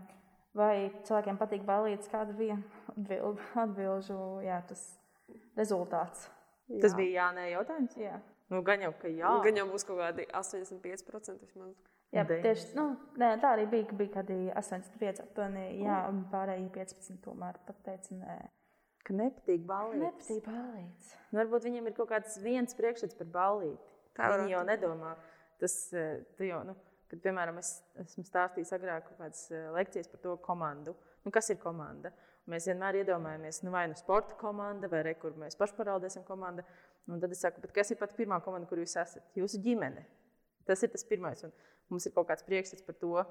vai 0.56 0.76
cilvēkiem 1.08 1.40
patīk 1.40 1.66
balīdzes, 1.68 2.12
kāda 2.12 2.36
bija 2.38 2.60
atbild, 2.94 3.42
atbilžu 3.66 4.20
jā, 4.46 4.62
rezultāts? 5.58 6.30
Jā. 6.70 6.82
Tas 6.86 6.96
bija 6.98 7.20
jā, 7.20 7.28
nē, 7.38 7.50
jautājums. 7.54 7.98
Jā. 8.00 8.20
Nu, 8.54 8.62
gan 8.66 8.82
jau, 8.86 8.94
ka 9.02 9.10
jā. 9.10 9.36
Gan 9.46 9.60
jau 9.60 9.68
būs 9.72 9.86
kaut 9.88 10.02
kādi 10.02 10.28
85% 10.32 11.46
vismaz. 11.46 11.76
Jā, 12.14 12.24
tieši 12.30 12.76
nu, 12.78 12.86
nē, 13.20 13.32
tā 13.42 13.56
arī 13.56 13.66
bija. 13.70 13.96
Bija 13.98 14.14
kādi 14.20 14.38
85, 14.56 15.24
aptuveni, 15.26 15.66
jā, 15.84 15.98
un 16.12 16.22
pārējie 16.32 16.70
15 16.78 17.20
tomēr 17.26 17.58
pateica, 17.68 18.16
nē. 18.22 18.38
Ka 19.06 19.14
nepatīk 19.14 19.66
balīti. 19.70 20.02
Nepatīk 20.02 20.46
balīti. 20.48 21.12
Nu, 21.30 21.40
varbūt 21.42 21.68
viņiem 21.68 21.90
ir 21.90 21.98
kaut 21.98 22.10
kāds 22.14 22.40
viens 22.42 22.78
priekšstats 22.78 23.18
par 23.20 23.30
balīti. 23.34 23.92
Tā 24.18 24.32
viņi 24.32 24.56
jau 24.56 24.64
nedomā. 24.66 25.12
Tas, 25.62 25.76
eh, 25.94 26.24
jau, 26.42 26.64
nu, 26.68 26.74
kad, 27.12 27.22
piemēram, 27.24 27.60
es 27.62 27.78
esmu 28.06 28.26
stājis 28.28 28.74
agrāk 28.76 29.10
kādas 29.18 29.46
eh, 29.54 29.68
lekcijas 29.76 30.10
par 30.12 30.22
to 30.24 30.36
komandu. 30.46 30.96
Nu, 31.26 31.34
kas 31.34 31.50
ir 31.54 31.60
komanda? 31.62 32.12
Mēs 32.52 32.68
vienmēr 32.70 33.00
iedomājamies, 33.02 33.64
nu, 33.66 33.72
vai 33.74 33.88
nu 33.90 33.98
sporta 33.98 34.38
komanda, 34.38 34.90
vai 34.92 35.02
re, 35.08 35.16
kur 35.18 35.34
mēs 35.42 35.58
pašpārvaldēsim 35.58 36.26
komanda. 36.28 36.66
Un 37.10 37.22
tad 37.22 37.34
es 37.34 37.42
saku, 37.42 37.64
kas 37.74 37.94
ir 37.94 38.00
pati 38.02 38.18
pirmā 38.18 38.38
komanda, 38.46 38.70
kur 38.70 38.82
jūs 38.82 38.94
esat? 39.02 39.26
Jūsu 39.38 39.62
ģimene. 39.66 40.06
Tas 40.66 40.82
ir 40.86 40.92
tas 40.94 41.06
pirmais. 41.06 41.42
Un 41.46 41.54
mums 41.90 42.06
ir 42.06 42.14
kaut 42.14 42.30
kāds 42.30 42.46
priekšstats 42.46 42.86
par 42.86 42.98
to, 43.02 43.26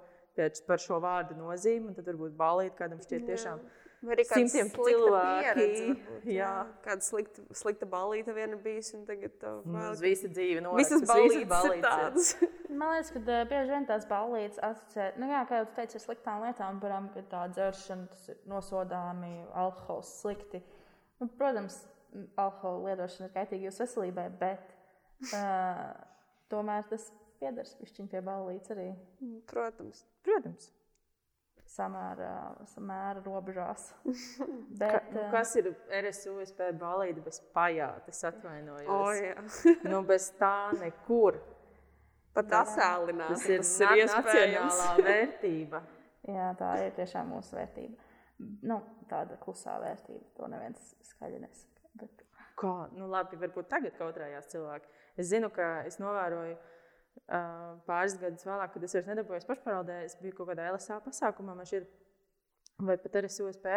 par 0.67 0.83
šo 0.83 0.99
vārdu 1.03 1.39
nozīmi. 1.39 1.95
Tad 1.95 2.11
varbūt 2.11 2.35
balīt 2.39 2.77
kādam 2.79 3.03
šķiet 3.03 3.27
tiešām. 3.31 3.63
Vai 3.63 3.84
arī 4.13 4.25
simtiem 4.29 4.69
cilvēku. 4.75 5.65
Jā, 6.25 6.33
jā. 6.35 6.51
kāda 6.85 7.05
slikta, 7.05 7.45
slikta 7.57 7.89
balīta 7.89 8.35
viena 8.37 8.59
bijusi. 8.61 9.01
Tagad 9.09 9.35
tā 9.41 9.53
vēl... 9.65 9.97
visa 10.03 10.31
dzīve 10.33 10.63
no 10.65 10.75
visas 10.79 11.05
balītas 11.09 11.67
ir 11.71 11.83
tādas. 11.85 12.31
Man 12.79 12.95
liekas, 12.95 13.13
ka 13.15 13.23
uh, 13.23 13.43
bieži 13.51 13.75
vien 13.75 13.89
tās 13.89 14.07
balītas 14.11 14.61
asociē, 14.67 15.11
nu 15.21 15.29
jā, 15.31 15.43
kā 15.49 15.61
jau 15.61 15.67
teicu, 15.77 15.99
ar 15.99 16.05
sliktām 16.05 16.45
lietām, 16.47 16.81
piemēram, 16.83 17.11
ka 17.15 17.25
tā 17.31 17.43
dzeršana, 17.53 18.09
tas 18.11 18.31
ir 18.33 18.41
nosodāmi, 18.51 19.35
alkohols 19.65 20.11
slikti. 20.23 20.63
Nu, 21.23 21.29
protams, 21.39 21.77
alkohola 22.41 22.91
lietošana 22.91 23.29
ir 23.29 23.37
kaitīga 23.37 23.69
jūsu 23.69 23.85
veselībai, 23.85 24.27
bet 24.41 24.75
uh, 25.31 25.93
tomēr 26.53 26.89
tas 26.91 27.11
piedars 27.43 27.77
pišķiņ 27.79 28.11
pie 28.11 28.25
ballītes 28.25 28.75
arī. 28.75 28.89
Mm, 29.21 29.39
protams. 29.51 30.03
Protams. 30.27 30.73
Samēra, 31.75 32.29
samēra 32.71 33.23
robežās. 33.25 33.89
Bet, 34.81 34.93
Ka, 34.93 35.01
nu, 35.11 35.25
kas 35.33 35.57
ir 35.59 35.73
RSUSP 36.05 36.61
balīte 36.79 37.25
bez 37.25 37.41
pajātes? 37.57 38.21
Atvainojos. 38.29 38.91
O, 38.95 39.11
jā. 39.19 39.35
nu, 39.91 40.05
bez 40.07 40.29
tā 40.39 40.71
nekur. 40.79 41.41
Pat 42.35 42.53
asālināt. 42.61 43.35
Tas 43.35 43.47
ir, 43.51 43.63
tas 43.63 43.97
ir 43.99 44.07
nacionālā 44.11 44.89
vērtība. 45.09 45.83
jā, 46.31 46.49
tā 46.59 46.71
ir 46.85 46.95
tiešām 46.99 47.31
mūsu 47.35 47.59
vērtība. 47.59 48.11
Nu, 48.67 48.79
tāda 49.11 49.39
klusā 49.43 49.75
vērtība. 49.83 50.25
To 50.39 50.51
neviens 50.51 50.95
skaļi 51.11 51.43
nesaka. 51.43 51.91
Bet... 51.99 52.23
Kā? 52.59 52.75
Nu, 52.95 53.09
labi, 53.11 53.39
varbūt 53.39 53.67
tagad 53.71 53.99
kautrējās 53.99 54.47
cilvēki. 54.53 54.91
Es 55.19 55.31
zinu, 55.31 55.51
ka 55.55 55.81
es 55.89 55.99
novēroju, 56.03 56.55
ka 56.55 56.74
pāris 57.89 58.17
gadus 58.21 58.45
vēlāk, 58.47 58.73
kad 58.75 58.85
es 58.85 58.97
vairs 58.97 59.11
nedarbojos 59.11 59.47
pašpārvaldē, 59.49 60.01
es 60.05 60.17
biju 60.21 60.37
kaut 60.39 60.51
kādā 60.53 60.69
LSA 60.73 61.01
pasākumā, 61.05 61.57
šķiet, 61.65 61.87
vai 62.85 62.97
pat 63.01 63.21
arī 63.21 63.31
USP, 63.31 63.69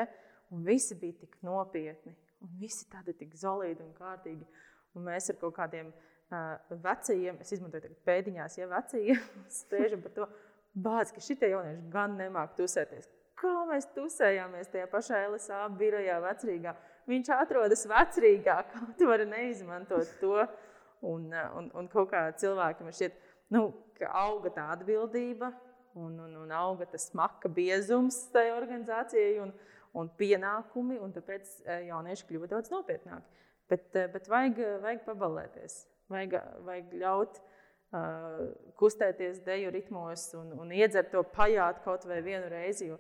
un 0.52 0.66
visi 0.68 0.98
bija 1.00 1.22
tik 1.22 1.38
nopietni, 1.46 2.16
un 2.44 2.58
visi 2.60 2.88
tādi 2.92 3.16
tik 3.18 3.36
zolīdi 3.38 3.84
un 3.86 3.94
kārtīgi. 3.98 4.46
Un 4.98 5.06
mēs 5.06 5.30
ar 5.30 5.38
kaut 5.38 5.54
kādiem 5.58 5.92
uh, 5.92 6.56
vecajiem, 6.84 7.38
es 7.44 7.54
izmantoju 7.54 7.94
pēdiņās, 8.08 8.58
ja 8.58 8.70
vecajiem, 8.72 9.22
spēžam 9.62 10.04
par 10.04 10.16
to, 10.16 10.28
bāc, 10.74 11.14
ka 11.14 11.24
šitie 11.24 11.52
jaunieši 11.54 11.88
gan 11.94 12.18
nemāk 12.20 12.56
tusēties. 12.58 13.10
Kā 13.38 13.54
mēs 13.70 13.86
tusējāmies 13.94 14.72
tajā 14.74 14.88
pašā 14.90 15.22
LSA 15.28 15.68
birojā 15.78 16.18
vecrīgā. 16.24 16.74
Viņš 17.08 17.30
atrodas 17.36 17.86
vecrīgā, 17.88 18.56
kā 18.72 18.82
tu 18.98 19.10
vari 19.10 19.28
neizmantot 19.30 20.16
to. 20.22 20.42
Un, 21.06 21.30
un, 21.30 21.68
un 21.78 21.86
kaut 21.92 22.10
kā 22.10 22.24
cilvēkam 22.42 22.90
šķiet, 22.90 23.20
nu, 23.54 23.70
ka 23.98 24.12
auga 24.26 24.52
tā 24.54 24.68
atbildība 24.76 25.52
un, 25.98 26.20
un, 26.20 26.36
un 26.44 26.54
auga 26.54 26.88
tas 26.92 27.10
smaka 27.12 27.50
biezums 27.50 28.20
tajā 28.34 28.56
organizācijai 28.58 29.42
un, 29.44 29.54
un 29.98 30.10
pienākumi, 30.20 31.00
un 31.02 31.14
tāpēc 31.16 31.50
e, 31.66 31.82
jaunieši 31.90 32.28
kļuva 32.30 32.50
daudz 32.52 32.72
nopietnāki. 32.74 33.46
Bet, 33.72 33.90
e, 33.96 34.06
bet 34.14 34.30
vajag, 34.32 34.62
vajag 34.84 35.06
pabalēties, 35.08 35.80
vajag, 36.14 36.38
vajag 36.68 36.94
ļaut 37.02 37.40
uh, 37.42 38.44
kustēties 38.80 39.42
deju 39.44 39.74
ritmos 39.74 40.30
un, 40.40 40.54
un 40.62 40.72
iedzert 40.76 41.12
to 41.12 41.24
pajāt 41.36 41.82
kaut 41.84 42.06
vai 42.08 42.22
vienu 42.24 42.48
reizi. 42.52 42.92
Jo 42.94 43.00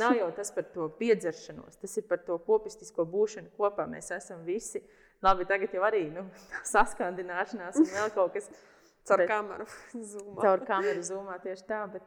nav 0.00 0.16
jau 0.16 0.28
tas 0.36 0.50
par 0.52 0.66
to 0.74 0.88
piedzeršanos, 0.98 1.78
tas 1.80 1.96
ir 2.00 2.06
par 2.08 2.20
to 2.26 2.38
kopistisko 2.46 3.06
būšanu 3.08 3.52
kopā. 3.58 3.86
Mēs 3.88 4.12
esam 4.16 4.44
visi. 4.44 4.82
Labi, 5.22 5.46
tagad 5.46 5.74
jau 5.74 5.84
arī 5.86 6.06
nu, 6.10 6.26
saskandināšanās 6.74 7.78
un 7.80 7.90
vēl 7.92 8.12
kaut 8.16 8.34
kas 8.36 8.50
tāds 8.50 8.71
Caur 9.08 9.22
bet, 9.22 9.30
kameru 9.30 9.68
zūmā. 10.12 10.40
Caur 10.42 10.66
kameru 10.68 11.06
zūmā 11.06 11.38
tieši 11.42 11.66
tā. 11.68 11.84
Bet, 11.94 12.04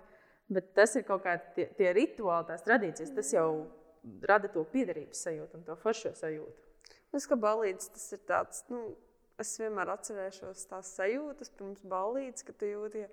bet 0.52 0.70
tas 0.78 0.96
ir 0.96 1.08
kaut 1.08 1.26
kādi 1.26 1.56
tie, 1.58 1.66
tie 1.80 1.96
rituāli, 1.96 2.50
tās 2.52 2.64
tradīcijas. 2.68 3.16
Tas 3.18 3.34
jau 3.36 3.50
rada 4.30 4.52
to 4.52 4.64
piederības 4.72 5.26
sajūtu 5.26 5.60
un 5.60 5.66
to 5.68 5.76
foršo 5.82 6.14
sajūtu. 6.18 6.66
Es 7.16 7.28
kā 7.30 7.38
balīdzes 7.40 7.94
tas 7.96 8.08
ir 8.16 8.24
tāds. 8.28 8.64
Nu, 8.72 8.82
es 9.42 9.54
vienmēr 9.60 9.92
atcerēšos 9.96 10.68
tās 10.72 10.92
sajūtas 10.98 11.52
pirms 11.58 11.84
balīdzes, 11.92 12.48
kad 12.48 12.60
tu 12.60 12.70
jūti. 12.70 13.06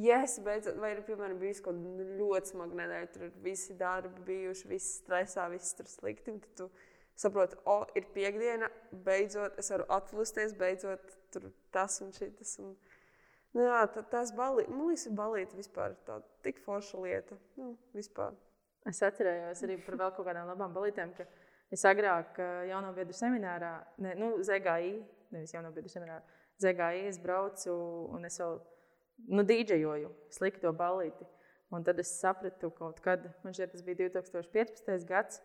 Ja 0.00 0.20
es 0.22 0.36
beidzot, 0.44 0.76
vai 0.78 0.92
ir 0.94 1.00
piemēram 1.02 1.40
bijis 1.40 1.58
kaut 1.64 1.74
kāda 1.80 2.04
ļoti 2.20 2.52
smaga 2.52 2.76
nedēļa, 2.78 3.08
tur 3.10 3.24
ir 3.26 3.32
visi 3.42 3.74
darbi 3.78 4.22
bijuši, 4.28 4.68
viss 4.70 5.00
stresā, 5.00 5.48
viss 5.50 5.74
tur 5.74 5.88
slikti. 5.90 6.36
Tad 6.44 6.52
tu 6.60 6.68
saproti, 7.18 7.58
o, 7.66 7.80
ir 7.98 8.06
piekdiena, 8.14 8.68
beidzot 9.06 9.58
es 9.58 9.72
varu 9.74 9.88
atpūsties, 9.98 10.54
beidzot 10.60 11.16
tur 11.34 11.48
tas 11.74 11.98
un 12.04 12.14
šis. 12.14 12.54
Un 12.62 12.76
Nu, 13.56 13.64
jā, 13.66 13.80
tas 14.12 14.30
balīti, 14.36 14.70
man 14.70 14.92
liekas, 14.92 15.08
balīti 15.18 15.58
vispār 15.58 15.96
tā 16.06 16.20
tik 16.44 16.60
forša 16.62 17.00
lieta. 17.02 17.38
Nu, 17.58 17.72
vispār. 17.96 18.36
Es 18.88 19.02
atcerējos 19.04 19.64
arī 19.66 19.76
par 19.84 19.96
vēl 20.00 20.12
kaut 20.16 20.28
kādām 20.28 20.48
labām 20.48 20.74
balītēm, 20.76 21.10
ka 21.16 21.26
es 21.74 21.82
agrāk 21.88 22.38
jauno 22.70 22.92
biedru 22.96 23.16
seminārā, 23.16 23.72
ne, 24.04 24.14
nu, 24.18 24.30
ZGI, 24.46 24.94
nevis 25.34 25.52
jauno 25.56 25.72
biedru 25.74 25.90
seminārā, 25.92 26.22
ZGI 26.62 27.08
es 27.10 27.18
braucu 27.20 27.74
un 28.14 28.24
es 28.28 28.38
vēl, 28.40 28.56
nu, 29.34 29.44
dīdžejoju, 29.50 30.14
sliku 30.38 30.62
to 30.62 30.72
balīti. 30.76 31.26
Un 31.74 31.84
tad 31.86 32.00
es 32.02 32.14
sapratu 32.18 32.70
kaut 32.74 33.02
kad, 33.02 33.26
man 33.44 33.54
šķiet 33.54 33.74
tas 33.74 33.82
bija 33.86 34.08
2015. 34.08 35.04
gads, 35.10 35.42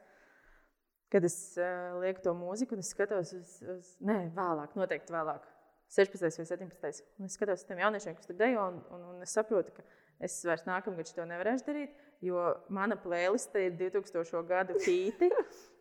kad 1.13 1.25
es 1.25 1.35
uh, 1.57 1.97
lieku 2.01 2.23
to 2.25 2.33
mūziku 2.37 2.77
un 2.77 2.81
es 2.81 2.93
skatos 2.93 3.33
uz, 3.35 3.51
uz, 3.75 3.91
nē, 4.05 4.31
vēlāk, 4.37 4.73
noteikti 4.77 5.13
vēlāk 5.13 5.45
16. 5.93 6.39
vai 6.39 6.47
17. 6.49 7.05
Un 7.19 7.29
es 7.29 7.37
skatos 7.37 7.61
uz 7.61 7.67
tiem 7.67 7.83
jauniešiem, 7.83 8.17
kas 8.17 8.29
tur 8.29 8.39
dejo, 8.39 8.65
un, 8.71 8.81
un, 8.95 9.05
un 9.13 9.21
es 9.25 9.35
saprotu, 9.35 9.73
ka 9.75 9.85
es 10.23 10.39
vairs 10.47 10.65
nākamgad 10.67 11.11
to 11.13 11.25
nevarēšu 11.27 11.67
darīt, 11.67 11.95
jo 12.23 12.41
mana 12.73 12.97
playliste 12.99 13.67
ir 13.67 13.77
2000. 13.79 14.43
gadu 14.49 14.77
hīti, 14.81 15.29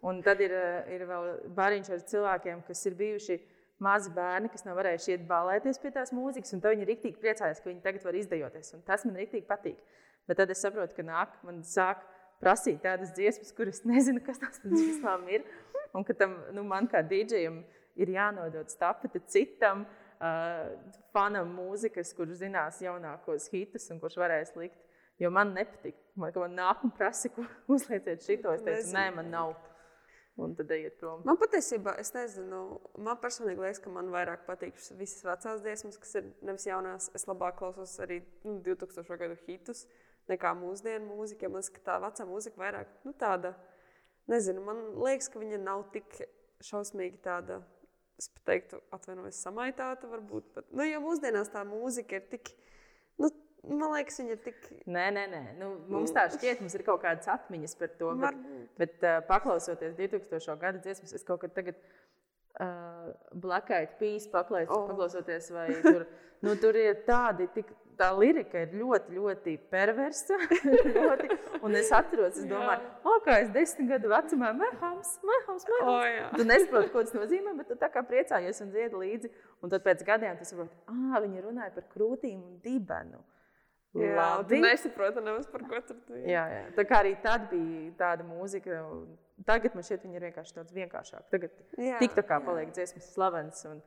un 0.06 0.20
tad 0.26 0.42
ir, 0.44 0.54
ir 0.92 1.06
vēl 1.08 1.28
bariņš 1.56 1.92
ar 1.94 2.06
cilvēkiem, 2.12 2.64
kas 2.68 2.84
ir 2.90 2.98
bijuši 2.98 3.38
mazi 3.82 4.10
bērni, 4.14 4.50
kas 4.52 4.66
nav 4.66 4.78
varējuši 4.78 5.14
iet 5.14 5.28
balēties 5.28 5.80
pie 5.82 5.92
tās 5.94 6.12
mūzikas, 6.14 6.54
un 6.54 6.62
viņi 6.64 6.88
rīktīgi 6.88 7.20
priecājas, 7.20 7.62
ka 7.62 7.70
viņi 7.70 7.82
tagad 7.84 8.04
var 8.06 8.18
izdejoties. 8.18 8.74
Tas 8.86 9.06
man 9.06 9.18
rīktīgi 9.18 9.48
patīk. 9.48 9.80
Bet 10.28 10.38
tad 10.40 10.52
es 10.54 10.62
saprotu, 10.64 10.96
ka 10.96 11.04
nāk, 11.04 11.34
man 11.44 11.60
sāk 11.68 12.04
prasīt 12.40 12.80
tādas 12.84 13.12
dziesmas, 13.16 13.52
kuras 13.56 13.82
nezinu, 13.88 14.22
kas 14.24 14.40
tas 14.42 14.60
vispār 14.64 15.24
ir. 15.32 15.46
Un 15.94 16.06
ka 16.06 16.16
tam 16.18 16.36
nu, 16.54 16.64
man 16.66 16.88
kā 16.90 17.04
dīdžejam 17.06 17.60
ir 18.00 18.10
jānodod 18.14 18.70
stafete 18.72 19.22
citam 19.30 19.84
uh, 19.84 20.72
fanam 21.14 21.52
mūzikas, 21.56 22.14
kurš 22.16 22.40
zinās 22.42 22.80
jaunākos 22.84 23.50
hitus 23.52 23.90
un 23.94 24.00
kurš 24.02 24.18
varēs 24.20 24.54
likt. 24.58 24.80
Jo 25.22 25.30
man 25.30 25.52
nepatīk. 25.54 25.94
Man, 26.18 26.34
man 26.34 26.56
nāk 26.58 26.82
un 26.86 26.90
prasa, 26.94 27.30
ko 27.30 27.44
uzlieciet 27.74 28.24
šito. 28.26 28.54
Es 28.54 28.64
teicu, 28.66 28.90
nē, 28.96 29.08
man 29.14 29.30
nav. 29.30 29.54
Un 30.34 30.56
tad 30.58 30.72
ejiet 30.74 30.96
prom. 30.98 31.20
Man 31.22 31.36
patiesībā, 31.38 31.92
es 32.02 32.10
nezinu, 32.10 32.80
man 32.98 33.20
personīgi 33.22 33.62
liekas, 33.62 33.78
ka 33.84 33.92
man 33.94 34.08
vairāk 34.10 34.42
patīk 34.48 34.80
visas 34.98 35.22
vecās 35.22 35.62
dziesmas, 35.62 35.98
kas 36.02 36.16
ir 36.18 36.32
nevis 36.42 36.66
jaunās. 36.66 37.06
Es 37.14 37.28
labāk 37.30 37.60
klausos 37.60 37.92
arī 38.02 38.18
nu, 38.42 38.56
2000. 38.66 39.06
gadu 39.20 39.36
hitus 39.46 39.84
nekā 40.30 40.50
mūsdienu 40.58 41.06
mūziku. 41.06 41.46
Man 41.46 41.62
liekas, 41.62 41.70
ka 41.76 41.84
tā 41.86 42.00
vecā 42.02 42.26
mūzika 42.26 42.58
vairāk 42.64 42.90
nu, 43.06 43.14
tāda, 43.20 43.54
nezinu, 44.32 44.64
man 44.66 44.82
liekas, 45.04 45.30
ka 45.30 45.38
viņa 45.38 45.62
nav 45.62 45.86
tik 45.94 46.18
šausmīgi 46.66 47.22
tāda. 47.22 47.60
Es 48.20 48.30
teiktu, 48.46 48.78
atvainojos, 48.94 49.40
samaitāta 49.42 50.08
varbūt. 50.10 50.46
Bet, 50.54 50.68
nu, 50.70 50.86
jo 50.86 51.00
mūsdienās 51.02 51.50
tā 51.50 51.64
mūzika 51.66 52.20
ir 52.20 52.28
tik, 52.30 52.52
nu, 53.18 53.32
Man 53.64 53.94
liekas, 53.94 54.18
viņa 54.20 54.34
ir 54.34 54.40
tik. 54.44 54.56
Nē, 54.92 55.04
nē, 55.16 55.22
nē. 55.32 55.42
Nu, 55.56 55.70
mums 55.88 56.12
tā 56.12 56.26
šķiet, 56.32 56.60
mums 56.60 56.74
ir 56.76 56.82
kaut 56.84 57.00
kādas 57.00 57.30
atmiņas 57.32 57.76
par 57.80 57.92
to. 57.96 58.10
Bet, 58.20 58.42
bet 58.80 59.06
uh, 59.06 59.20
paklausoties 59.28 59.94
2000. 59.96 60.56
gada 60.60 60.82
dziesmas, 60.84 61.14
es 61.16 61.24
kaut 61.24 61.40
kad 61.44 61.54
tagad 61.56 61.78
uh, 62.60 63.70
Eyed 63.78 63.96
Peas 63.98 64.28
paklausos, 64.30 64.74
oh. 64.76 64.86
paklausoties, 64.90 65.50
vai 65.54 65.70
tur, 65.82 66.06
nu, 66.44 66.54
tur 66.60 66.78
ir 66.78 67.02
tādi. 67.08 67.48
Tik, 67.54 67.72
Tā 67.94 68.08
lirika 68.18 68.58
ir 68.64 68.72
ļoti, 68.74 69.12
ļoti 69.14 69.52
perversa. 69.70 70.34
ļoti, 70.96 71.28
un 71.62 71.76
es 71.78 71.92
atceros, 71.94 72.40
es 72.40 72.48
domāju, 72.50 72.88
oh, 73.06 73.20
kā 73.22 73.36
es 73.44 73.52
desmit 73.54 73.92
gadu 73.92 74.10
vecumā 74.10 74.50
mēhams, 74.58 75.12
mēhams, 75.22 75.66
mēhams. 75.70 75.92
Oh, 75.92 76.32
tu 76.34 76.46
nesaproti, 76.48 76.90
ko 76.90 77.04
tas 77.06 77.14
nozīmē, 77.14 77.54
bet 77.60 77.70
tu 77.70 77.78
tā 77.78 77.90
kā 77.94 78.02
priecājies 78.08 78.58
un 78.64 78.72
dziedi 78.74 78.98
līdzi. 78.98 79.30
Un 79.62 79.70
tad 79.70 79.86
pēc 79.86 80.02
gadiem 80.06 80.40
tu 80.40 80.48
saproti, 80.48 80.74
ah, 80.90 81.20
viņi 81.22 81.44
runāja 81.44 81.70
par 81.76 81.86
krūtīm 81.94 82.40
un 82.40 82.58
dibenu. 82.64 83.22
Jā, 83.94 84.14
Labi. 84.18 84.56
tu 84.56 84.62
nesaproti 84.64 85.22
nemaz 85.22 85.46
par 85.50 85.62
ko 85.70 85.80
tur 85.86 85.98
bija. 86.08 86.24
Jā, 86.26 86.44
jā. 86.50 86.62
Tā 86.74 86.84
kā 86.88 87.00
arī 87.04 87.14
tad 87.22 87.46
bija 87.52 87.92
tāda 88.00 88.26
mūzika. 88.26 88.80
Tagad 89.46 89.74
man 89.74 89.86
šķiet, 89.86 90.06
viņa 90.06 90.18
ir 90.18 90.26
vienkārši 90.28 90.56
daudz 90.56 90.74
vienkāršāka. 90.74 91.26
Tagad 91.30 91.54
tik 92.02 92.16
tā 92.16 92.24
kā 92.26 92.40
paliek 92.42 92.72
dziesmas 92.74 93.10
slavens. 93.14 93.62
Un, 93.70 93.82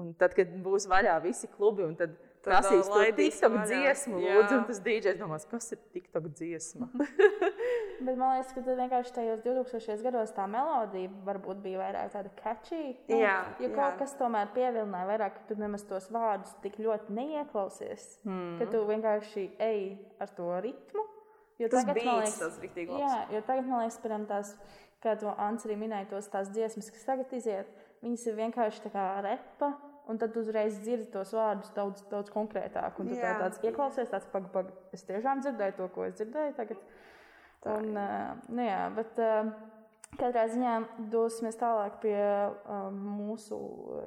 un 0.00 0.12
tad, 0.16 0.36
kad 0.36 0.52
būs 0.64 0.88
vaļā 0.88 1.18
visi 1.24 1.50
klubi, 1.52 1.84
un 1.84 1.96
tad 2.00 2.16
prasīs 2.44 2.88
to 2.88 3.02
TikTok 3.18 3.58
dziesmu, 3.68 4.20
lūdzu, 4.22 4.56
un 4.56 4.64
tas 4.68 4.80
DJs 4.84 5.20
domās, 5.20 5.46
kas 5.50 5.72
ir 5.76 5.80
TikTok 5.94 6.28
dziesma. 6.32 6.88
Bet 8.02 8.18
man 8.18 8.36
liekas, 8.36 8.52
ka 8.56 8.62
vienkārši 8.66 9.14
tajos 9.16 9.42
2000 9.44 10.04
gados 10.06 10.34
tā 10.36 10.46
melodija 10.50 11.10
varbūt 11.26 11.62
bija 11.64 11.80
vairāk 11.82 12.12
tāda 12.14 12.32
catchy. 12.40 12.96
Nu, 13.08 13.18
jā, 13.22 13.36
jo 13.62 13.70
jā. 13.70 13.74
kaut 13.76 14.00
kas 14.00 14.16
tomēr 14.18 14.50
pievilināja 14.56 15.08
vairāk, 15.10 15.36
ka 15.38 15.48
tu 15.50 15.58
nemaz 15.60 15.86
tos 15.88 16.08
vārdus 16.14 16.54
tik 16.64 16.80
ļoti 16.82 17.14
neieklausies, 17.18 18.08
mm. 18.26 18.56
ka 18.60 18.70
tu 18.72 18.82
vienkārši 18.88 19.46
ej 19.62 19.82
ar 20.22 20.34
to 20.36 20.48
ritmu. 20.66 21.06
Jo 21.60 21.68
tas 21.70 21.86
tagad, 21.86 22.02
man 22.06 22.22
liekas, 22.22 22.40
tas 22.40 22.58
rīktīgi. 22.62 22.98
Jā, 22.98 23.14
jo 23.30 23.44
tagad, 23.46 23.68
man 23.68 23.84
liekas, 23.84 24.00
piemēram, 24.02 24.26
tās, 24.30 24.52
kā 25.04 25.14
to 25.20 25.32
Ants 25.46 25.68
arī 25.68 25.78
minēja, 25.78 26.10
tos 26.10 26.30
tās 26.32 26.50
dziesmas, 26.50 26.90
kas 26.94 27.06
tagad 27.06 27.32
iziet, 27.36 27.70
viņas 28.02 28.28
ir 28.30 28.38
vienkārši 28.40 28.86
tā 28.86 28.92
kā 28.94 29.06
repa 29.22 29.70
un 30.10 30.18
tad 30.18 30.36
uzreiz 30.36 30.80
dzirdi 30.82 31.10
tos 31.12 31.32
vārdus 31.36 31.70
daudz, 31.76 32.02
daudz 32.10 32.32
konkrētāk. 32.34 32.98
Un 32.98 33.12
tu 33.12 33.18
tā 33.18 33.36
tāds 33.38 33.62
ieklausies, 33.62 34.10
tāds 34.10 34.26
pag, 34.32 34.48
pag, 34.54 34.72
es 34.96 35.06
tiešām 35.08 35.44
dzirdēju 35.44 35.78
to, 35.78 35.88
ko 35.94 36.06
es 36.08 36.16
dzirdēju 36.18 36.56
tagad. 36.58 36.82
Un, 37.70 37.92
uh, 37.94 38.32
nu 38.50 38.64
jā, 38.66 38.80
bet 38.96 39.20
uh, 39.22 39.52
katrā 40.18 40.48
ziņā 40.50 40.74
dosimies 41.12 41.58
tālāk 41.60 42.00
pie 42.02 42.16
uh, 42.18 42.88
mūsu 42.92 43.58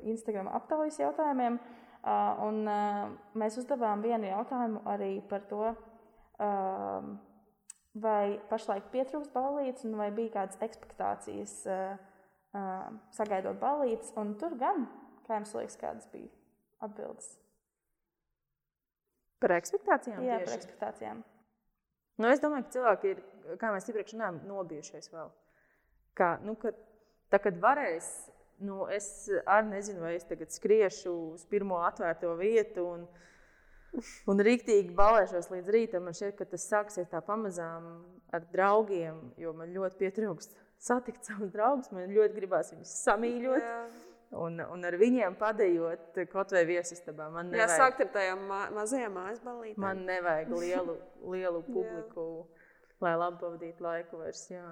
Instagram 0.04 0.52
aptaujas 0.54 1.00
jautājumiem. 1.02 1.60
Un, 2.06 2.60
mēs 3.34 3.56
uzdevām 3.58 4.04
vienu 4.06 4.28
jautājumu 4.28 4.84
arī 4.92 5.24
par 5.26 5.42
to, 5.50 5.72
vai 7.98 8.36
pašlaik 8.52 8.92
pietrūkst 8.94 9.34
balīdzes, 9.34 9.96
vai 9.98 10.12
bija 10.14 10.36
kādas 10.36 10.62
expectācijas 10.62 11.56
uh, 11.66 11.98
sagaidot 13.18 13.58
balīdzes. 13.58 14.14
Tur 14.38 14.54
gan 14.62 14.86
Kā 15.26 15.40
jums 15.40 15.56
liekas, 15.58 15.78
kādas 15.82 16.10
bija 16.14 16.30
atbildes? 16.86 17.32
Par 19.42 19.56
ekspektācijām? 19.58 20.22
Jā, 20.22 20.38
tieši. 20.38 20.46
par 20.46 20.60
ekspektācijām. 20.60 21.24
Nu, 22.22 22.30
es 22.32 22.42
domāju, 22.44 22.68
ka 22.68 22.76
cilvēki 22.78 23.12
ir, 23.12 23.22
kā 23.60 23.74
mēs 23.74 23.90
iepriekš 23.92 24.16
runājām, 24.16 24.40
nobijušies 24.48 25.12
vēl. 25.12 25.30
Kā, 26.16 26.30
nu, 26.46 26.56
kad, 26.60 26.78
tā, 27.34 27.42
kad 27.44 27.60
varēs, 27.60 28.08
nu, 28.64 28.86
es 28.92 29.28
arī 29.44 29.74
nezinu, 29.74 30.04
vai 30.06 30.14
es 30.16 30.28
tagad 30.30 30.54
skriešu 30.56 31.14
uz 31.34 31.44
pirmo 31.52 31.82
atvērto 31.84 32.32
vietu 32.40 32.88
un, 32.94 33.04
un 34.32 34.44
rīktīgi 34.48 34.96
balēšos 34.96 35.52
līdz 35.52 35.76
rītam. 35.76 36.08
Man 36.08 36.16
šķiet, 36.16 36.38
ka 36.40 36.48
tas 36.56 36.70
sāksies 36.72 37.12
tā 37.12 37.20
pamazām 37.26 37.92
ar 38.36 38.48
draugiem, 38.54 39.20
jo 39.42 39.52
man 39.58 39.76
ļoti 39.76 40.00
pietrūkst 40.06 40.56
satikt 40.86 41.28
savus 41.28 41.52
draugus. 41.52 41.92
Man 41.92 42.16
ļoti 42.16 42.40
gribās 42.40 42.72
viņus 42.72 43.00
samīļot. 43.04 43.64
Jā 43.64 43.80
un, 44.42 44.60
un 44.60 44.88
ar 44.88 44.98
viņiem 45.00 45.36
padējot 45.40 46.20
kaut 46.32 46.54
vai 46.56 46.64
viesistabā. 46.68 47.28
Man 47.34 47.52
nevajag, 47.52 47.72
Jā, 47.72 47.78
sākt 47.80 48.04
ar 48.06 48.12
tajām 48.16 48.46
ma 48.50 48.62
mazajām 48.76 49.16
mājas 49.16 49.42
balītēm. 49.46 49.82
Man 49.82 50.04
nevajag 50.08 50.54
lielu, 50.64 50.98
lielu 51.34 51.62
publiku, 51.68 52.26
lai 53.04 53.16
labi 53.20 53.42
pavadītu 53.44 53.86
laiku 53.86 54.22
vairs. 54.22 54.46
Jā. 54.52 54.66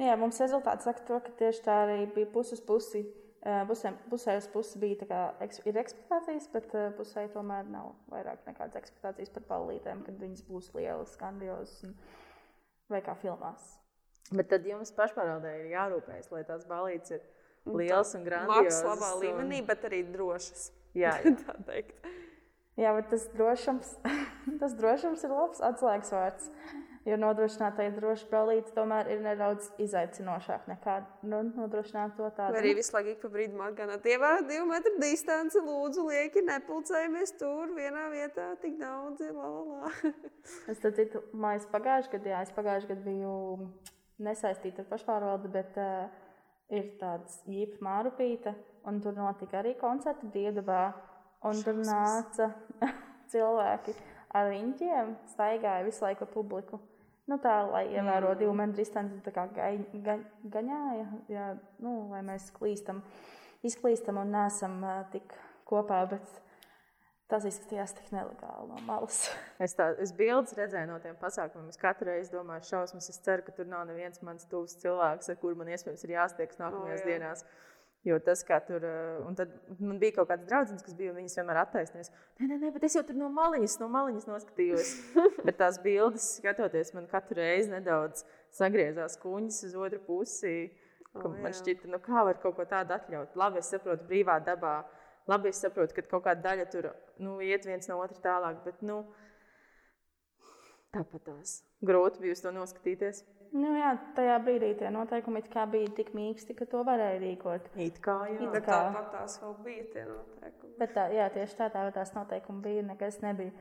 Jā, 0.00 0.16
mums 0.18 0.40
rezultāts 0.42 0.88
saka 0.88 1.04
to, 1.06 1.20
ka 1.22 1.36
tieši 1.38 1.62
tā 1.66 1.76
arī 1.84 2.08
bija 2.14 2.30
puses 2.34 2.62
pusi. 2.64 3.04
Pusē, 3.68 3.90
pusē 4.08 4.38
uz 4.40 4.46
pusi 4.48 4.78
bija 4.80 5.04
kā, 5.04 5.20
ir 5.68 5.76
ekspektācijas, 5.76 6.46
bet 6.54 6.70
pusē 6.96 7.26
tomēr 7.34 7.68
nav 7.68 7.90
vairāk 8.08 8.40
nekādas 8.48 8.80
ekspektācijas 8.80 9.34
par 9.34 9.44
balītēm, 9.50 10.00
kad 10.06 10.16
viņas 10.16 10.46
būs 10.48 10.70
lielas, 10.72 11.12
grandiozas 11.20 11.84
vai 12.88 13.02
kā 13.04 13.12
filmās. 13.20 13.74
Bet 14.32 14.48
tad 14.48 14.64
jums 14.64 14.94
pašpārvaldē 14.96 15.52
ir 15.60 15.74
jārūpējas, 15.74 16.30
lai 16.32 16.40
tās 16.48 16.64
balītes 16.68 17.18
ir 17.18 17.24
liels 17.66 18.14
un 18.18 18.24
grandios. 18.26 18.80
Mākslā 18.80 18.94
labā 18.94 19.10
līmenī, 19.22 19.60
un... 19.62 19.68
bet 19.68 19.86
arī 19.88 20.02
drošas. 20.14 20.70
Jā, 21.04 21.16
tā 21.24 21.58
teikt. 21.66 22.10
Jā, 22.78 22.90
bet 22.96 23.12
tas 23.12 23.28
drošums, 23.34 23.92
tas 24.60 24.74
drošums 24.78 25.22
ir 25.26 25.34
labs 25.34 25.62
atslēgas 25.62 26.14
vārds. 26.14 26.50
Jo 27.04 27.18
nodrošināt 27.20 27.74
tādu 27.76 27.98
drošu 27.98 28.30
brālīti 28.30 28.72
tomēr 28.72 29.10
ir 29.12 29.18
nedaudz 29.20 29.66
izaicinošāk 29.84 30.70
nekā 30.70 30.94
nu, 31.28 31.42
nodrošināt 31.52 32.14
to 32.16 32.30
tādu. 32.32 32.56
Vai 32.56 32.62
arī 32.62 32.72
visu 32.78 32.94
laiku 32.96 33.18
pa 33.26 33.30
brīdim 33.34 33.60
atgādināt, 33.60 34.08
ievērot 34.08 34.48
divu 34.48 34.64
metru 34.70 34.94
distanci, 35.02 35.60
lūdzu, 35.66 36.06
lieki, 36.08 36.46
nepulcējamies 36.48 37.34
tur 37.36 37.74
vienā 37.76 38.06
vietā, 38.08 38.48
tik 38.62 38.78
daudz, 38.80 39.20
la, 39.36 39.50
la, 39.52 39.84
la. 39.84 40.14
es 40.72 40.80
tad 40.80 40.96
citu, 40.96 41.20
mājas 41.36 41.68
pagājušajā 41.74 42.16
gadā, 42.16 42.32
jā, 42.32 42.40
es 42.48 42.56
pagājušajā 42.56 42.94
gadā 42.94 43.04
biju 43.10 43.36
nesaistīta 44.24 44.86
ar 44.86 44.88
pašpārvaldi, 44.94 45.52
bet 45.52 45.76
uh, 45.76 46.23
ir 46.72 46.88
tāds 47.00 47.40
īpa 47.50 47.82
mārupīte, 47.84 48.54
un 48.88 49.00
tur 49.04 49.16
notika 49.16 49.60
arī 49.60 49.74
koncerti 49.80 50.30
Dievdabā, 50.32 50.86
un 51.44 51.60
Šausmas. 51.60 51.64
tur 51.64 51.80
nāca 51.84 52.90
cilvēki 53.32 53.94
ar 54.34 54.50
riņķiem, 54.50 55.14
staigāja 55.34 55.86
visu 55.86 56.04
laiku 56.06 56.28
publiku. 56.30 56.80
Nu, 57.30 57.38
tā, 57.40 57.54
lai 57.70 57.86
ievērotu 57.88 58.34
mm. 58.34 58.40
divu 58.42 58.54
metru 58.58 58.76
distanci, 58.82 59.20
tā 59.24 59.32
kā 59.32 59.46
ga, 59.56 59.70
ga, 60.04 60.18
gaņāja, 60.56 61.04
jā, 61.32 61.46
nu, 61.80 61.94
lai 62.10 62.20
mēs 62.26 62.50
klīstam, 62.52 63.00
izklīstam 63.64 64.20
un 64.20 64.34
nesam 64.34 64.76
uh, 64.84 65.06
tik 65.12 65.32
kopā, 65.68 66.02
bet 66.10 66.42
Tas 67.34 67.48
izskatījās 67.48 67.96
tik 67.96 68.12
nelegāli 68.14 68.68
no 68.70 68.80
malas. 68.86 69.24
es 69.64 69.74
tādu 69.74 70.06
bildes 70.14 70.54
redzēju 70.54 70.86
no 70.86 71.00
tiem 71.02 71.16
pasākumiem. 71.18 71.72
Es 71.72 71.80
katru 71.80 72.12
reizi 72.12 72.30
domāju, 72.30 72.68
šausmas. 72.68 73.08
Es 73.10 73.18
ceru, 73.24 73.42
ka 73.42 73.54
tur 73.56 73.66
nav 73.66 73.88
neviens 73.88 74.22
mans 74.22 74.46
tuvs 74.50 74.76
cilvēks, 74.84 75.32
ar 75.32 75.40
kuru 75.40 75.58
man 75.58 75.72
iespējams 75.74 76.06
ir 76.06 76.14
jāstiekas 76.14 76.60
nākamajās 76.62 77.02
oh, 77.02 77.08
jā. 77.08 77.10
dienās. 77.10 77.42
Jo 78.04 78.20
tas, 78.22 78.44
kā 78.46 78.60
tur, 78.62 78.84
eh, 78.84 79.44
man 79.80 79.98
bija 79.98 80.20
kaut 80.20 80.28
kāds 80.30 80.46
draugs, 80.46 80.82
kas 80.84 80.94
bija, 80.94 81.14
viņas 81.16 81.38
vienmēr 81.40 81.62
attaisnojas. 81.62 82.12
Nē, 82.38 82.46
nē, 82.52 82.58
nē, 82.60 82.72
bet 82.76 82.86
es 82.86 82.94
jau 82.98 83.02
tur 83.08 83.16
no 83.18 83.30
maliņas, 83.32 83.78
no 83.80 83.88
maliņas 83.90 84.28
noskatījos. 84.28 84.90
bet 85.46 85.58
tās 85.58 85.80
bildes, 85.82 86.34
skatoties, 86.38 86.92
man 86.94 87.08
katru 87.10 87.40
reizi 87.40 87.72
nedaudz 87.72 88.22
sagriezās 88.54 89.16
kuņas 89.24 89.62
uz 89.70 89.78
otru 89.88 90.02
pusi. 90.06 90.58
Oh, 91.14 91.30
man 91.30 91.54
šķita, 91.54 91.88
nu 91.90 91.98
kā 92.02 92.26
var 92.28 92.38
kaut 92.42 92.58
ko 92.58 92.68
tādu 92.68 92.94
atļaut. 92.94 93.34
Labi, 93.38 93.62
es 93.62 93.72
saprotu, 93.72 94.04
brīvā 94.10 94.36
dabā 94.44 94.82
Labi, 95.30 95.50
es 95.54 95.60
saprotu, 95.64 95.96
ka 95.96 96.04
kaut 96.08 96.26
kāda 96.26 96.50
daļa 96.50 96.66
tur 96.72 96.90
nu, 97.22 97.38
iet 97.40 97.64
viens 97.64 97.88
no 97.88 97.96
otra 98.04 98.18
tālāk, 98.24 98.58
bet 98.66 98.82
nu, 98.84 99.02
Tāpat 100.94 101.24
tās 101.26 101.54
grūti 101.82 102.22
bija 102.22 102.34
uz 102.36 102.42
to 102.44 102.52
noskatīties. 102.54 103.24
Nu, 103.54 103.70
jā, 103.78 103.92
tajā 104.16 104.34
brīdī 104.42 104.72
tie 104.78 104.90
noteikumi 104.94 105.42
bija 105.70 105.90
tik 105.96 106.12
mīksti, 106.14 106.54
ka 106.58 106.66
to 106.70 106.82
varēja 106.86 107.20
rīkot. 107.22 107.66
It 107.78 107.98
kā. 108.02 108.16
It 108.30 108.42
Bet 108.50 108.66
kā. 108.66 108.78
tāpat 108.90 109.10
tās 109.14 109.36
vēl 109.42 109.56
bija 109.66 109.84
tie 109.92 110.04
noteikumi. 110.10 110.72
Bet 110.78 110.94
tā, 110.94 111.08
jā, 111.14 111.26
tieši 111.34 111.58
tā, 111.58 111.68
tā 111.74 111.84
tās 111.94 112.14
noteikumi 112.14 112.62
bija, 112.62 112.86
nekas 112.90 113.20
nebija. 113.22 113.54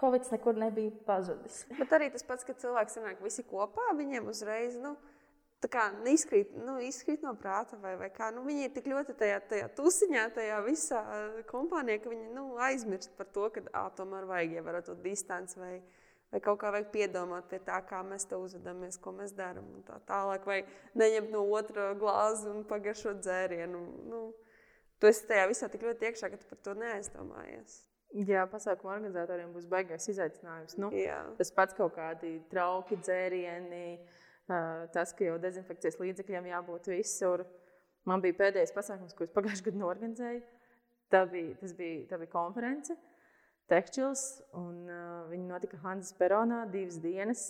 Covid 0.00 0.30
nekur 0.32 0.58
nebija 0.58 0.94
pazudis. 1.06 1.64
Bet 1.78 1.94
arī 1.94 2.10
tas 2.14 2.26
pats, 2.26 2.46
ka 2.46 2.54
cilvēki 2.58 2.94
sanāk 2.94 3.22
visi 3.22 3.44
kopā, 3.46 3.90
viņiem 3.98 4.30
uzreiz 4.30 4.78
nu, 4.82 4.96
tā 5.60 5.70
kā 5.72 5.86
neizkrīt, 6.04 6.52
nu, 6.56 6.78
izkrīt 6.84 7.24
no 7.24 7.34
prāta. 7.38 7.78
Vai, 7.82 7.94
vai 8.00 8.10
kā. 8.14 8.30
nu, 8.34 8.44
viņi 8.46 8.66
ir 8.66 8.74
tik 8.74 8.90
ļoti 8.90 9.16
tajā, 9.20 9.40
tajā 9.50 9.70
tusiņā, 9.78 10.26
tajā 10.36 10.60
visā 10.66 11.00
eh, 11.16 11.40
kompānijā, 11.50 12.02
ka 12.04 12.12
viņi 12.12 12.28
nu, 12.36 12.46
aizmirst 12.68 13.16
par 13.18 13.28
to, 13.34 13.48
ka 13.54 13.64
ā, 13.72 13.88
tomēr 13.96 14.28
vajag 14.30 14.60
ievērot 14.60 14.90
to 14.90 14.98
distanci. 15.04 15.60
Vai, 15.60 15.74
Vai 16.30 16.38
kaut 16.38 16.60
kā 16.62 16.70
vajag 16.70 16.92
piedomāt 16.94 17.48
pie 17.50 17.58
tā, 17.66 17.80
kā 17.82 18.04
mēs 18.06 18.28
te 18.30 18.38
uzvedamies, 18.38 19.00
ko 19.02 19.10
mēs 19.16 19.32
darām. 19.34 19.66
un 19.74 19.82
Tā 19.82 19.96
tālāk, 20.06 20.44
vai 20.46 20.60
neņemt 20.94 21.32
no 21.34 21.42
otra 21.58 21.88
glāzi 21.98 22.46
un 22.52 22.62
pagaršot 22.70 23.18
dzērienu. 23.18 23.80
Nu, 24.06 24.20
tu 25.02 25.10
esi 25.10 25.26
tajā 25.26 25.48
visā 25.50 25.66
tik 25.72 25.82
ļoti 25.88 26.06
iekšā, 26.06 26.30
ka 26.30 26.38
tu 26.38 26.46
par 26.52 26.60
to 26.62 26.76
neaizdomājies. 26.78 27.80
Jā, 28.30 28.44
pasākuma 28.50 28.94
organizatoriem 28.96 29.50
būs 29.54 29.66
baigais 29.70 30.06
izaicinājums. 30.10 30.78
Nu, 30.82 30.90
Jā. 30.94 31.18
tas 31.38 31.50
pats 31.54 31.74
kaut 31.78 31.94
kādi 31.98 32.36
trauki, 32.50 32.98
dzērieni, 33.02 33.84
ā, 33.98 34.19
tas, 34.94 35.14
ka 35.16 35.26
jau 35.26 35.36
dezinfekcijas 35.42 35.98
līdzekļiem 36.00 36.50
jābūt 36.50 36.90
visur. 36.92 37.44
Man 38.08 38.22
bija 38.24 38.38
pēdējais 38.38 38.74
pasākums, 38.74 39.14
ko 39.14 39.26
es 39.26 39.32
pagājušajā 39.34 39.68
gadā 39.68 39.82
norganizēju. 39.82 40.42
Tā 41.10 41.24
bija, 41.30 41.70
bija, 41.76 42.04
tā 42.10 42.18
bija 42.20 42.30
konference, 42.32 42.94
Tekstils, 43.70 44.40
un 44.58 44.86
uh, 44.90 45.26
viņi 45.30 45.46
notika 45.46 45.78
Hanzas 45.84 46.14
Peronā 46.18 46.64
divas 46.70 46.98
dienas. 47.02 47.42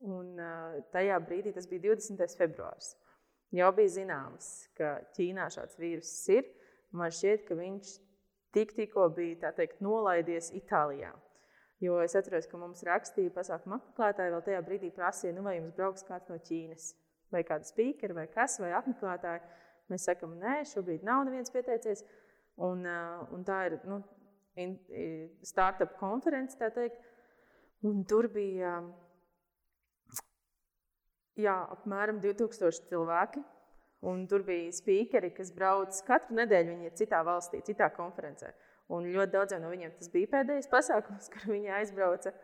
Un, 0.00 0.32
uh, 0.40 0.78
tajā 0.94 1.18
brīdī, 1.20 1.52
tas 1.52 1.66
bija 1.68 1.90
20. 1.90 2.36
februāris, 2.40 2.94
jau 3.52 3.68
bija 3.76 3.92
zināms, 3.98 4.46
ka 4.78 4.94
Ķīnā 5.16 5.50
šāds 5.52 5.76
vīrus 5.80 6.12
ir. 6.32 6.48
Man 6.96 7.12
šķiet, 7.12 7.44
ka 7.48 7.58
viņš 7.58 7.90
tik, 8.56 8.72
tikko 8.78 9.10
bija 9.16 9.52
teikt, 9.56 9.82
nolaidies 9.84 10.48
Itālijā. 10.56 11.12
Jo 11.80 11.96
es 12.04 12.14
atceros, 12.18 12.44
ka 12.48 12.58
mums 12.60 12.82
rakstīja 12.84 13.32
pasākuma 13.32 13.78
apmeklētāji, 13.78 14.34
vēl 14.34 14.42
tajā 14.44 14.60
brīdī 14.66 14.90
prasīja, 14.92 15.32
nu, 15.36 15.44
vai 15.46 15.56
jums 15.56 15.72
brauks 15.76 16.04
kāds 16.04 16.28
no 16.28 16.36
Ķīnas, 16.44 16.90
vai 17.32 17.40
kāda 17.48 17.64
speakera, 17.64 18.16
vai 18.18 18.26
kas, 18.32 18.58
vai 18.60 18.74
apmeklētāji. 18.76 19.40
Mēs 19.90 20.04
sakām, 20.06 20.36
nē, 20.42 20.60
šobrīd 20.68 21.06
nav 21.06 21.24
neviens 21.26 21.52
pieteicies. 21.54 22.04
Un, 22.60 22.84
uh, 22.84 23.22
un 23.32 23.46
tā 23.48 23.62
ir 23.70 23.78
nu, 23.88 24.02
startup 25.46 25.96
konference, 25.98 26.58
tā 26.60 26.68
teikt. 26.74 27.00
Un 27.86 28.04
tur 28.04 28.28
bija 28.28 28.74
jā, 31.40 31.56
apmēram 31.78 32.20
2000 32.20 32.90
cilvēki. 32.90 33.42
Un 34.10 34.24
tur 34.28 34.44
bija 34.46 34.72
speakeri, 34.72 35.32
kas 35.36 35.50
brauc 35.52 35.96
katru 36.06 36.38
nedēļu. 36.38 36.74
Viņi 36.74 36.88
ir 36.88 36.96
citā 36.96 37.20
valstī, 37.24 37.60
citā 37.64 37.90
konferencē. 37.92 38.52
Un 38.90 39.06
ļoti 39.14 39.34
daudziem 39.36 39.62
no 39.62 39.70
viņiem 39.70 39.92
tas 39.98 40.10
bija 40.10 40.32
pēdējais 40.32 40.70
pasākums, 40.70 41.28
kur 41.32 41.52
viņi 41.52 41.70
aizbrauca. 41.80 42.34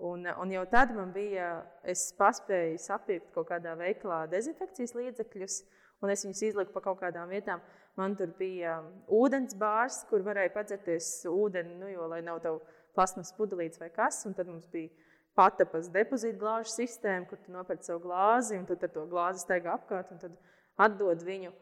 Un, 0.00 0.24
un 0.24 0.52
jau 0.54 0.62
tad 0.70 0.94
man 0.96 1.10
bija, 1.12 1.50
es 1.84 2.06
paspēju 2.16 2.78
sapirkt 2.80 3.34
kaut 3.34 3.50
kādā 3.50 3.74
veikalā 3.76 4.22
dezinfekcijas 4.32 4.94
līdzekļus, 4.96 5.58
un 6.00 6.12
es 6.14 6.24
viņus 6.24 6.42
izliku 6.46 6.72
pa 6.72 6.80
kaut 6.86 7.02
kādām 7.02 7.28
vietām. 7.28 7.60
Man 8.00 8.14
tur 8.16 8.30
bija 8.38 8.78
ūdens 9.12 9.56
bārs, 9.60 10.00
kur 10.08 10.24
varēja 10.24 10.54
padzerties 10.54 11.10
ūdeni, 11.28 11.76
nu, 11.82 11.90
jo, 11.92 12.06
lai 12.08 12.22
nav 12.24 12.40
tev 12.40 12.62
plasmas 12.96 13.34
pudelītes 13.36 13.82
vai 13.82 13.90
kas. 13.92 14.22
Un 14.24 14.36
tad 14.38 14.48
mums 14.48 14.70
bija 14.72 14.88
patapas 15.36 15.90
depozīta 15.92 16.40
glāžu 16.40 16.72
sistēma, 16.72 17.26
kur 17.28 17.42
tu 17.42 17.52
nopērci 17.52 17.90
savu 17.90 18.06
glāzi, 18.06 18.56
un 18.56 18.64
tad 18.70 18.88
ar 18.88 18.94
to 18.94 19.04
glāzi 19.10 19.44
staigā 19.44 19.76
apkārt, 19.76 20.14
un 20.14 20.22
tad 20.22 20.38
atdod 20.80 21.22
viņu, 21.26 21.52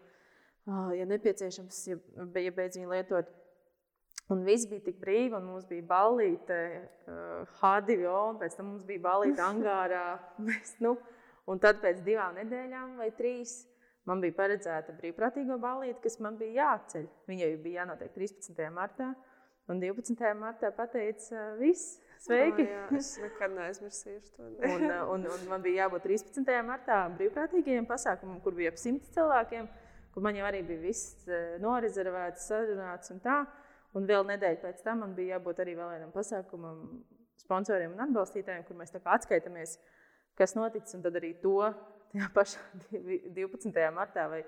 ja 0.94 1.10
nepieciešams, 1.10 1.82
ja, 1.90 1.98
ja 2.38 2.54
beidz 2.54 2.78
viņu 2.78 2.94
lietot. 2.94 3.34
Un 4.28 4.42
viss 4.44 4.68
bija 4.68 4.84
tik 4.84 4.98
brīvi, 5.00 5.32
un 5.38 5.46
mums 5.48 5.64
bija 5.68 5.86
balīte 5.88 6.56
uh, 7.08 7.60
H2O, 7.62 8.16
un 8.34 8.40
pēc 8.42 8.58
tam 8.58 8.74
mums 8.74 8.84
bija 8.88 9.00
balīte 9.06 9.40
angārā. 9.40 10.04
Mēs, 10.44 10.74
nu, 10.84 10.98
un 11.48 11.60
tad 11.62 11.80
pēc 11.80 12.02
divām 12.04 12.36
nedēļām 12.36 12.98
vai 13.00 13.08
trīs 13.16 13.62
man 14.08 14.20
bija 14.24 14.36
paredzēta 14.36 14.94
brīvprātīgo 14.98 15.56
balīte, 15.60 16.00
kas 16.04 16.18
man 16.24 16.36
bija 16.40 16.62
jāceļ. 16.62 17.06
Viņai 17.28 17.48
bija 17.62 17.82
jānotiek 17.82 18.12
13. 18.16 18.60
martā, 18.74 19.08
un 19.68 19.80
12. 19.80 20.28
martā 20.36 20.70
pateica, 20.76 21.44
viss, 21.60 21.96
sveiki! 22.26 22.66
Oh, 22.66 22.72
jā, 22.74 22.82
es 23.00 23.14
nekad 23.22 23.54
neaizmirsīšu 23.56 24.34
to. 24.34 24.48
Un, 24.74 24.84
uh, 24.90 25.06
un, 25.14 25.24
un 25.24 25.46
man 25.48 25.64
bija 25.64 25.86
jābūt 25.86 26.04
13. 26.08 26.52
martā 26.66 27.00
brīvprātīgajiem 27.16 27.88
pasākumam, 27.88 28.42
kur 28.44 28.56
bija 28.58 28.74
ap 28.74 28.80
100 28.80 29.14
cilvēkiem, 29.16 29.68
kur 30.12 30.24
man 30.24 30.36
jau 30.36 30.48
arī 30.48 30.60
bija 30.68 30.84
viss 30.84 31.24
uh, 31.30 31.56
norezervēts, 31.64 32.48
sarunāts 32.52 33.16
un 33.16 33.24
tā. 33.24 33.38
Un 33.96 34.06
vēl 34.08 34.26
nedēļa 34.28 34.60
pēc 34.62 34.82
tam 34.84 35.00
man 35.04 35.14
bija 35.16 35.36
jābūt 35.38 35.62
arī 35.64 35.74
vēl 35.78 35.94
vienam 35.94 36.10
pasākumam, 36.12 36.82
sponsoriem 37.40 37.94
un 37.94 38.04
atbalstītājiem, 38.04 38.66
kur 38.68 38.76
mēs 38.76 38.92
atskaitamies, 38.98 39.78
kas 40.38 40.54
noticis. 40.58 40.96
Un 40.98 41.04
tad 41.06 41.16
arī 41.20 41.32
to 41.42 41.56
tajā 42.12 42.28
pašā 42.34 42.62
divi- 42.90 43.22
12. 43.36 43.72
martā 43.96 44.28
vai, 44.30 44.42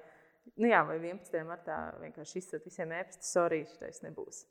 nu 0.60 0.70
jā, 0.70 0.82
vai 0.86 0.98
11. 1.00 1.42
martā 1.48 1.80
vienkārši 2.02 2.42
izsaka 2.42 2.68
visiem 2.68 2.92
ēpastu, 3.00 3.28
sorry, 3.28 3.64
šitais 3.72 4.02
nebūs. 4.04 4.44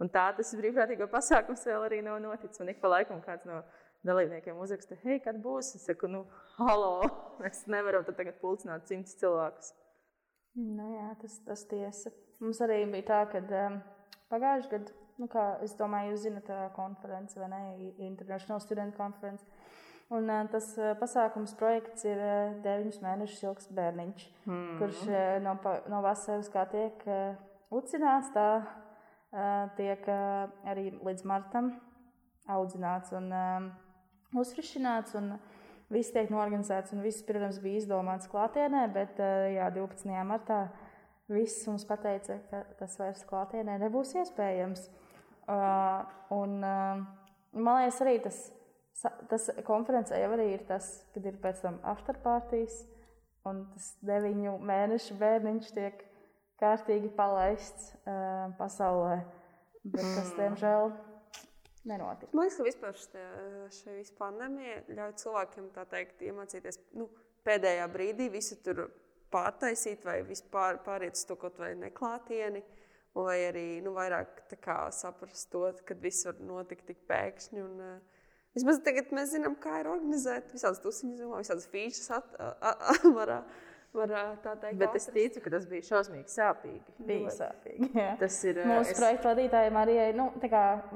Un 0.00 0.08
tā 0.08 0.30
tas 0.36 0.54
brīvprātīgo 0.56 1.10
pasākums 1.12 1.66
vēl 1.68 1.82
arī 1.84 2.00
nav 2.04 2.22
noticis. 2.24 2.62
Un 2.62 2.70
ik 2.72 2.80
pa 2.80 2.88
laikam 2.88 3.20
kāds 3.20 3.44
no 3.48 3.60
dalībniekiem 4.06 4.56
uzraksta, 4.56 4.96
hei, 5.02 5.18
kad 5.20 5.36
būs? 5.44 5.74
Es 5.76 5.84
saku, 5.90 6.08
nu, 6.08 6.22
halo, 6.56 6.94
mēs 7.42 7.66
nevaram 7.68 8.06
tagad 8.08 8.38
pulcināt 8.40 8.88
simtus 8.88 9.18
cilvēkus. 9.20 9.74
Nu, 10.60 10.86
jā, 10.94 11.10
tas, 11.20 11.36
tas 11.46 11.66
tiesa. 11.68 12.12
Mums 12.40 12.62
arī 12.64 12.80
bija 12.90 13.06
tā, 13.10 13.20
ka 13.30 13.42
um, 13.44 13.76
pagājušajā 14.30 14.72
gadā, 14.72 14.94
nu, 15.20 15.28
kā 15.30 15.44
es 15.64 15.74
domāju, 15.78 16.14
jūs 16.14 16.24
zinat, 16.24 16.48
konference 16.76 17.38
vai 17.40 17.50
ne, 17.52 17.60
International 18.06 18.62
Student 18.62 18.96
Conference. 18.96 19.44
Un, 20.10 20.26
uh, 20.26 20.46
tas 20.50 20.72
uh, 20.78 20.94
pasākums 20.98 21.52
projekts 21.58 22.02
ir 22.08 22.18
uh, 22.18 22.56
9 22.64 22.98
mēnešus 23.04 23.44
ilgs 23.46 23.68
bērniņš, 23.76 24.24
mm. 24.48 24.72
kurš 24.80 25.04
uh, 25.06 25.36
no, 25.44 25.54
no 25.92 26.00
vasaras 26.02 26.50
kā 26.50 26.64
tiek 26.72 27.04
uh, 27.06 27.36
ucināts, 27.70 28.32
tā 28.34 28.48
uh, 28.58 29.68
tiek 29.78 30.08
uh, 30.10 30.50
arī 30.66 30.88
līdz 30.98 31.22
martam 31.30 31.76
audzināts 32.50 33.14
un 33.14 33.30
uzfrišināts. 34.34 35.14
Un, 35.20 35.34
Viss 35.90 36.12
tiek 36.14 36.28
norganizēts, 36.30 36.92
un 36.94 37.00
viss, 37.02 37.24
protams, 37.26 37.56
bija 37.58 37.80
izdomāts 37.80 38.28
klātienē, 38.30 38.84
bet 38.94 39.16
uh, 39.18 39.48
jā, 39.50 39.64
12. 39.74 40.12
martā 40.22 40.60
viss 41.30 41.66
mums 41.68 41.86
teica, 41.88 42.38
ka 42.50 42.62
tas 42.78 42.96
vairs 43.00 43.24
klātienē 43.28 43.78
nebūs 43.82 44.14
iespējams. 44.20 44.86
Uh, 45.50 46.04
un, 46.36 46.60
uh, 46.62 47.02
man 47.56 47.80
liekas, 47.80 48.00
arī 48.04 48.18
tas, 48.22 48.38
tas 49.30 49.48
konferencē 49.66 50.20
jau 50.20 50.30
arī 50.36 50.52
ir 50.54 50.64
tas, 50.68 50.92
kad 51.14 51.26
ir 51.26 51.40
pēc 51.42 51.64
tam 51.64 51.80
afterpartijas, 51.90 52.84
un 53.48 53.64
tas 53.72 53.92
deviņu 54.06 54.58
mēnešu 54.68 55.16
bērniņš 55.18 55.74
tiek 55.74 56.04
kārtīgi 56.60 57.10
palaists 57.16 57.94
uh, 58.04 58.50
pasaulē. 58.60 59.22
Bet 59.80 60.04
tas, 60.04 60.34
diemžēl, 60.36 60.90
nenotika. 61.88 62.36
Man 62.36 62.46
liekas, 62.46 62.58
ka 62.58 62.66
vispār 62.66 63.70
šī 63.72 64.02
pandēmija 64.18 64.82
ļauj 64.92 65.14
cilvēkiem 65.22 65.70
tā 65.74 65.86
teikt, 65.88 66.20
iemācīties 66.28 66.82
nu, 67.00 67.08
pēdējā 67.46 67.86
brīdī 67.92 68.28
visu 68.32 68.58
tur 68.64 68.88
pārtaisīt 69.32 70.04
vai 70.06 70.20
vispār 70.26 70.80
pāriet 70.86 71.18
uz 71.18 71.24
to 71.28 71.36
kaut 71.40 71.58
vai 71.60 71.72
neklātieni. 71.78 72.62
Vai 73.14 73.40
arī 73.48 73.80
nu, 73.82 73.90
vairāk 73.96 74.44
kā 74.62 74.84
saprast 74.94 75.48
to, 75.50 75.64
ka 75.86 75.96
viss 75.98 76.28
var 76.28 76.36
notikt 76.46 76.86
tik 76.86 77.00
pēkšņi. 77.10 77.62
Un, 77.64 77.80
uh, 77.82 78.20
vismaz 78.54 78.78
tagad 78.86 79.10
mēs 79.16 79.32
zinām, 79.32 79.56
kā 79.58 79.80
ir 79.82 79.88
organizēt 79.90 80.52
visādas 80.54 80.78
tusiņas, 80.84 81.24
visādas 81.40 81.66
features 81.72 82.06
at, 82.14 82.30
a, 82.38 82.52
a, 82.70 82.70
a, 82.92 82.94
var, 83.18 83.32
tā 84.44 84.54
teikt. 84.62 84.78
Bet 84.78 84.94
es 84.94 85.08
atrast. 85.08 85.16
ticu, 85.16 85.42
ka 85.42 85.52
tas 85.56 85.66
bija 85.72 85.88
šausmīgi 85.88 86.30
sāpīgi. 86.30 86.94
Bija 87.08 87.34
sāpīgi. 87.34 87.90
jā. 87.98 88.12
Tas 88.20 88.38
ir 88.46 88.62
Mūsu 88.62 88.94
es- 88.94 89.00
projekta 89.02 89.32
vadītājiem 89.32 89.80
arī 89.82 89.98
nu, 90.14 90.30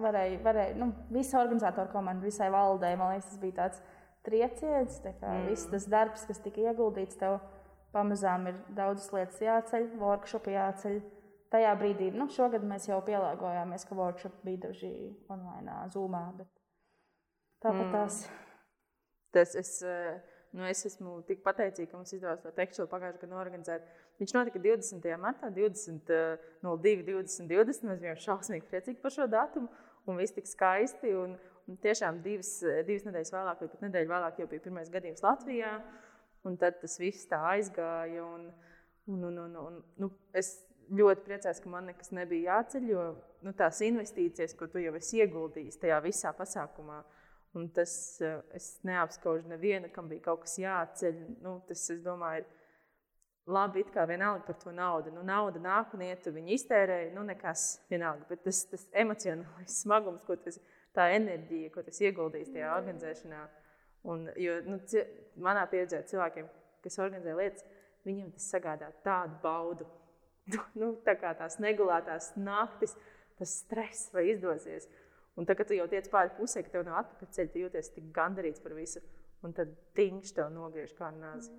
varēja, 0.07 0.39
varēja 0.47 0.79
nu, 0.79 0.93
visa 1.11 1.41
organizatora 1.43 1.91
komanda, 1.91 2.23
visai 2.25 2.51
valdei. 2.55 2.95
Man 3.01 3.17
liekas, 3.17 3.33
tas 3.33 3.43
bija 3.43 3.59
tāds 3.65 3.83
trieciens. 4.25 5.03
Tā 5.03 5.17
kā 5.19 5.35
mm. 5.35 5.51
Viss 5.51 5.67
tas 5.75 5.89
darbs, 5.91 6.25
kas 6.31 6.39
tika 6.47 6.63
ieguldīts, 6.71 7.19
tev 7.19 7.41
pamazām 7.95 8.49
ir 8.51 8.59
daudzas 8.77 9.11
lietas 9.15 9.41
jāceļ, 9.43 9.89
workshopi 10.01 10.57
jāceļ. 10.57 11.01
Tajā 11.55 11.73
brīdī, 11.79 12.11
nu, 12.11 12.27
šogad 12.35 12.65
mēs 12.67 12.89
jau 12.89 12.99
pielāgojāmies, 13.07 13.85
ka 13.87 13.95
workshop 13.95 14.41
bija 14.43 14.65
daži 14.67 14.91
online, 15.31 15.77
zūmā. 15.95 16.23
Tāpat 17.63 17.85
mm. 17.85 17.93
tās. 17.95 18.25
Tas 19.35 19.55
es, 19.59 19.71
nu, 20.55 20.67
es 20.67 20.83
esmu 20.89 21.21
tik 21.29 21.45
pateicīga, 21.47 21.93
ka 21.93 22.01
mums 22.01 22.13
izdevās 22.15 22.43
to 22.43 22.51
tekstu 22.55 22.89
pagājušajā 22.91 23.23
gadā 23.23 23.31
norganizēt. 23.31 23.87
Viņš 24.23 24.35
notika 24.37 24.63
20. 24.63 25.09
martā, 25.23 25.51
20, 25.55 26.11
eh, 26.15 26.45
02, 26.63 27.03
20, 27.07 27.49
20. 27.51 27.89
Mēs 27.91 28.03
bijām 28.03 28.21
šausmīgi 28.27 28.71
priecīgi 28.71 29.03
par 29.03 29.15
šo 29.15 29.27
datumu. 29.31 29.71
Un 30.07 30.19
viss 30.21 30.35
tik 30.37 30.47
skaisti. 30.51 31.15
Un, 31.19 31.39
un 31.69 31.79
tiešām 31.83 32.21
divas, 32.25 32.57
divas 32.87 33.07
nedēļas 33.09 33.35
vēlāk, 33.35 33.63
vai 33.63 33.71
pat 33.73 33.87
nedēļu 33.87 34.11
vēlāk, 34.11 34.43
jau 34.43 34.51
bija 34.51 34.67
pirmais 34.67 34.91
gadījums 34.93 35.25
Latvijā. 35.25 35.73
Un 36.45 36.59
tad 36.61 36.79
tas 36.83 36.99
viss 37.01 37.29
tā 37.31 37.41
aizgāja. 37.55 38.25
Un, 38.25 38.49
un, 39.11 39.27
un, 39.31 39.39
un, 39.47 39.57
un, 39.61 39.79
nu, 40.01 40.11
es 40.37 40.57
ļoti 40.93 41.25
priecājos, 41.27 41.61
ka 41.65 41.73
man 41.73 41.89
nekas 41.89 42.13
nebija 42.17 42.59
jāceļ, 42.59 42.89
jo 42.91 43.05
nu, 43.45 43.53
tās 43.57 43.81
investīcijas, 43.85 44.57
ko 44.59 44.69
tu 44.73 44.83
jau 44.83 44.93
esi 44.99 45.23
ieguldījis 45.23 45.81
tajā 45.81 46.01
visā 46.05 46.35
pasākumā, 46.37 47.01
un 47.57 47.71
tas 47.73 47.95
es 48.57 48.69
neapskaužu 48.85 49.49
nevienu, 49.53 49.89
kam 49.95 50.11
bija 50.11 50.27
kaut 50.29 50.45
kas 50.45 50.59
jāceļ. 50.61 51.25
Nu, 51.45 51.59
tas, 51.69 51.87
es 51.95 52.05
domāju, 52.05 52.45
ir 52.45 52.65
labi, 53.47 53.85
it 53.85 53.93
kā 53.95 54.07
vienalga 54.09 54.47
par 54.47 54.59
to 54.61 54.73
naudu. 54.75 55.13
Nu, 55.15 55.25
nauda 55.27 55.61
nāk 55.63 55.93
un 55.97 56.05
iet, 56.07 56.23
tu 56.25 56.33
viņu 56.35 56.55
iztērēji, 56.57 57.13
nu 57.17 57.25
nekas 57.29 57.67
vienalga. 57.91 58.27
Bet 58.31 58.45
tas, 58.47 58.65
tas 58.71 58.87
emocionālais 59.05 59.81
smagums, 59.85 60.25
ko 60.27 60.37
tas, 60.41 60.59
tā 60.95 61.11
enerģija, 61.17 61.73
ko 61.75 61.85
tas 61.85 62.01
ieguldījis 62.01 62.53
tajā 62.55 62.73
organizēšanā. 62.79 63.45
Un, 64.11 64.27
jo, 64.41 64.59
nu, 64.69 64.79
manā 65.41 65.65
pieredzē 65.71 66.03
cilvēkiem, 66.11 66.49
kas 66.85 67.01
organizē 67.01 67.35
lietas, 67.39 67.65
viņiem 68.05 68.33
tas 68.37 68.49
sagādā 68.53 68.91
tādu 69.05 69.39
baudu. 69.43 69.89
nu, 70.81 70.93
tā 71.07 71.17
kā 71.21 71.33
tās 71.39 71.57
negulētās 71.63 72.35
naktis, 72.37 72.97
tas 73.39 73.59
stress 73.65 74.13
vai 74.15 74.29
izdosies. 74.35 74.89
Un 75.35 75.49
tad, 75.49 75.59
kad 75.59 75.67
tu 75.67 75.75
jau 75.75 75.89
tiec 75.91 76.07
pāri 76.13 76.31
pusē, 76.37 76.63
ka 76.63 76.77
tev 76.77 76.85
nav 76.87 77.01
atpakaļceļa, 77.01 77.51
tu 77.51 77.63
jūties 77.65 77.95
tik 77.97 78.11
gandarīts 78.15 78.63
par 78.63 78.77
visu. 78.77 79.03
Un 79.45 79.57
tad 79.57 79.73
tīņš 79.99 80.37
tev 80.37 80.53
nogriež 80.55 80.95
kā 80.97 81.11
nāzi. 81.17 81.51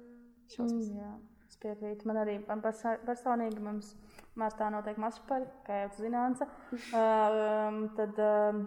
Mm, 0.55 1.17
Es 1.45 1.59
piekrītu. 1.61 2.07
Man 2.09 2.17
arī 2.21 2.39
man 2.47 2.63
personīgi 2.63 3.61
mums 3.61 3.91
Martā 4.39 4.67
notiek 4.73 4.97
maspari, 4.99 5.45
kā 5.67 5.83
jau 5.83 5.91
zināms. 5.99 6.41
um, 7.01 7.83
tad 7.97 8.17
um, 8.21 8.65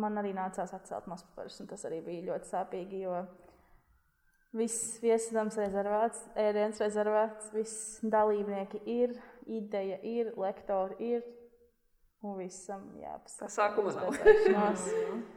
man 0.00 0.20
arī 0.20 0.32
nācās 0.36 0.72
atcelt 0.76 1.08
masparus, 1.10 1.58
un 1.62 1.68
tas 1.70 1.84
arī 1.88 2.00
bija 2.06 2.26
ļoti 2.30 2.50
sāpīgi, 2.50 3.02
jo 3.06 3.22
viss 4.56 4.98
viesnams 5.02 5.58
rezervēts, 5.60 6.22
ēdiens 6.38 6.80
rezervēts, 6.82 7.50
viss 7.54 7.98
dalībnieki 8.02 8.80
ir, 8.88 9.16
ideja 9.46 9.98
ir, 10.06 10.32
lektori 10.40 11.12
ir, 11.16 11.26
un 12.24 12.38
visam 12.40 12.86
jāpasaka. 12.98 13.50
Sākumā 13.52 13.94
nav. 13.98 15.28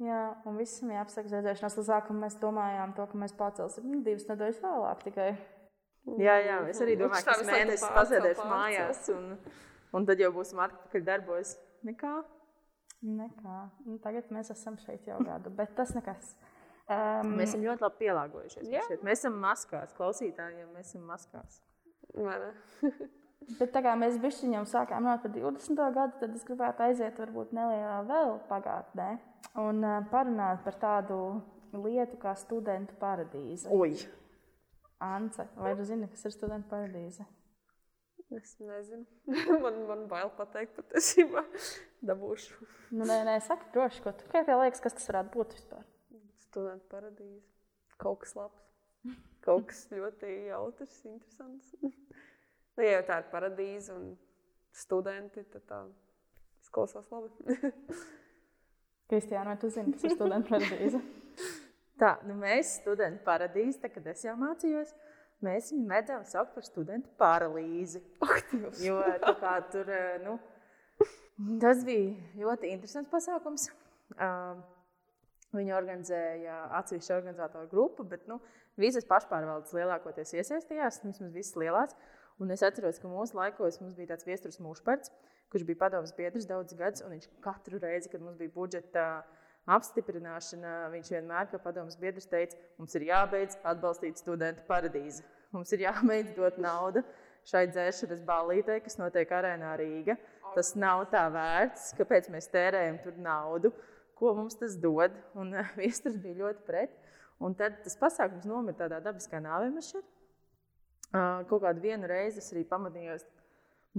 Jā, 0.00 0.20
un 0.48 0.56
visam 0.56 0.92
jāapsaka 0.94 1.28
redzēšanās. 1.28 1.74
Līdz 1.76 1.88
sākumam 1.90 2.24
mēs 2.24 2.38
domājām, 2.40 2.94
to, 2.96 3.04
ka 3.10 3.18
mēs 3.20 3.34
pacelsim 3.36 3.90
nu, 3.90 3.98
divas 4.06 4.24
nedēļas 4.30 4.60
vēlāk. 4.64 5.02
Tikai. 5.04 5.30
Jā, 6.16 6.36
jā, 6.40 6.54
es 6.72 6.80
arī 6.80 6.94
domāju, 6.96 7.26
ka 7.26 7.34
tas 7.36 7.44
mēnesis 7.44 7.92
pasēdēšu 7.92 8.46
mājās, 8.48 9.02
un, 9.12 9.34
un 9.92 10.06
tad 10.08 10.22
jau 10.24 10.30
būsim 10.32 10.62
atpakaļ 10.64 11.04
darbos. 11.04 11.52
Nekā? 11.84 12.14
Nekā. 13.00 13.60
Nu, 13.86 13.96
tagad 14.04 14.28
mēs 14.34 14.50
esam 14.52 14.76
šeit 14.82 15.06
jau 15.08 15.20
gadu, 15.24 15.52
bet 15.58 15.72
tas 15.78 15.94
nekas. 15.96 16.34
Um, 16.90 17.36
mēs 17.38 17.52
esam 17.52 17.62
ļoti 17.64 17.86
labi 17.86 18.02
pielāgojušies. 18.02 19.00
Mēs 19.06 19.22
esam 19.22 19.38
maskās, 19.40 19.94
klausītājiem, 19.96 20.68
mēs 20.74 20.90
esam 20.90 21.06
maskās. 21.08 21.60
Bet 23.58 23.70
tā 23.72 23.80
kā 23.80 23.94
mēs 23.96 24.18
bišķiņam 24.20 24.66
sākām 24.68 25.06
runāt 25.06 25.22
par 25.24 25.32
20. 25.32 25.78
gadu, 25.96 26.18
tad 26.20 26.34
es 26.36 26.42
gribētu 26.44 26.84
aiziet 26.84 27.16
varbūt 27.22 27.54
nelielā 27.56 28.02
vēl 28.04 28.34
pagātnē 28.50 29.06
un 29.62 29.80
parunāt 30.12 30.60
par 30.66 30.76
tādu 30.82 31.16
lietu 31.72 32.18
kā 32.20 32.34
studentu 32.36 32.94
paradīze. 33.00 33.70
Oi! 33.72 33.94
Ance, 35.00 35.46
vai 35.56 35.72
tu 35.78 35.86
zini, 35.88 36.10
kas 36.12 36.28
ir 36.28 36.34
studentu 36.36 36.68
paradīze? 36.68 37.24
Es 38.30 38.54
nezinu. 38.62 39.06
man, 39.64 39.78
man 39.88 40.04
bail 40.10 40.30
pateikt 40.36 40.76
patiesībā. 40.78 41.42
Dabūšu. 42.06 42.66
nu, 42.94 43.06
nē, 43.08 43.20
nē, 43.26 43.38
saki 43.42 43.72
droši, 43.74 44.04
ko 44.04 44.14
tu. 44.14 44.28
Kā 44.30 44.44
tev 44.46 44.62
liekas, 44.62 44.82
kas 44.84 44.94
tas 44.96 45.10
varētu 45.10 45.34
būt 45.34 45.56
vispār? 45.58 45.86
Studentu 46.46 46.86
paradīze. 46.92 47.42
Kaut 48.00 48.22
kas 48.22 48.36
labs. 48.38 48.62
Kaut 49.44 49.66
kas 49.70 49.86
ļoti 49.92 50.34
jautrs, 50.50 51.02
interesants. 51.08 51.74
Nu, 52.78 52.84
ja 52.86 52.92
jau 52.94 53.00
tā 53.08 53.16
ir 53.20 53.26
paradīze 53.28 53.92
un 53.92 54.04
studenti, 54.72 55.42
tad 55.52 55.64
tā 55.68 55.80
izklausās 56.62 57.10
labi. 57.12 57.58
Kristiāna, 59.10 59.50
vai 59.50 59.56
tu 59.60 59.68
zini, 59.74 59.92
kas 59.96 60.06
ir 60.06 60.14
studenta 60.14 60.54
paradīze? 60.54 61.00
tā, 62.00 62.14
nu 62.24 62.38
mēs 62.40 62.76
studenti 62.78 63.20
paradīze, 63.26 63.82
tā, 63.82 63.90
kad 63.92 64.06
es 64.14 64.22
jau 64.24 64.36
mācījos, 64.40 64.94
mēs 65.46 65.70
viņu 65.74 65.86
mēdzām 65.90 66.24
saukt 66.28 66.54
par 66.56 66.66
studentu 66.66 67.10
paralīzi. 67.20 68.02
Jo 68.84 69.00
kā, 69.40 69.54
tur, 69.72 69.88
nu, 70.24 70.36
tas 71.62 71.84
bija 71.86 72.42
ļoti 72.42 72.74
interesants 72.74 73.10
pasākums. 73.12 73.70
Uh, 74.18 74.60
Viņi 75.50 75.72
organizēja 75.74 76.56
atsevišķu 76.78 77.14
organizatoru 77.16 77.66
grupu, 77.72 78.04
bet 78.06 78.28
nu, 78.30 78.36
visas 78.78 79.06
pašpārvaldes 79.10 79.74
lielākoties 79.74 80.36
iesaistījās, 80.38 81.00
vismaz 81.02 81.32
visas 81.34 81.56
lielās. 81.58 81.96
Un 82.40 82.54
es 82.54 82.62
atceros, 82.64 83.00
ka 83.02 83.10
mūsu 83.10 83.36
laikos 83.36 83.80
mums 83.82 83.96
bija 83.98 84.12
tāds 84.12 84.28
viesturs 84.28 84.60
mūžpards, 84.62 85.10
kurš 85.50 85.66
bija 85.68 85.80
padomus 85.82 86.14
biedrs 86.16 86.46
daudzus 86.48 86.78
gadus. 86.78 87.02
Viņš 87.02 87.26
katru 87.42 87.80
reizi, 87.82 88.12
kad 88.12 88.22
mums 88.22 88.38
bija 88.38 88.54
budžeta 88.54 89.06
apstiprināšana, 89.68 90.90
viņš 90.94 91.10
vienmēr, 91.14 91.48
kā 91.50 91.60
padomus 91.62 91.98
biedrs, 92.00 92.28
teica, 92.30 92.58
mums 92.78 92.94
ir 92.96 93.08
jābeidz 93.10 93.58
atbalstīt 93.64 94.20
studentu 94.22 94.64
paradīzi. 94.68 95.26
Mums 95.50 95.72
ir 95.74 95.80
jābeidz 95.82 96.36
dot 96.36 96.60
naudu 96.62 97.00
šai 97.50 97.64
dzēršanas 97.72 98.20
ballītei, 98.22 98.76
kas 98.84 98.94
notiek 99.00 99.32
arēnā 99.34 99.72
Rīga. 99.80 100.14
Tas 100.54 100.76
nav 100.78 101.08
tā 101.10 101.24
vērts, 101.34 101.88
kāpēc 101.98 102.28
mēs 102.30 102.46
tērējam 102.52 103.00
tur 103.02 103.16
naudu, 103.18 103.72
ko 104.18 104.30
mums 104.38 104.54
tas 104.60 104.76
dod. 104.78 105.16
Un 105.34 105.56
viesturs 105.80 106.20
bija 106.22 106.38
ļoti 106.44 106.62
pret. 106.68 106.94
Un 107.42 107.56
tad 107.58 107.80
tas 107.82 107.96
pasākums 107.98 108.46
nomira 108.46 108.84
tādā 108.84 109.00
dabiskā 109.02 109.40
nāvē. 109.42 109.72
Kaut 111.10 111.64
kādu 111.64 111.82
vienu 111.82 112.06
reizi 112.06 112.38
es 112.38 112.52
arī 112.52 112.62
pamanīju, 112.70 113.16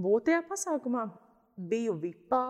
būt 0.00 0.30
tajā 0.30 0.40
pasākumā. 0.48 1.08
Biju 1.52 1.98
VIPā, 2.00 2.44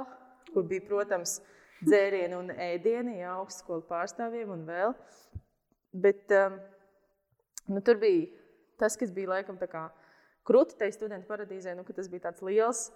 kur 0.52 0.62
bija, 0.70 0.84
protams, 0.86 1.40
dzērieni 1.86 2.36
un 2.38 2.52
ēdieni, 2.54 3.18
jau 3.20 3.38
augstskolu 3.42 3.84
pārstāvjiem 3.88 4.52
un 4.54 4.66
vēl. 4.68 4.94
Bet 5.92 6.32
nu, 7.68 7.82
tur 7.84 8.00
bija 8.00 8.30
tas, 8.80 8.96
kas 8.98 9.12
bija 9.14 9.34
laikam 9.34 9.58
tā 9.60 9.68
kā 9.70 9.86
krūti 10.48 10.78
tai 10.78 10.90
studentu 10.94 11.28
paradīzē, 11.30 11.76
nu, 11.78 11.84
ka 11.86 11.94
tas 11.96 12.08
bija 12.10 12.28
tāds 12.28 12.42
liels 12.44 12.88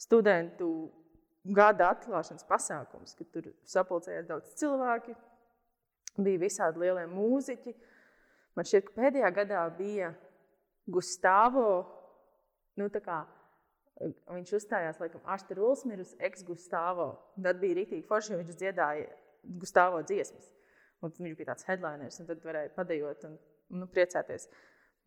studentu 0.00 0.68
gada 1.44 1.90
atklāšanas 1.92 2.46
pasākums, 2.48 3.16
kad 3.18 3.28
tur 3.34 3.50
sapulcējās 3.68 4.28
daudz 4.30 4.54
cilvēki, 4.60 5.14
bija 6.24 6.40
visādi 6.46 6.80
lielie 6.84 7.04
mūziķi. 7.10 7.74
Man 8.54 8.68
šķiet, 8.68 8.86
ka 8.88 8.96
pēdējā 9.00 9.30
gadā 9.34 9.64
bija 9.76 10.12
Gustavo, 10.90 11.84
nu, 12.78 12.88
kā, 13.02 13.24
viņš 14.00 14.52
uzstājās, 14.58 14.98
laikam, 15.00 15.22
Ašta 15.30 15.56
Rulsmirus, 15.58 16.14
ex-Gustavo. 16.18 17.12
Tad 17.42 17.60
bija 17.62 17.78
rītīgi 17.80 18.06
forši, 18.08 18.34
jo 18.34 18.40
viņš 18.40 18.58
dziedāja 18.60 19.08
Gustavo 19.60 20.02
dziesmas. 20.06 20.50
Un 21.04 21.12
viņš 21.14 21.36
bija 21.38 21.52
tāds 21.52 21.66
headliners, 21.68 22.20
un 22.20 22.30
tad 22.30 22.42
varēja 22.46 22.72
padejot 22.74 23.26
un 23.28 23.36
nu, 23.80 23.88
priecāties. 23.90 24.48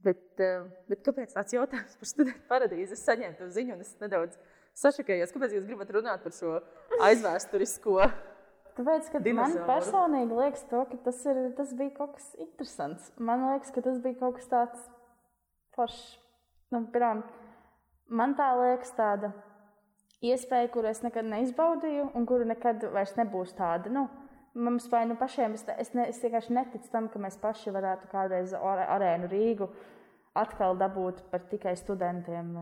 Bet, 0.05 0.23
eh, 0.39 0.63
bet 0.87 1.01
kāpēc 1.05 1.33
tāds 1.33 1.55
jautājums 1.55 1.97
par 1.97 2.09
studentu 2.09 2.47
paradīzi? 2.49 2.93
Es 2.93 3.05
saņēmu 3.07 3.37
to 3.39 3.49
ziņu, 3.49 3.73
un 3.73 3.81
es 3.81 3.95
nedaudz 4.01 4.37
sašakējos. 4.77 5.33
Kāpēc 5.33 5.55
jūs 5.57 5.65
gribat 5.65 5.93
runāt 5.95 6.23
par 6.23 6.35
šo 6.37 6.59
aizvēsturisko? 7.07 7.97
Tāpēc, 8.77 9.09
ka 9.09 9.19
dinozauru? 9.25 9.63
man 9.63 9.71
personīgi 9.71 10.37
liekas, 10.37 10.67
to, 10.69 10.83
ka 10.91 10.99
tas, 11.07 11.23
ir, 11.25 11.39
tas 11.57 11.73
bija 11.79 11.95
kaut 11.97 12.13
kas 12.13 12.27
interesants. 12.37 13.09
Man 13.17 13.47
liekas, 13.47 13.73
ka 13.73 13.81
tas 13.87 13.97
bija 14.03 14.19
kaut 14.19 14.37
kas 14.37 14.51
tāds 14.51 14.83
foršs. 15.73 16.03
Nu, 16.75 16.83
pirmām, 16.93 17.23
man 18.09 18.35
tā 18.37 18.47
liekas 18.57 18.93
tāda 18.97 19.31
iespēja, 20.23 20.69
kuru 20.73 20.89
es 20.91 21.03
nekad 21.05 21.27
neizbaudīju, 21.29 22.11
un 22.17 22.25
kuru 22.29 22.47
nekad 22.49 22.83
vairs 22.93 23.15
nebūs 23.19 23.53
tāda. 23.57 23.91
Nu, 23.93 24.07
mums 24.57 24.87
vai 24.91 25.05
nu 25.09 25.17
pašiem, 25.19 25.57
es, 25.57 25.65
es, 25.77 25.93
ne, 25.97 26.07
es 26.11 26.21
vienkārši 26.23 26.55
neticu 26.57 26.91
tam, 26.93 27.09
ka 27.13 27.21
mēs 27.21 27.37
paši 27.41 27.73
varētu 27.75 28.09
kādreiz 28.11 28.55
arēnu 28.57 29.29
Rīgu 29.31 29.69
atkal 30.37 30.77
dabūt 30.77 31.23
par 31.31 31.45
tikai 31.51 31.75
studentiem, 31.77 32.55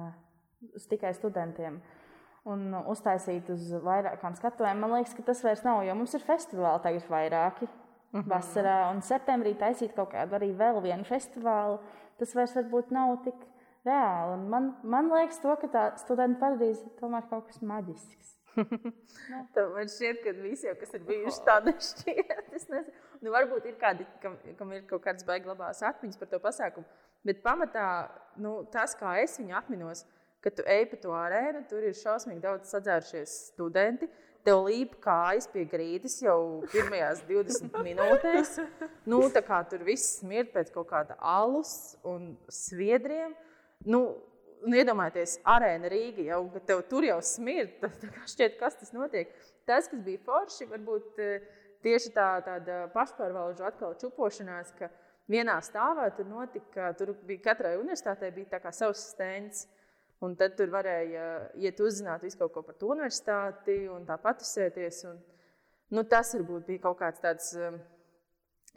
uz 0.76 0.88
tikai 0.92 1.14
studentiem. 1.16 1.82
Un 2.46 2.76
uztaisīt 2.92 3.48
uz 3.50 3.72
vairākām 3.82 4.36
skatuvēm. 4.38 4.78
Man 4.84 4.92
liekas, 4.94 5.16
ka 5.18 5.24
tas 5.26 5.40
vairs 5.42 5.64
nav, 5.66 5.80
jo 5.82 5.96
mums 5.98 6.14
ir 6.14 6.22
festivāli 6.22 6.84
tagad 6.84 7.08
vairāki. 7.10 7.66
Mm 8.12 8.22
-hmm. 8.22 8.30
Vasarā 8.30 8.92
un 8.92 9.02
septembrī 9.02 9.56
taisīt 9.58 9.96
kaut 9.96 10.12
kādu 10.14 10.36
arī 10.38 10.52
vēl 10.56 10.82
vienu 10.82 11.04
festivālu 11.04 11.80
tas 12.20 12.36
vairs 12.36 12.56
varbūt 12.56 12.94
nav 12.96 13.18
tik 13.26 13.36
reāli. 13.88 14.38
Un 14.38 14.48
man, 14.52 14.72
man 14.84 15.12
liekas, 15.14 15.42
to, 15.44 15.54
ka 15.62 15.70
tā 15.72 15.86
studenta 16.02 16.42
paradīze 16.42 16.86
tomēr 17.00 17.28
kaut 17.32 17.50
kas 17.52 17.62
maģisks. 17.66 18.34
Tam 19.56 19.74
man 19.76 19.90
šķiet, 19.92 20.22
ka 20.24 20.34
visi, 20.40 20.68
jau, 20.70 20.76
kas 20.80 20.94
ir 20.96 21.04
bijuši 21.08 21.42
tādi, 21.48 21.74
šķiet, 21.90 22.70
nu, 22.72 23.34
varbūt 23.34 23.68
ir 23.70 23.80
kādi, 23.82 24.08
kam, 24.24 24.38
kam 24.60 24.72
ir 24.76 24.86
kaut 24.90 25.04
kādas 25.06 25.28
baigas 25.28 25.52
labās 25.52 25.84
atmiņas 25.86 26.22
par 26.22 26.32
to 26.32 26.40
pasākumu. 26.44 26.88
Bet 27.26 27.42
pamatā 27.44 27.88
nu, 28.42 28.62
tas, 28.72 28.94
kā 28.98 29.18
es 29.24 29.40
viņu 29.42 29.58
atminos, 29.58 30.06
kad 30.46 30.56
tu 30.56 30.66
ej 30.70 30.86
pa 30.92 31.00
to 31.02 31.14
arēnu, 31.18 31.64
tur 31.70 31.84
ir 31.84 31.98
šausmīgi 31.98 32.44
daudz 32.44 32.70
sadzērušies 32.74 33.34
studenti. 33.52 34.10
tev 34.46 34.60
līp 34.68 35.00
kājas 35.02 35.48
pie 35.50 35.64
grīdas 35.66 36.20
jau 36.22 36.62
pirmajās 36.70 37.24
20 37.26 37.80
minūtēs. 37.88 38.60
Nu, 39.10 39.24
tā 39.34 39.42
kā 39.42 39.64
tur 39.66 39.82
viss 39.88 40.20
smird 40.20 40.52
pēc 40.54 40.70
kaut 40.76 40.92
kāda 40.92 41.18
alus 41.18 41.98
un 42.06 42.36
sviedriem. 42.46 43.34
Nu, 43.86 44.02
un 44.66 44.74
iedomājieties, 44.74 45.40
arēna 45.56 45.90
Rīga 45.92 46.26
jau, 46.32 46.42
tev 46.66 46.82
tur 46.90 47.06
jau 47.06 47.20
smird. 47.26 47.78
Tā, 47.82 47.92
tā 48.02 48.10
kā 48.14 48.26
šķiet, 48.32 48.58
kas 48.62 48.80
tas 48.80 48.94
notiek. 48.96 49.32
Tas, 49.70 49.90
kas 49.92 50.02
bija 50.06 50.22
forši, 50.26 50.70
varbūt 50.72 51.22
eh, 51.24 51.48
tieši 51.86 52.14
tā, 52.16 52.30
tāda 52.46 52.86
pašpārvalžu 52.94 53.66
atkal 53.68 53.96
čupošanās, 54.02 54.74
ka 54.80 54.90
vienā 55.32 55.58
stāvā 55.66 56.10
tur 56.18 56.30
notika, 56.30 56.92
tur 56.98 57.14
bija 57.26 57.52
katrai 57.52 57.76
universitātei 57.80 58.34
bija 58.36 58.56
tā 58.56 58.62
kā 58.64 58.74
savs 58.76 59.10
stends. 59.14 59.66
Un 60.24 60.32
tad 60.40 60.54
tur 60.56 60.70
varēja 60.72 61.26
iet 61.60 61.80
uzzināt 61.84 62.24
visu 62.24 62.40
kaut 62.40 62.54
ko 62.56 62.62
par 62.64 62.78
to 62.80 62.88
universitāti 62.94 63.82
un 63.92 64.06
tā 64.08 64.16
patusēties. 64.22 65.02
Un, 65.10 65.20
nu, 65.92 66.06
tas 66.08 66.32
varbūt 66.38 66.70
bija 66.70 66.86
kaut 66.86 67.02
kāds 67.02 67.20
tāds 67.22 67.50
um, 67.60 67.76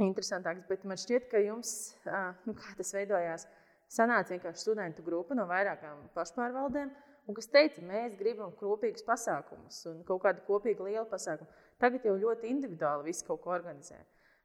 interesantāks, 0.02 0.66
bet 0.68 0.82
man 0.84 0.98
šķiet, 0.98 1.28
ka 1.30 1.40
jums, 1.44 1.76
uh, 2.10 2.34
nu, 2.48 2.56
kā 2.58 2.74
tas 2.80 2.90
veidojās, 2.96 3.46
sanāca 3.92 4.34
vienkārši 4.34 4.64
studentu 4.64 5.04
grupa 5.06 5.36
no 5.36 5.46
vairākām 5.48 6.08
pašpārvaldēm, 6.16 6.92
un 7.28 7.36
kas 7.36 7.50
teica, 7.52 7.82
mēs 7.84 8.16
gribam 8.20 8.52
kopīgus 8.58 9.04
pasākumus 9.06 9.80
un 9.90 10.04
kaut 10.08 10.22
kādu 10.24 10.44
kopīgu 10.46 10.88
lielu 10.88 11.06
pasākumu. 11.10 11.50
Tagad 11.80 12.06
jau 12.08 12.16
ļoti 12.18 12.50
individuāli 12.50 13.10
viss 13.10 13.26
kaut 13.26 13.42
ko 13.44 13.52
organizē. 13.54 14.00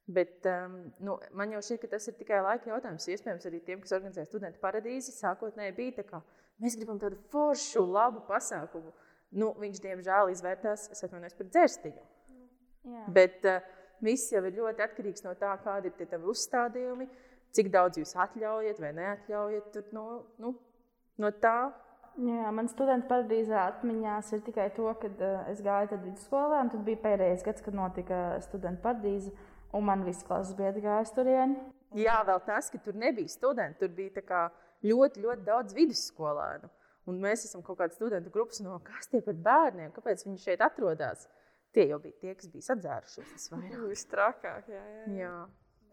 Bet 0.05 0.43
um, 0.51 0.79
nu, 0.99 1.15
man 1.31 1.53
jau 1.55 1.61
šķiet, 1.63 1.79
ka 1.85 1.93
tas 1.95 2.09
ir 2.11 2.17
tikai 2.19 2.41
laika 2.43 2.67
jautājums. 2.73 3.07
Iespējams, 3.07 3.45
arī 3.47 3.61
tiem, 3.63 3.79
kas 3.83 3.95
organizē 3.95 4.25
studentu 4.27 4.59
paradīzi, 4.59 5.13
sākotnēji 5.15 5.75
bija 5.77 6.01
tā, 6.01 6.03
ka 6.09 6.19
mēs 6.63 6.75
gribam 6.75 6.99
tādu 6.99 7.21
foršu, 7.31 7.85
labu 7.87 8.25
pasākumu. 8.27 8.91
Nu, 9.39 9.53
viņš, 9.57 9.79
diemžēl, 9.81 10.33
izvērtās, 10.35 10.89
es 10.93 11.05
atvainojos 11.07 11.37
par 11.39 11.47
dzērstiņu. 11.53 12.03
Jā. 12.83 13.05
Bet 13.15 13.47
uh, 13.47 13.63
viss 14.03 14.33
jau 14.33 14.43
ir 14.43 14.59
ļoti 14.59 14.83
atkarīgs 14.83 15.23
no 15.23 15.33
tā, 15.39 15.53
kādi 15.63 15.89
ir 15.89 15.95
tie 15.97 16.09
tavi 16.11 16.27
uzstādījumi, 16.33 17.07
cik 17.53 17.71
daudz 17.73 18.01
jūs 18.01 18.15
atļaujat 18.25 18.81
vai 18.81 18.91
neatļaujat. 18.97 19.71
Tur, 19.73 19.89
no, 19.95 20.05
nu, 20.41 20.55
no 21.21 21.33
tā 21.43 21.57
Jā, 22.13 22.51
man 22.53 22.67
studenta 22.69 23.07
paradīzē 23.09 23.55
atmiņās 23.57 24.27
ir 24.35 24.41
tikai 24.45 24.67
to, 24.75 24.85
ka 25.01 25.09
uh, 25.09 25.47
es 25.49 25.63
gāju 25.65 25.89
tad 25.95 26.03
vidusskolā, 26.05 26.59
un 26.61 26.69
tad 26.69 26.83
bija 26.85 26.99
pēdējais 27.01 27.41
gads, 27.41 27.63
kad 27.65 27.73
notika 27.73 28.19
studenta 28.45 28.83
paradīze, 28.83 29.31
un 29.73 29.87
man 29.87 30.03
viss 30.05 30.25
klases 30.27 30.53
biedri 30.53 30.83
gāja 30.83 31.07
turieni. 31.15 31.57
Jā, 31.97 32.19
vēl 32.27 32.43
tas, 32.45 32.69
ka 32.69 32.77
tur 32.85 32.93
nebija 33.01 33.29
studenti. 33.33 33.79
Tur 33.81 33.89
bija 33.97 34.13
tā 34.19 34.23
kā 34.27 34.43
ļoti, 34.85 35.23
ļoti 35.25 35.45
daudz 35.47 35.73
vidusskolēnu. 35.77 36.69
Un 37.09 37.17
mēs 37.21 37.47
esam 37.47 37.65
kaut 37.65 37.81
kāda 37.81 37.97
studentu 37.97 38.31
grupas, 38.33 38.61
no 38.63 38.77
kas 38.85 39.09
tie 39.09 39.23
par 39.25 39.35
bērniem, 39.49 39.89
kāpēc 39.97 40.21
viņi 40.27 40.45
šeit 40.45 40.61
atrodas. 40.65 41.25
Tie 41.73 41.87
jau 41.89 41.97
bija 42.01 42.19
tie, 42.21 42.37
kas 42.37 42.53
bija 42.53 42.69
sadzērušies. 42.69 43.33
Tas 43.33 43.49
vairāk. 43.55 43.81
Viss 43.89 44.09
trakāk, 44.09 44.69
jā, 44.69 44.85
jā. 44.99 45.03
Jā, 45.17 45.33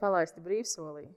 palaisti 0.05 0.45
brīvsolī. 0.45 1.09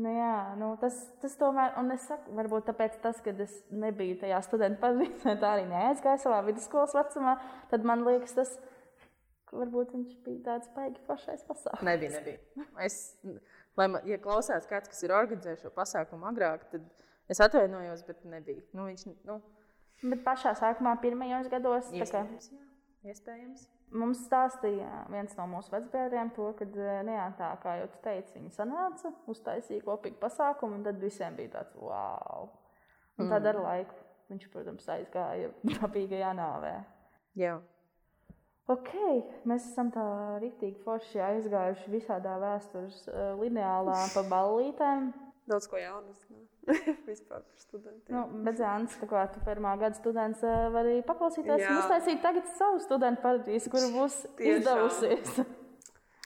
Nu, 0.00 0.08
jā, 0.08 0.34
nu, 0.56 0.70
tas, 0.80 0.96
tas 1.20 1.34
tomēr, 1.36 1.74
un 1.80 1.92
es 1.92 2.06
saku, 2.08 2.32
varbūt 2.38 2.70
tāpēc, 2.70 2.94
tas, 3.04 3.18
kad 3.24 3.40
es 3.44 3.52
nebiju 3.68 4.16
tajā 4.22 4.38
studentu 4.46 4.80
pazīstama, 4.80 5.34
tā 5.42 5.50
arī 5.58 5.66
neaizgāju 5.68 6.22
savā 6.22 6.38
vidusskolas 6.46 6.94
vecumā, 6.96 7.36
tad 7.68 7.84
man 7.88 8.06
liekas, 8.06 8.32
tas 8.38 8.54
varbūt 9.52 9.92
viņš 9.92 10.14
bija 10.24 10.40
tāds 10.46 10.72
baigi 10.72 11.02
pašais 11.08 11.44
pasākums. 11.44 11.84
Nebija, 11.84 12.14
nebija. 12.16 12.68
Es, 12.80 12.98
lai 13.76 13.90
man, 13.92 14.08
ja 14.08 14.16
klausās 14.22 14.64
kāds, 14.70 14.88
kas 14.88 15.04
ir 15.04 15.12
organizējis 15.12 15.66
šo 15.66 15.74
pasākumu 15.76 16.30
agrāk, 16.32 16.64
tad 16.72 16.88
es 17.28 17.44
atvainojos, 17.44 18.06
bet 18.08 18.24
nebija. 18.24 18.64
Nu, 18.72 18.88
viņš, 18.88 19.10
nu, 19.28 19.42
Bet 20.02 20.24
pašā 20.26 20.50
sākumā, 20.58 20.96
pirmajos 21.02 21.46
gados, 21.50 21.86
tā 21.92 22.06
kā 22.10 22.24
iespējams, 22.24 22.48
jā, 22.50 23.12
iespējams. 23.12 23.68
Mums 23.96 24.22
stāstīja 24.26 25.04
viens 25.12 25.34
no 25.38 25.46
mūsu 25.50 25.72
vecbērniem 25.74 26.32
to, 26.36 26.48
ka, 26.58 26.66
nu, 26.72 27.12
jā, 27.14 27.26
tā 27.38 27.50
kā 27.62 27.76
jau 27.80 27.88
tu 27.92 28.00
teici, 28.04 28.36
viņi 28.38 28.54
sanāca, 28.54 29.12
uztaisīja 29.32 29.84
kopīgu 29.86 30.20
pasākumu, 30.22 30.78
un 30.78 30.86
tad 30.86 31.00
visiem 31.02 31.36
bija 31.38 31.58
tāds 31.58 31.76
wow. 31.80 32.48
Un 33.20 33.28
tad 33.28 33.46
ar 33.50 33.60
laiku 33.60 33.98
viņš, 34.32 34.48
protams, 34.52 34.88
aizgāja 34.94 35.52
dabīgajā 35.74 36.32
nāvē. 36.38 36.72
Jā. 37.38 37.58
Ok, 38.70 38.92
mēs 39.48 39.66
esam 39.72 39.90
tā 39.92 40.04
rītīgi 40.40 40.80
forši 40.84 41.20
aizgājuši 41.26 41.90
visādā 41.92 42.36
vēstures 42.40 43.02
uh, 43.10 43.32
lineālā 43.40 43.98
pa 44.14 44.22
ballītēm. 44.30 45.10
Daudz 45.50 45.66
ko 45.66 45.78
jaunu 45.80 46.12
zināt. 46.14 46.48
Vispār 47.08 47.40
par 47.42 47.58
studentiem. 47.58 48.14
Nu, 48.14 48.42
bet 48.46 48.60
Zēns, 48.60 48.94
kā 49.10 49.24
tu 49.32 49.40
pirmā 49.46 49.72
gada 49.80 49.98
students, 49.98 50.44
uh, 50.46 50.68
var 50.74 50.86
arī 50.86 51.00
paklausīties 51.08 51.64
Jā. 51.64 51.72
un 51.72 51.80
uztaisīt 51.80 52.22
tagad 52.22 52.46
savu 52.58 52.78
studentu 52.84 53.24
paradīzi, 53.24 53.72
kura 53.72 53.88
būs 53.96 54.20
Tiešām. 54.38 54.60
izdevusies. 54.60 55.58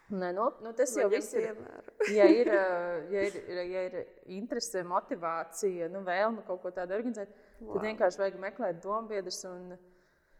Nē, 0.07 0.29
nu, 0.37 0.51
nu, 0.62 0.71
tas 0.77 0.93
jau 0.95 1.09
Viņam 1.09 1.17
viss 1.17 1.35
ir. 1.35 1.49
piemēru. 1.49 1.95
Ja 2.14 2.29
ir, 2.31 2.53
eh, 2.61 3.09
ja 3.14 3.25
ir, 3.31 3.41
ja 3.73 3.87
ir 3.89 3.97
interese, 4.37 4.85
motivācija, 4.87 5.89
nu, 5.91 6.05
vēlme 6.07 6.45
kaut 6.47 6.61
ko 6.62 6.71
tādu 6.77 6.95
organizēt, 7.01 7.33
wow. 7.59 7.73
tad 7.73 7.89
vienkārši 7.89 8.23
vajag 8.23 8.41
meklēt 8.45 8.85
dombiedrus 8.85 9.41
un, 9.49 9.73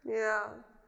Jā. 0.07 0.37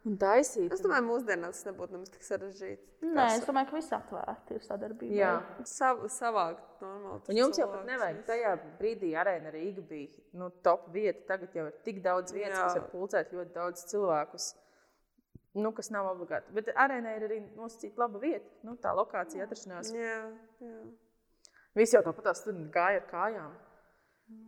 Un 0.09 0.17
taisīt. 0.19 0.73
Es 0.73 0.81
domāju, 0.83 1.05
mūsdienās 1.07 1.59
tas 1.59 1.67
nebūtu 1.69 1.95
nemaz 1.95 2.11
tik 2.13 2.25
sarežģīti. 2.25 2.87
Nē, 3.05 3.25
es 3.37 3.45
domāju, 3.47 3.69
ka 3.69 3.77
viss 3.77 3.95
atvērti 3.95 4.57
ir 4.57 4.65
sadarbība. 4.65 5.17
Jā. 5.17 5.33
Sav, 5.69 6.01
savākt 6.13 6.81
normāli. 6.83 7.21
Un 7.31 7.41
jums 7.41 7.59
jau 7.61 7.67
pat 7.71 7.85
nevajag. 7.87 8.23
Tajā 8.27 8.55
brīdī 8.79 9.11
arēna 9.19 9.53
Rīga 9.53 9.83
bija 9.89 10.23
nu, 10.39 10.49
top 10.65 10.89
vieta. 10.95 11.25
Tagad 11.33 11.55
jau 11.59 11.67
ir 11.69 11.77
tik 11.85 12.01
daudz 12.05 12.35
vietas, 12.35 12.57
Jā. 12.57 12.65
kas 12.65 12.79
var 12.81 12.89
pulcēt 12.93 13.35
ļoti 13.35 13.55
daudz 13.55 13.85
cilvēkus. 13.91 14.49
Nu, 15.59 15.71
kas 15.75 15.89
nav 15.93 16.11
obligāti. 16.11 16.53
Bet 16.55 16.73
arēnā 16.77 17.15
ir 17.17 17.27
arī 17.29 17.39
nosacīta 17.57 18.03
laba 18.03 18.21
vieta. 18.21 18.49
Nu, 18.67 18.75
tā 18.81 18.93
lokācija 18.97 19.47
atrašanās. 19.47 19.93
Jā, 19.95 20.19
jā. 20.63 20.81
Visi 21.77 21.95
jau 21.97 22.03
tāpat 22.05 22.35
studenti 22.37 22.69
gāja 22.73 23.01
ar 23.01 23.07
kājām 23.09 23.55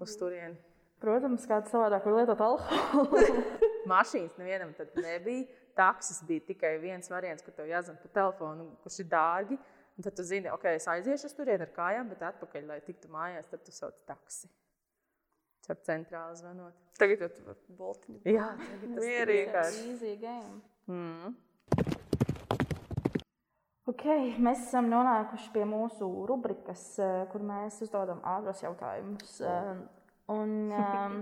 uz 0.01 0.14
turieni. 0.20 0.59
Protams, 1.02 1.47
kāds 1.49 1.74
savādāk 1.74 2.06
var 2.06 2.20
lietot 2.20 2.41
alkoholu. 2.45 3.43
Mašīnas 3.91 4.38
nevienam 4.38 4.74
tad 4.78 4.93
nebija. 5.02 5.47
Taksis 5.78 6.20
bija 6.28 6.43
tikai 6.52 6.76
viens 6.82 7.10
variants, 7.10 7.43
kur 7.45 7.56
tev 7.56 7.70
jāzvan 7.70 7.97
pa 8.02 8.12
telefonu, 8.14 8.68
kurš 8.84 8.99
ir 9.02 9.08
dārgi. 9.10 9.58
Un 9.97 10.06
tad 10.06 10.16
tu 10.18 10.26
zini, 10.28 10.49
ok, 10.52 10.68
es 10.78 10.88
aiziešu 10.91 11.30
uz 11.30 11.36
turieni 11.38 11.66
ar 11.66 11.72
kājām, 11.76 12.10
bet 12.12 12.22
atpakaļ, 12.28 12.68
lai 12.70 12.80
tiktu 12.86 13.10
mājās, 13.12 13.49
tad 13.49 13.64
tu 13.66 13.74
sauc 13.74 13.97
taksi. 14.08 14.49
Caur 15.66 15.80
centrāli 15.86 16.38
zvanot. 16.39 16.78
Tagad 16.99 17.24
jau 17.26 17.30
tu 17.34 17.45
vari 17.45 17.78
boltiņu. 17.78 18.22
Jā, 18.30 18.52
tagad 18.60 18.95
tas 18.97 19.08
ir 19.10 19.34
vienkārši. 19.36 19.88
Easy 19.93 20.14
game. 20.22 20.62
Mm. 20.89 21.36
Ok, 23.91 24.06
mēs 24.41 24.62
esam 24.68 24.88
nonākuši 24.91 25.49
pie 25.54 25.64
mūsu 25.68 26.08
rubrikas, 26.30 26.84
eh, 27.02 27.24
kur 27.32 27.43
mēs 27.45 27.82
uzdodam 27.86 28.22
ātros 28.24 28.62
jautājumus. 28.64 29.39
Eh, 29.41 29.72
Un 30.32 30.56
um, 30.82 31.22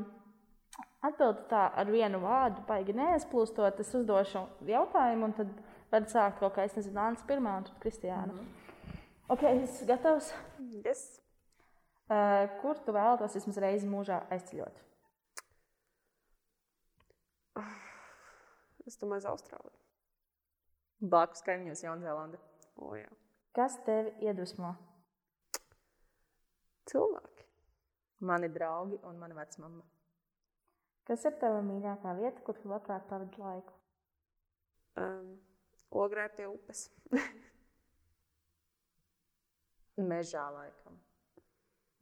atbildi 1.05 1.45
tā 1.51 1.65
ar 1.81 1.91
vienu 1.91 2.21
vārdu, 2.23 2.63
baigi 2.67 2.95
neaizplūstot. 2.97 3.79
Es 3.83 3.93
uzdošu 3.97 4.45
jautājumu, 4.69 5.29
un 5.29 5.37
tad 5.37 5.53
var 5.91 6.09
sākt 6.11 6.41
kaut 6.41 6.55
kā, 6.57 6.67
es 6.67 6.75
nezinu, 6.77 6.99
Anna 7.01 7.29
pirmā, 7.29 7.57
un 7.61 7.69
tad 7.69 7.79
Kristiāna. 7.83 8.33
Mm 8.33 8.39
-hmm. 8.39 8.59
Ok, 9.29 9.43
es 9.43 9.83
gatavs. 9.85 10.33
Yes. 10.85 11.21
Uh, 12.09 12.49
kur 12.61 12.77
tu 12.85 12.91
vēlaties 12.91 13.35
vismaz 13.35 13.57
reizi 13.61 13.87
mūžā 13.87 14.23
aizceļot? 14.33 14.79
Es 18.89 18.97
domāju, 18.97 19.21
uz 19.21 19.25
Austrāliju. 19.29 19.75
Blakus 20.99 21.43
kaimiņos 21.45 21.83
Jaunzēlandē. 21.83 22.39
O, 22.81 22.95
jā. 22.97 23.09
Kas 23.53 23.75
tevi 23.85 24.15
iedvesmo? 24.25 24.73
Cilvēki. 26.89 27.38
Mani 28.19 28.49
draugi 28.51 28.99
un 29.07 29.17
mana 29.19 29.35
vecmama. 29.35 29.83
Kas 31.07 31.23
ir 31.25 31.37
tava 31.41 31.61
mīļākā 31.65 32.13
vieta, 32.19 32.41
kur 32.45 32.57
tu 32.59 32.69
labprāt 32.69 33.07
pavadi 33.09 33.39
laiku? 33.41 33.73
Um, 34.99 35.37
Ogrē 35.89 36.27
pie 36.35 36.45
upes. 36.45 36.83
Mežā 40.11 40.43
laikam. 40.53 40.99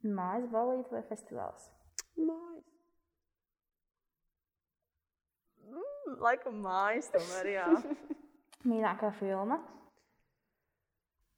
Mājas 0.04 0.48
balīti 0.52 0.92
vai 0.92 1.02
festivāls? 1.08 1.70
Mājas. 2.18 2.66
Mm, 5.68 6.18
laikam 6.26 6.58
mājas 6.66 7.08
tomēr, 7.14 7.52
jā. 7.54 7.68
Mīļākā 8.68 9.12
filma? 9.20 9.62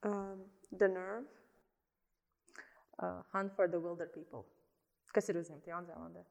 Um, 0.03 0.49
the 0.73 0.89
Nerve. 0.89 1.29
uh, 3.03 3.23
Hunt 3.33 3.55
for 3.57 3.69
the 3.69 3.81
Wilder 3.81 4.07
People. 4.07 4.47
Kas 5.15 5.29
ir 5.31 5.41
uzņemta 5.41 5.73
Jaunzēlandē? 5.73 6.25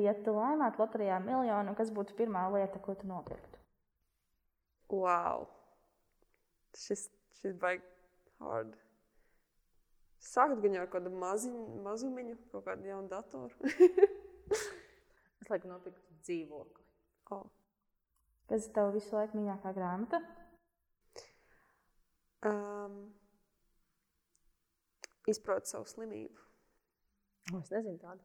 Ja 0.00 0.14
tu 0.24 0.32
laimētu 0.32 0.80
loterijā 0.80 1.18
miljonu, 1.20 1.74
kas 1.76 1.92
būtu 1.94 2.16
pirmā 2.18 2.46
lieta, 2.54 2.80
ko 2.82 2.94
tu 2.96 3.08
nopirktu? 3.08 3.60
Wow. 4.94 5.44
Šis, 6.78 7.06
šis 7.40 7.56
baigi 7.60 7.84
hard. 8.40 8.72
Sākt 10.24 10.62
gan 10.62 10.78
jau 10.78 10.86
ar 10.86 10.90
kādu 10.92 11.12
maziņu, 11.12 11.64
mazumiņu, 11.84 12.38
kaut 12.52 12.64
kādu 12.68 12.88
jaunu 12.88 13.12
datoru. 13.12 13.54
Es 15.44 15.50
laikam 15.52 15.74
nopirktu 15.74 16.14
dzīvokli. 16.24 16.84
oh. 17.36 17.50
Kas 18.48 18.64
ir 18.64 18.72
tava 18.76 18.94
visu 18.94 19.12
laiku 19.12 19.36
mīļākā 19.36 19.72
grāmata? 19.76 20.20
Um, 22.48 22.94
izprot 25.28 25.68
savu 25.68 25.88
slimību. 25.88 26.40
O, 27.52 27.60
Es 27.60 27.70
nezinu 27.74 27.98
tādu. 28.00 28.22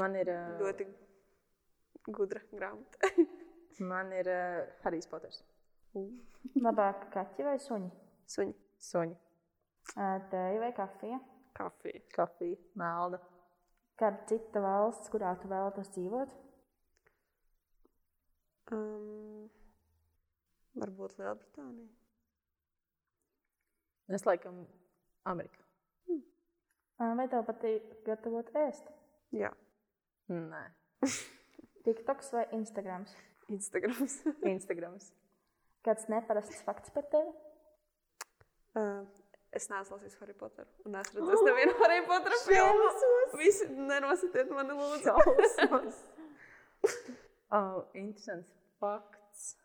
Man 0.00 0.14
ir, 0.16 0.30
uh, 0.32 0.60
Ļoti 0.62 0.86
gudra 2.16 2.40
grāmata. 2.54 3.10
man 3.92 4.12
ir 4.16 4.30
uh, 4.30 4.62
Harijs 4.84 5.10
Poters. 5.10 5.42
Labāk 6.62 7.08
kaķi 7.12 7.44
vai 7.44 7.56
suņi? 7.60 7.90
Suņi, 8.30 8.54
Ā, 9.98 10.06
Tēja 10.30 10.60
vai 10.62 10.70
kafija? 10.76 11.18
kafija. 11.58 12.00
kafija, 12.14 12.56
melna. 12.78 13.18
Kāda 14.00 14.22
cita 14.30 14.62
valsts, 14.64 15.10
kurā 15.12 15.34
tu 15.42 15.50
vēlētos 15.50 15.90
dzīvot? 15.92 16.36
Um, 18.72 19.48
varbūt 20.78 21.18
Lielbritānija. 21.18 21.90
Es 24.14 24.24
laikam 24.26 24.62
Amerikā. 25.28 25.66
Ā, 27.00 27.10
Vai 27.16 27.26
tev 27.32 27.46
patīk 27.48 27.86
gatavot 28.06 28.50
ēst? 28.66 28.88
Jā, 29.36 29.50
Nē, 30.30 30.62
TikToks 31.86 32.32
vai 32.36 32.44
Instagrams? 32.56 33.14
Instagrams. 33.50 34.18
Instagrams. 34.54 35.08
Kāds 35.86 36.06
neparasts 36.12 36.60
fakts 36.66 36.92
par 36.94 37.06
tevi? 37.10 37.32
uh, 38.78 39.00
es 39.56 39.66
neesmu 39.72 39.96
lasījis 39.96 40.18
Harry 40.20 40.36
Potteru. 40.38 40.68
Un 40.86 40.98
es 41.00 41.08
redzēju, 41.16 41.46
nevienu 41.48 41.72
Harry 41.80 42.02
Potteru 42.06 42.38
filmu. 42.44 42.90
Visi 43.40 43.66
nenositiet 43.74 44.52
mani 44.54 44.76
lūdzu. 44.78 45.16
Oh, 47.50 47.80
interesants 47.98 48.46
fakts. 48.78 49.56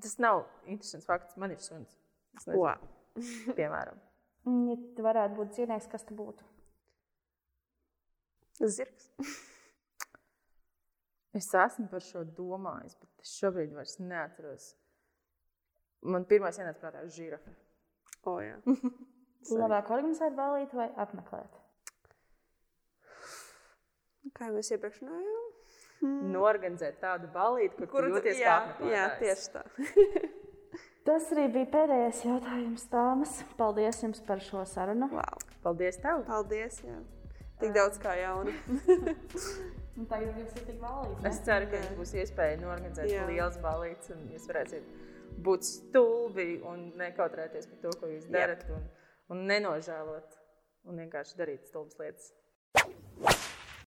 Tas 0.00 0.14
nav 0.24 0.46
interesants 0.64 1.04
fakts. 1.04 1.36
Man 1.36 1.52
ir 1.52 1.60
suns. 1.60 1.98
Wow. 2.48 2.80
piemēram. 3.58 3.98
Mm, 4.44 4.68
Ja 4.70 4.76
tu 4.96 5.04
varētu 5.06 5.38
būt 5.38 5.54
dzīvnieks, 5.56 5.88
kas 5.92 6.04
tu 6.08 6.16
būtu? 6.18 6.44
Zirgs. 8.60 9.10
Es 11.34 11.48
esmu 11.50 11.88
par 11.90 11.98
šo 12.06 12.20
domājis, 12.36 12.92
bet 12.94 13.24
es 13.24 13.32
šobrīd 13.40 13.72
vairs 13.74 13.96
neatceros. 13.98 14.68
Man 16.06 16.22
pirmā 16.30 16.52
ienāca 16.54 16.78
prātā 16.78 17.00
žirafa. 17.10 17.50
O, 18.30 18.36
jā. 18.38 18.60
Labāk 19.64 19.90
organizēt 19.96 20.36
balīti 20.38 20.78
vai 20.78 20.86
apmeklēt? 20.94 21.58
Kā 24.38 24.46
jau 24.46 24.54
mēs 24.60 24.70
iepriekš 24.76 25.02
runājām? 25.02 25.50
Norganizēt 26.36 27.00
tādu 27.02 27.26
balīti, 27.34 27.80
kur, 27.82 27.90
kur 27.96 28.08
jūties 28.12 28.38
jā, 28.38 28.54
kā 28.78 28.92
jā, 28.92 29.04
apmeklētājs. 29.10 29.18
tieši 29.18 29.52
tā. 29.58 30.30
Tas 31.04 31.26
arī 31.34 31.50
bija 31.52 31.68
pēdējais 31.68 32.22
jautājums, 32.24 32.86
Tāmas. 32.88 33.32
Paldies 33.58 33.98
jums 34.00 34.22
par 34.24 34.40
šo 34.40 34.62
sarunu. 34.68 35.10
Wow. 35.12 35.42
Paldies 35.64 35.98
tev! 36.00 36.22
Paldies. 36.24 36.78
Jā. 36.80 36.96
Tik 37.60 37.74
daudz 37.76 37.98
kā 38.00 38.14
jauna. 38.16 38.54
Un 39.98 40.08
tagad 40.10 40.38
jums 40.40 40.54
ir 40.56 40.64
tik 40.66 40.78
balīti. 40.80 41.20
Es 41.28 41.42
ceru, 41.46 41.68
ka 41.70 41.78
jums 41.82 41.98
būs 42.00 42.14
iespēja 42.22 42.56
norganizēt 42.62 43.12
Jā. 43.12 43.26
liels 43.28 43.60
balīts, 43.62 44.10
un 44.16 44.24
jūs 44.32 44.48
varēsiet 44.50 44.88
būt 45.44 45.68
stulbi 45.68 46.48
un 46.66 46.88
nekautrēties 46.98 47.68
par 47.70 47.82
to, 47.84 47.92
ko 48.00 48.10
jūs 48.10 48.24
darat, 48.32 48.64
un, 48.74 48.88
un 49.30 49.44
nenožēlot, 49.50 50.38
un 50.88 51.04
vienkārši 51.04 51.38
darīt 51.38 51.68
stulbas 51.68 52.00
lietas. 52.00 52.32